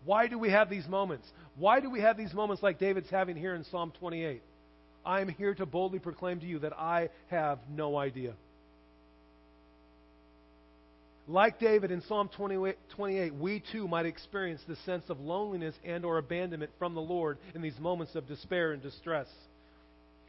Why 0.03 0.27
do 0.27 0.37
we 0.37 0.49
have 0.49 0.69
these 0.69 0.87
moments? 0.87 1.27
Why 1.55 1.79
do 1.79 1.89
we 1.89 2.01
have 2.01 2.17
these 2.17 2.33
moments 2.33 2.61
like 2.61 2.77
David's 2.77 3.09
having 3.09 3.37
here 3.37 3.55
in 3.55 3.63
Psalm 3.65 3.93
28? 3.99 4.41
I 5.05 5.21
am 5.21 5.29
here 5.29 5.55
to 5.55 5.65
boldly 5.65 5.99
proclaim 5.99 6.41
to 6.41 6.45
you 6.45 6.59
that 6.59 6.73
I 6.77 7.09
have 7.29 7.59
no 7.69 7.97
idea. 7.97 8.33
Like 11.29 11.59
David 11.59 11.91
in 11.91 12.01
Psalm 12.01 12.27
28, 12.35 13.35
we 13.35 13.61
too 13.71 13.87
might 13.87 14.07
experience 14.07 14.61
the 14.67 14.75
sense 14.77 15.03
of 15.09 15.19
loneliness 15.19 15.75
and 15.85 16.03
or 16.03 16.17
abandonment 16.17 16.71
from 16.79 16.95
the 16.95 17.01
Lord 17.01 17.37
in 17.53 17.61
these 17.61 17.77
moments 17.79 18.15
of 18.15 18.27
despair 18.27 18.71
and 18.71 18.81
distress. 18.81 19.27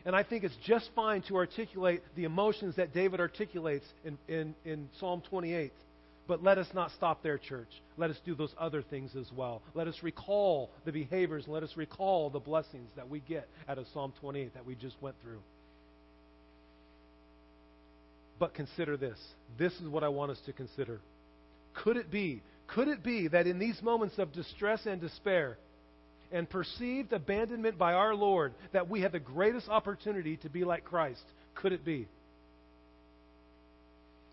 And 0.05 0.15
I 0.15 0.23
think 0.23 0.45
it's 0.45 0.57
just 0.63 0.91
fine 0.95 1.23
to 1.23 1.37
articulate 1.37 2.03
the 2.17 2.25
emotions 2.25 2.77
that 2.77 2.93
David 2.93 3.19
articulates 3.19 3.87
in, 4.05 4.19
in, 4.29 4.55
in 4.67 4.91
Psalm 4.99 5.23
28. 5.31 5.73
But 6.29 6.43
let 6.43 6.59
us 6.59 6.69
not 6.75 6.91
stop 6.91 7.23
there, 7.23 7.39
church. 7.39 7.71
Let 7.97 8.11
us 8.11 8.21
do 8.27 8.35
those 8.35 8.55
other 8.59 8.83
things 8.83 9.17
as 9.19 9.33
well. 9.35 9.63
Let 9.73 9.89
us 9.89 9.97
recall 10.03 10.69
the 10.85 10.93
behaviors 10.93 11.49
let 11.49 11.63
us 11.63 11.79
recall 11.79 12.29
the 12.29 12.41
blessings 12.41 12.91
that 12.97 13.09
we 13.09 13.21
get 13.21 13.49
out 13.71 13.79
of 13.79 13.87
Psalm 13.95 14.13
28 14.21 14.53
that 14.53 14.67
we 14.67 14.75
just 14.75 15.01
went 15.01 15.17
through. 15.23 15.41
But 18.41 18.55
consider 18.55 18.97
this. 18.97 19.19
This 19.59 19.75
is 19.75 19.89
what 19.89 20.03
I 20.03 20.09
want 20.09 20.33
us 20.33 20.41
to 20.47 20.53
consider. 20.53 21.01
Could 21.85 21.97
it 21.99 22.11
be, 22.11 22.43
could 22.69 22.89
it 22.89 23.05
be 23.05 23.29
that 23.29 23.47
in 23.47 23.59
these 23.59 23.81
moments 23.83 24.19
of 24.19 24.33
distress 24.33 24.87
and 24.87 25.01
despair 25.01 25.59
and 26.33 26.49
perceived 26.49 27.13
abandonment 27.13 27.77
by 27.77 27.93
our 27.93 28.15
Lord, 28.15 28.55
that 28.73 28.89
we 28.89 29.03
have 29.03 29.13
the 29.13 29.21
greatest 29.21 29.69
opportunity 29.69 30.39
to 30.39 30.49
be 30.49 30.65
like 30.65 30.85
Christ? 30.85 31.23
Could 31.57 31.73
it 31.73 31.85
be? 31.85 32.09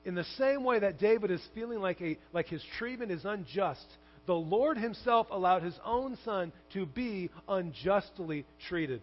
In 0.06 0.16
the 0.16 0.24
same 0.38 0.64
way 0.64 0.80
that 0.80 1.00
David 1.00 1.30
is 1.30 1.42
feeling 1.54 1.80
like, 1.80 2.02
a, 2.02 2.18
like 2.32 2.48
his 2.48 2.64
treatment 2.78 3.12
is 3.12 3.26
unjust, 3.26 3.86
the 4.26 4.34
Lord 4.34 4.78
himself 4.78 5.28
allowed 5.32 5.64
his 5.64 5.78
own 5.84 6.18
son 6.24 6.54
to 6.74 6.86
be 6.86 7.30
unjustly 7.50 8.46
treated 8.70 9.02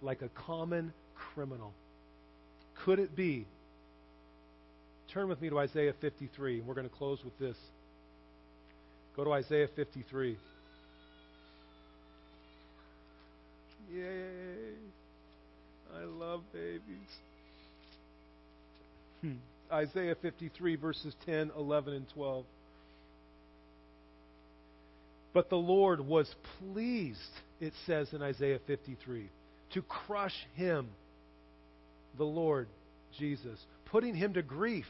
like 0.00 0.22
a 0.22 0.28
common 0.46 0.92
criminal. 1.34 1.72
Could 2.84 3.00
it 3.00 3.16
be 3.16 3.46
Turn 5.12 5.28
with 5.28 5.42
me 5.42 5.50
to 5.50 5.58
Isaiah 5.58 5.92
53, 6.00 6.60
and 6.60 6.66
we're 6.66 6.74
going 6.74 6.88
to 6.88 6.94
close 6.94 7.18
with 7.22 7.38
this. 7.38 7.56
Go 9.14 9.24
to 9.24 9.32
Isaiah 9.32 9.68
53. 9.76 10.38
Yay! 13.92 14.02
I 15.94 16.04
love 16.04 16.40
babies. 16.54 16.80
Hmm. 19.20 19.32
Isaiah 19.70 20.16
53, 20.22 20.76
verses 20.76 21.14
10, 21.26 21.50
11, 21.58 21.92
and 21.92 22.06
12. 22.14 22.46
But 25.34 25.50
the 25.50 25.56
Lord 25.56 26.00
was 26.00 26.32
pleased, 26.58 27.18
it 27.60 27.74
says 27.86 28.08
in 28.12 28.22
Isaiah 28.22 28.60
53, 28.66 29.28
to 29.74 29.82
crush 29.82 30.36
him, 30.54 30.88
the 32.16 32.24
Lord 32.24 32.68
Jesus, 33.18 33.58
putting 33.92 34.14
him 34.14 34.34
to 34.34 34.42
grief 34.42 34.86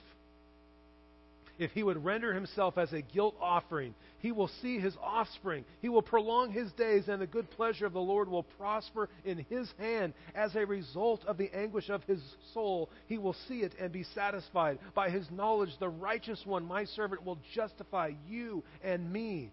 if 1.59 1.70
he 1.72 1.82
would 1.82 2.03
render 2.05 2.32
himself 2.32 2.78
as 2.78 2.92
a 2.92 3.03
guilt 3.03 3.34
offering. 3.40 3.94
He 4.20 4.32
will 4.32 4.48
see 4.62 4.78
his 4.78 4.96
offspring. 5.03 5.64
He 5.80 5.88
will 5.88 6.03
prolong 6.03 6.50
his 6.50 6.72
days, 6.72 7.09
and 7.09 7.20
the 7.20 7.26
good 7.26 7.50
pleasure 7.50 7.84
of 7.84 7.92
the 7.92 8.00
Lord 8.00 8.28
will 8.28 8.44
prosper 8.44 9.09
in 9.24 9.44
his 9.50 9.70
hand. 9.78 10.14
As 10.34 10.55
a 10.55 10.64
result 10.64 11.24
of 11.26 11.36
the 11.36 11.50
anguish 11.55 11.90
of 11.90 12.03
his 12.05 12.20
soul, 12.55 12.88
he 13.07 13.18
will 13.18 13.36
see 13.48 13.61
it 13.61 13.74
and 13.78 13.92
be 13.92 14.05
satisfied. 14.14 14.78
By 14.94 15.11
his 15.11 15.30
knowledge, 15.30 15.70
the 15.78 15.88
righteous 15.88 16.40
one, 16.46 16.64
my 16.64 16.84
servant, 16.84 17.24
will 17.24 17.38
justify 17.55 18.12
you 18.28 18.62
and 18.82 19.12
me 19.12 19.50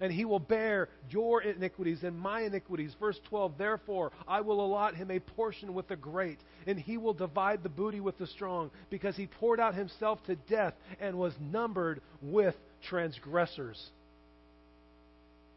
and 0.00 0.12
he 0.12 0.24
will 0.24 0.38
bear 0.38 0.88
your 1.10 1.42
iniquities 1.42 2.02
and 2.02 2.18
my 2.18 2.42
iniquities. 2.42 2.94
Verse 2.98 3.18
12 3.28 3.52
Therefore, 3.58 4.12
I 4.26 4.40
will 4.40 4.64
allot 4.64 4.94
him 4.94 5.10
a 5.10 5.20
portion 5.20 5.74
with 5.74 5.88
the 5.88 5.96
great, 5.96 6.38
and 6.66 6.78
he 6.78 6.96
will 6.96 7.14
divide 7.14 7.62
the 7.62 7.68
booty 7.68 8.00
with 8.00 8.18
the 8.18 8.26
strong, 8.26 8.70
because 8.88 9.16
he 9.16 9.26
poured 9.26 9.60
out 9.60 9.74
himself 9.74 10.22
to 10.24 10.36
death 10.36 10.74
and 11.00 11.18
was 11.18 11.34
numbered 11.40 12.00
with 12.22 12.54
transgressors. 12.88 13.80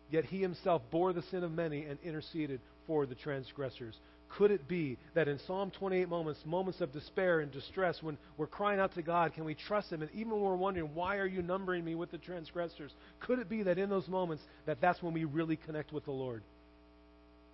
Yet 0.10 0.26
he 0.26 0.42
himself 0.42 0.82
bore 0.92 1.14
the 1.14 1.24
sin 1.24 1.44
of 1.44 1.52
many 1.52 1.86
and 1.86 1.98
interceded 2.04 2.60
for 2.86 3.06
the 3.06 3.16
transgressors. 3.16 3.96
Could 4.38 4.52
it 4.52 4.68
be 4.68 4.98
that 5.14 5.28
in 5.28 5.38
Psalm 5.40 5.72
28 5.72 6.10
moments, 6.10 6.40
moments 6.46 6.82
of 6.82 6.92
despair 6.92 7.42
and 7.42 7.52
distress, 7.52 8.02
when 8.02 8.18
we're 8.38 8.48
crying 8.48 8.80
out 8.80 8.94
to 8.96 9.04
God, 9.04 9.34
can 9.34 9.46
we 9.46 9.54
trust 9.54 9.92
Him? 9.92 10.02
And 10.02 10.10
even 10.14 10.32
when 10.32 10.42
we're 10.42 10.56
wondering, 10.56 10.96
why 10.96 11.18
are 11.18 11.28
you 11.28 11.44
numbering 11.44 11.86
me 11.86 11.94
with 11.94 12.10
the 12.10 12.18
transgressors? 12.18 12.92
Could 13.20 13.40
it 13.40 13.48
be 13.48 13.64
that 13.64 13.78
in 13.78 13.90
those 13.90 14.08
moments, 14.08 14.44
that 14.66 14.82
that's 14.82 15.04
when 15.04 15.14
we 15.14 15.26
really 15.26 15.56
connect 15.56 15.94
with 15.94 16.06
the 16.06 16.12
Lord? 16.12 16.42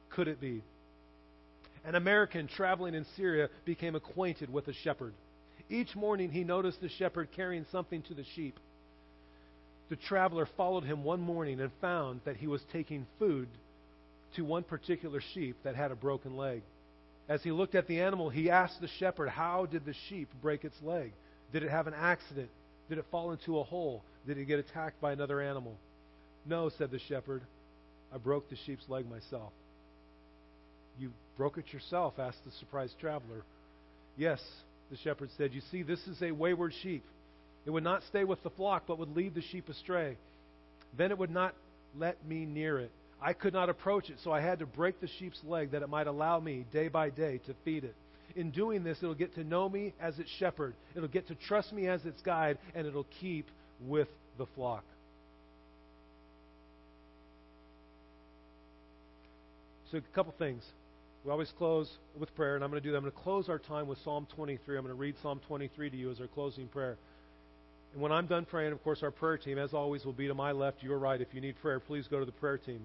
Could 0.09 0.29
it 0.29 0.39
be? 0.39 0.63
An 1.83 1.95
American 1.95 2.47
traveling 2.47 2.93
in 2.93 3.05
Syria 3.15 3.49
became 3.65 3.95
acquainted 3.95 4.51
with 4.51 4.67
a 4.67 4.73
shepherd. 4.73 5.13
Each 5.69 5.95
morning 5.95 6.31
he 6.31 6.43
noticed 6.43 6.81
the 6.81 6.89
shepherd 6.89 7.29
carrying 7.35 7.65
something 7.71 8.01
to 8.03 8.13
the 8.13 8.25
sheep. 8.35 8.57
The 9.89 9.95
traveler 9.95 10.47
followed 10.57 10.83
him 10.83 11.03
one 11.03 11.21
morning 11.21 11.59
and 11.59 11.71
found 11.81 12.21
that 12.25 12.37
he 12.37 12.47
was 12.47 12.61
taking 12.71 13.05
food 13.17 13.47
to 14.35 14.43
one 14.43 14.63
particular 14.63 15.21
sheep 15.33 15.57
that 15.63 15.75
had 15.75 15.91
a 15.91 15.95
broken 15.95 16.37
leg. 16.37 16.61
As 17.27 17.43
he 17.43 17.51
looked 17.51 17.75
at 17.75 17.87
the 17.87 18.01
animal, 18.01 18.29
he 18.29 18.49
asked 18.49 18.81
the 18.81 18.89
shepherd, 18.99 19.29
How 19.29 19.65
did 19.65 19.85
the 19.85 19.93
sheep 20.09 20.29
break 20.41 20.63
its 20.65 20.75
leg? 20.81 21.11
Did 21.53 21.63
it 21.63 21.69
have 21.69 21.87
an 21.87 21.93
accident? 21.93 22.49
Did 22.89 22.97
it 22.97 23.05
fall 23.11 23.31
into 23.31 23.59
a 23.59 23.63
hole? 23.63 24.03
Did 24.25 24.37
it 24.37 24.45
get 24.45 24.59
attacked 24.59 24.99
by 24.99 25.11
another 25.11 25.39
animal? 25.41 25.75
No, 26.45 26.69
said 26.77 26.91
the 26.91 26.99
shepherd. 27.07 27.43
I 28.13 28.17
broke 28.17 28.49
the 28.49 28.57
sheep's 28.65 28.87
leg 28.89 29.07
myself. 29.09 29.51
You 30.97 31.11
broke 31.37 31.57
it 31.57 31.71
yourself? 31.71 32.15
asked 32.17 32.43
the 32.45 32.51
surprised 32.59 32.99
traveler. 32.99 33.43
Yes, 34.17 34.41
the 34.89 34.97
shepherd 34.97 35.29
said. 35.37 35.53
You 35.53 35.61
see, 35.71 35.83
this 35.83 35.99
is 36.07 36.21
a 36.21 36.31
wayward 36.31 36.73
sheep. 36.81 37.03
It 37.65 37.69
would 37.69 37.83
not 37.83 38.01
stay 38.09 38.23
with 38.23 38.41
the 38.41 38.49
flock, 38.49 38.83
but 38.87 38.97
would 38.97 39.15
lead 39.15 39.35
the 39.35 39.43
sheep 39.51 39.69
astray. 39.69 40.17
Then 40.97 41.11
it 41.11 41.17
would 41.17 41.29
not 41.29 41.53
let 41.97 42.25
me 42.25 42.45
near 42.45 42.79
it. 42.79 42.91
I 43.21 43.33
could 43.33 43.53
not 43.53 43.69
approach 43.69 44.09
it, 44.09 44.17
so 44.23 44.31
I 44.31 44.41
had 44.41 44.59
to 44.59 44.65
break 44.65 45.01
the 45.01 45.09
sheep's 45.19 45.39
leg 45.43 45.71
that 45.71 45.81
it 45.81 45.89
might 45.89 46.07
allow 46.07 46.39
me, 46.39 46.65
day 46.71 46.87
by 46.87 47.09
day, 47.09 47.39
to 47.47 47.53
feed 47.65 47.83
it. 47.83 47.95
In 48.35 48.51
doing 48.51 48.83
this, 48.83 48.97
it'll 49.01 49.15
get 49.15 49.35
to 49.35 49.43
know 49.43 49.67
me 49.67 49.93
as 49.99 50.17
its 50.19 50.29
shepherd, 50.39 50.73
it'll 50.95 51.09
get 51.09 51.27
to 51.27 51.35
trust 51.35 51.73
me 51.73 51.87
as 51.87 52.05
its 52.05 52.21
guide, 52.21 52.57
and 52.73 52.87
it'll 52.87 53.07
keep 53.19 53.47
with 53.81 54.07
the 54.37 54.45
flock. 54.55 54.83
So, 59.91 59.97
a 59.97 60.01
couple 60.13 60.33
things. 60.37 60.63
We 61.25 61.31
always 61.31 61.51
close 61.57 61.89
with 62.17 62.33
prayer, 62.35 62.55
and 62.55 62.63
I'm 62.63 62.69
going 62.69 62.81
to 62.81 62.87
do 62.87 62.91
that. 62.91 62.97
I'm 62.97 63.03
going 63.03 63.11
to 63.11 63.19
close 63.19 63.49
our 63.49 63.59
time 63.59 63.87
with 63.87 63.97
Psalm 64.03 64.27
23. 64.35 64.77
I'm 64.77 64.83
going 64.83 64.95
to 64.95 64.99
read 64.99 65.15
Psalm 65.21 65.41
23 65.47 65.89
to 65.89 65.97
you 65.97 66.11
as 66.11 66.21
our 66.21 66.27
closing 66.27 66.67
prayer. 66.67 66.97
And 67.93 68.01
when 68.01 68.11
I'm 68.11 68.27
done 68.27 68.45
praying, 68.45 68.71
of 68.71 68.81
course, 68.83 68.99
our 69.03 69.11
prayer 69.11 69.37
team, 69.37 69.57
as 69.57 69.73
always, 69.73 70.05
will 70.05 70.13
be 70.13 70.27
to 70.27 70.33
my 70.33 70.51
left, 70.51 70.83
your 70.83 70.97
right. 70.97 71.19
If 71.19 71.33
you 71.33 71.41
need 71.41 71.59
prayer, 71.61 71.79
please 71.79 72.07
go 72.07 72.19
to 72.19 72.25
the 72.25 72.31
prayer 72.31 72.57
team. 72.57 72.81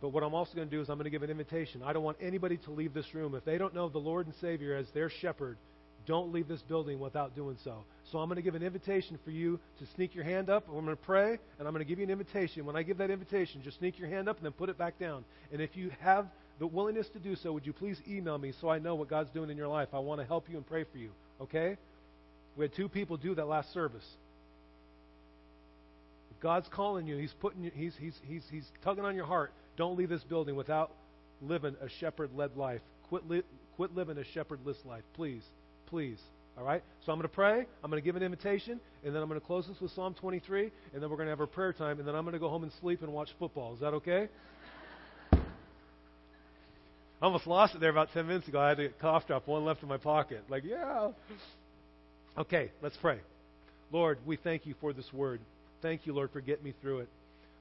But 0.00 0.10
what 0.10 0.22
I'm 0.22 0.34
also 0.34 0.54
going 0.54 0.68
to 0.68 0.74
do 0.74 0.80
is 0.80 0.88
I'm 0.88 0.96
going 0.96 1.04
to 1.04 1.10
give 1.10 1.22
an 1.22 1.30
invitation. 1.30 1.82
I 1.84 1.92
don't 1.92 2.02
want 2.02 2.16
anybody 2.20 2.56
to 2.58 2.70
leave 2.70 2.94
this 2.94 3.14
room. 3.14 3.34
If 3.34 3.44
they 3.44 3.58
don't 3.58 3.74
know 3.74 3.88
the 3.88 3.98
Lord 3.98 4.26
and 4.26 4.34
Savior 4.40 4.76
as 4.76 4.86
their 4.90 5.10
shepherd, 5.10 5.58
don't 6.06 6.32
leave 6.32 6.48
this 6.48 6.62
building 6.62 6.98
without 6.98 7.36
doing 7.36 7.56
so. 7.62 7.84
So 8.10 8.18
I'm 8.18 8.28
going 8.28 8.36
to 8.36 8.42
give 8.42 8.54
an 8.54 8.62
invitation 8.62 9.18
for 9.24 9.30
you 9.30 9.60
to 9.78 9.86
sneak 9.94 10.14
your 10.14 10.24
hand 10.24 10.48
up. 10.48 10.64
I'm 10.68 10.84
going 10.84 10.96
to 10.96 10.96
pray, 10.96 11.38
and 11.58 11.68
I'm 11.68 11.74
going 11.74 11.84
to 11.84 11.88
give 11.88 11.98
you 11.98 12.04
an 12.04 12.10
invitation. 12.10 12.64
When 12.64 12.76
I 12.76 12.82
give 12.82 12.98
that 12.98 13.10
invitation, 13.10 13.62
just 13.62 13.78
sneak 13.78 13.98
your 13.98 14.08
hand 14.08 14.28
up 14.28 14.36
and 14.36 14.44
then 14.44 14.52
put 14.52 14.70
it 14.70 14.78
back 14.78 14.98
down. 14.98 15.24
And 15.52 15.60
if 15.60 15.76
you 15.76 15.90
have 16.00 16.26
the 16.58 16.66
willingness 16.66 17.08
to 17.10 17.18
do 17.18 17.36
so, 17.36 17.52
would 17.52 17.66
you 17.66 17.72
please 17.72 18.00
email 18.08 18.38
me 18.38 18.52
so 18.60 18.68
I 18.68 18.78
know 18.78 18.94
what 18.94 19.08
God's 19.08 19.30
doing 19.30 19.50
in 19.50 19.56
your 19.56 19.68
life? 19.68 19.88
I 19.92 19.98
want 19.98 20.20
to 20.20 20.26
help 20.26 20.48
you 20.48 20.56
and 20.56 20.66
pray 20.66 20.84
for 20.90 20.98
you. 20.98 21.10
Okay? 21.40 21.76
We 22.56 22.64
had 22.64 22.74
two 22.74 22.88
people 22.88 23.16
do 23.16 23.34
that 23.34 23.46
last 23.46 23.72
service. 23.72 24.06
God's 26.40 26.68
calling 26.68 27.06
you, 27.06 27.18
He's 27.18 27.34
putting 27.40 27.62
you, 27.62 27.70
He's 27.74 27.94
He's 28.00 28.18
He's 28.26 28.42
He's 28.50 28.64
tugging 28.82 29.04
on 29.04 29.14
your 29.14 29.26
heart. 29.26 29.52
Don't 29.80 29.96
leave 29.96 30.10
this 30.10 30.22
building 30.24 30.56
without 30.56 30.92
living 31.40 31.74
a 31.80 31.88
shepherd-led 32.00 32.54
life. 32.54 32.82
Quit 33.08 33.26
li- 33.30 33.42
quit 33.76 33.96
living 33.96 34.18
a 34.18 34.24
shepherdless 34.34 34.76
life, 34.84 35.04
please, 35.14 35.42
please. 35.86 36.18
All 36.58 36.64
right? 36.64 36.82
So 37.06 37.12
I'm 37.12 37.18
going 37.18 37.26
to 37.26 37.34
pray. 37.34 37.64
I'm 37.82 37.90
going 37.90 38.02
to 38.02 38.04
give 38.04 38.14
an 38.14 38.22
invitation, 38.22 38.78
and 39.02 39.14
then 39.14 39.22
I'm 39.22 39.28
going 39.30 39.40
to 39.40 39.46
close 39.46 39.66
this 39.66 39.80
with 39.80 39.90
Psalm 39.92 40.14
23, 40.20 40.70
and 40.92 41.02
then 41.02 41.08
we're 41.08 41.16
going 41.16 41.28
to 41.28 41.30
have 41.30 41.40
our 41.40 41.46
prayer 41.46 41.72
time, 41.72 41.98
and 41.98 42.06
then 42.06 42.14
I'm 42.14 42.24
going 42.24 42.34
to 42.34 42.38
go 42.38 42.50
home 42.50 42.62
and 42.62 42.70
sleep 42.82 43.00
and 43.00 43.10
watch 43.10 43.30
football. 43.38 43.72
Is 43.72 43.80
that 43.80 43.94
okay? 43.94 44.28
I 45.32 45.38
almost 47.22 47.46
lost 47.46 47.74
it 47.74 47.80
there 47.80 47.88
about 47.88 48.10
10 48.12 48.26
minutes 48.26 48.48
ago. 48.48 48.60
I 48.60 48.68
had 48.68 48.80
a 48.80 48.90
cough 48.90 49.26
drop, 49.28 49.48
one 49.48 49.64
left 49.64 49.82
in 49.82 49.88
my 49.88 49.96
pocket. 49.96 50.44
Like, 50.50 50.64
yeah. 50.64 51.12
Okay, 52.36 52.70
let's 52.82 52.98
pray. 52.98 53.20
Lord, 53.90 54.18
we 54.26 54.36
thank 54.36 54.66
you 54.66 54.74
for 54.78 54.92
this 54.92 55.10
word. 55.10 55.40
Thank 55.80 56.04
you, 56.04 56.12
Lord, 56.12 56.32
for 56.32 56.42
getting 56.42 56.64
me 56.64 56.74
through 56.82 56.98
it. 56.98 57.08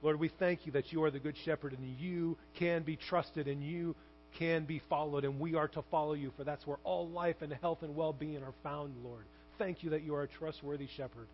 Lord, 0.02 0.20
we 0.20 0.30
thank 0.40 0.66
you 0.66 0.72
that 0.74 0.92
you 0.92 1.04
are 1.04 1.12
the 1.12 1.20
good 1.20 1.36
shepherd 1.44 1.74
and 1.74 1.86
you 2.00 2.38
can 2.58 2.84
be 2.84 2.96
trusted 2.96 3.48
and 3.48 3.64
you 3.64 3.96
can 4.38 4.66
be 4.66 4.82
followed, 4.90 5.26
and 5.26 5.40
we 5.40 5.56
are 5.56 5.68
to 5.70 5.82
follow 5.90 6.14
you, 6.14 6.32
for 6.38 6.44
that's 6.44 6.66
where 6.68 6.78
all 6.84 7.10
life 7.10 7.38
and 7.42 7.52
health 7.54 7.80
and 7.82 7.96
well 7.96 8.14
being 8.14 8.44
are 8.44 8.54
found, 8.64 8.94
Lord. 9.04 9.26
Thank 9.58 9.84
you 9.84 9.90
that 9.92 10.04
you 10.04 10.16
are 10.16 10.24
a 10.24 10.28
trustworthy 10.28 10.88
shepherd. 10.96 11.28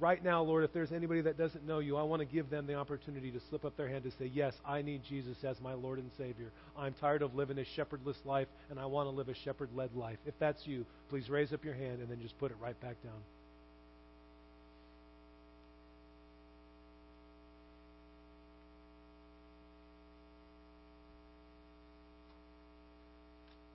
Right 0.00 0.22
now, 0.22 0.42
Lord, 0.42 0.62
if 0.62 0.72
there's 0.72 0.92
anybody 0.92 1.22
that 1.22 1.36
doesn't 1.36 1.66
know 1.66 1.80
you, 1.80 1.96
I 1.96 2.04
want 2.04 2.20
to 2.20 2.26
give 2.26 2.50
them 2.50 2.68
the 2.68 2.74
opportunity 2.74 3.32
to 3.32 3.40
slip 3.48 3.64
up 3.64 3.76
their 3.76 3.88
hand 3.88 4.04
to 4.04 4.12
say, 4.12 4.26
Yes, 4.26 4.54
I 4.64 4.80
need 4.80 5.02
Jesus 5.08 5.36
as 5.42 5.60
my 5.60 5.72
Lord 5.72 5.98
and 5.98 6.10
Savior. 6.16 6.52
I'm 6.76 6.94
tired 6.94 7.22
of 7.22 7.34
living 7.34 7.58
a 7.58 7.64
shepherdless 7.64 8.18
life, 8.24 8.46
and 8.70 8.78
I 8.78 8.86
want 8.86 9.08
to 9.08 9.10
live 9.10 9.28
a 9.28 9.34
shepherd 9.34 9.70
led 9.74 9.94
life. 9.96 10.18
If 10.24 10.34
that's 10.38 10.66
you, 10.66 10.86
please 11.08 11.28
raise 11.28 11.52
up 11.52 11.64
your 11.64 11.74
hand 11.74 12.00
and 12.00 12.08
then 12.08 12.20
just 12.20 12.38
put 12.38 12.52
it 12.52 12.56
right 12.60 12.80
back 12.80 13.02
down. 13.02 13.20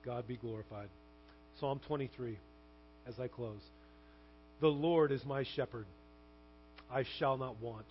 God 0.04 0.26
be 0.26 0.36
glorified. 0.36 0.88
Psalm 1.60 1.80
23, 1.86 2.38
as 3.06 3.14
I 3.18 3.28
close. 3.28 3.62
The 4.60 4.68
Lord 4.68 5.12
is 5.12 5.24
my 5.24 5.44
shepherd. 5.56 5.86
I 6.92 7.04
shall 7.18 7.36
not 7.36 7.60
want. 7.60 7.86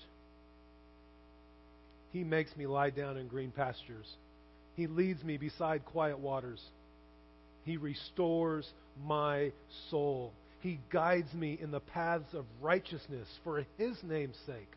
He 2.12 2.24
makes 2.24 2.56
me 2.56 2.68
lie 2.68 2.92
down 2.92 3.18
in 3.18 3.28
green 3.28 3.52
pastures. 3.52 4.08
He 4.76 4.88
leads 4.88 5.24
me 5.24 5.38
beside 5.38 5.86
quiet 5.86 6.20
waters. 6.20 6.62
He 7.64 7.78
restores 7.78 8.68
my 9.06 9.52
soul. 9.90 10.34
He 10.62 10.80
guides 10.92 11.34
me 11.34 11.58
in 11.62 11.72
the 11.72 11.80
paths 11.80 12.34
of 12.34 12.46
righteousness 12.62 13.28
for 13.44 13.66
his 13.78 13.98
name's 14.04 14.38
sake. 14.46 14.72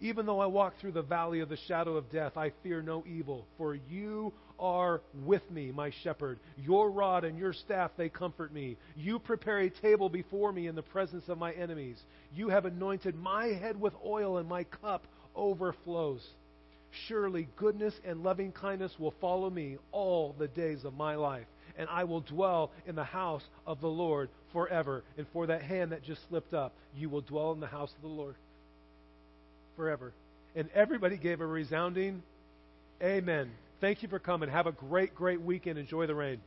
Even 0.00 0.26
though 0.26 0.40
I 0.40 0.46
walk 0.46 0.74
through 0.80 0.92
the 0.92 1.02
valley 1.02 1.40
of 1.40 1.48
the 1.48 1.56
shadow 1.68 1.96
of 1.96 2.10
death, 2.10 2.36
I 2.36 2.52
fear 2.62 2.82
no 2.82 3.04
evil, 3.06 3.46
for 3.56 3.74
you 3.74 4.32
are 4.58 5.00
with 5.24 5.48
me, 5.50 5.72
my 5.72 5.92
shepherd. 6.02 6.38
Your 6.64 6.90
rod 6.90 7.24
and 7.24 7.38
your 7.38 7.52
staff, 7.52 7.90
they 7.96 8.08
comfort 8.08 8.52
me. 8.52 8.76
You 8.96 9.18
prepare 9.18 9.58
a 9.58 9.70
table 9.70 10.08
before 10.08 10.52
me 10.52 10.66
in 10.66 10.74
the 10.74 10.82
presence 10.82 11.28
of 11.28 11.38
my 11.38 11.52
enemies. 11.52 11.98
You 12.34 12.48
have 12.48 12.64
anointed 12.64 13.14
my 13.14 13.46
head 13.46 13.80
with 13.80 13.94
oil, 14.04 14.38
and 14.38 14.48
my 14.48 14.64
cup 14.64 15.04
overflows. 15.34 16.26
Surely 17.08 17.48
goodness 17.56 17.94
and 18.04 18.22
loving 18.22 18.52
kindness 18.52 18.92
will 18.98 19.14
follow 19.20 19.50
me 19.50 19.76
all 19.92 20.34
the 20.38 20.48
days 20.48 20.84
of 20.84 20.94
my 20.94 21.14
life, 21.14 21.46
and 21.76 21.88
I 21.90 22.04
will 22.04 22.20
dwell 22.20 22.70
in 22.86 22.94
the 22.94 23.04
house 23.04 23.42
of 23.66 23.80
the 23.80 23.88
Lord 23.88 24.30
forever. 24.52 25.02
And 25.18 25.26
for 25.32 25.46
that 25.46 25.62
hand 25.62 25.92
that 25.92 26.02
just 26.02 26.26
slipped 26.28 26.54
up, 26.54 26.72
you 26.96 27.08
will 27.08 27.20
dwell 27.20 27.52
in 27.52 27.60
the 27.60 27.66
house 27.66 27.92
of 27.94 28.02
the 28.02 28.08
Lord 28.08 28.34
forever. 29.76 30.12
And 30.54 30.70
everybody 30.74 31.18
gave 31.18 31.42
a 31.42 31.46
resounding 31.46 32.22
amen. 33.02 33.50
Thank 33.80 34.02
you 34.02 34.08
for 34.08 34.18
coming. 34.18 34.48
Have 34.48 34.66
a 34.66 34.72
great, 34.72 35.14
great 35.14 35.40
weekend. 35.40 35.78
Enjoy 35.78 36.06
the 36.06 36.14
rain. 36.14 36.40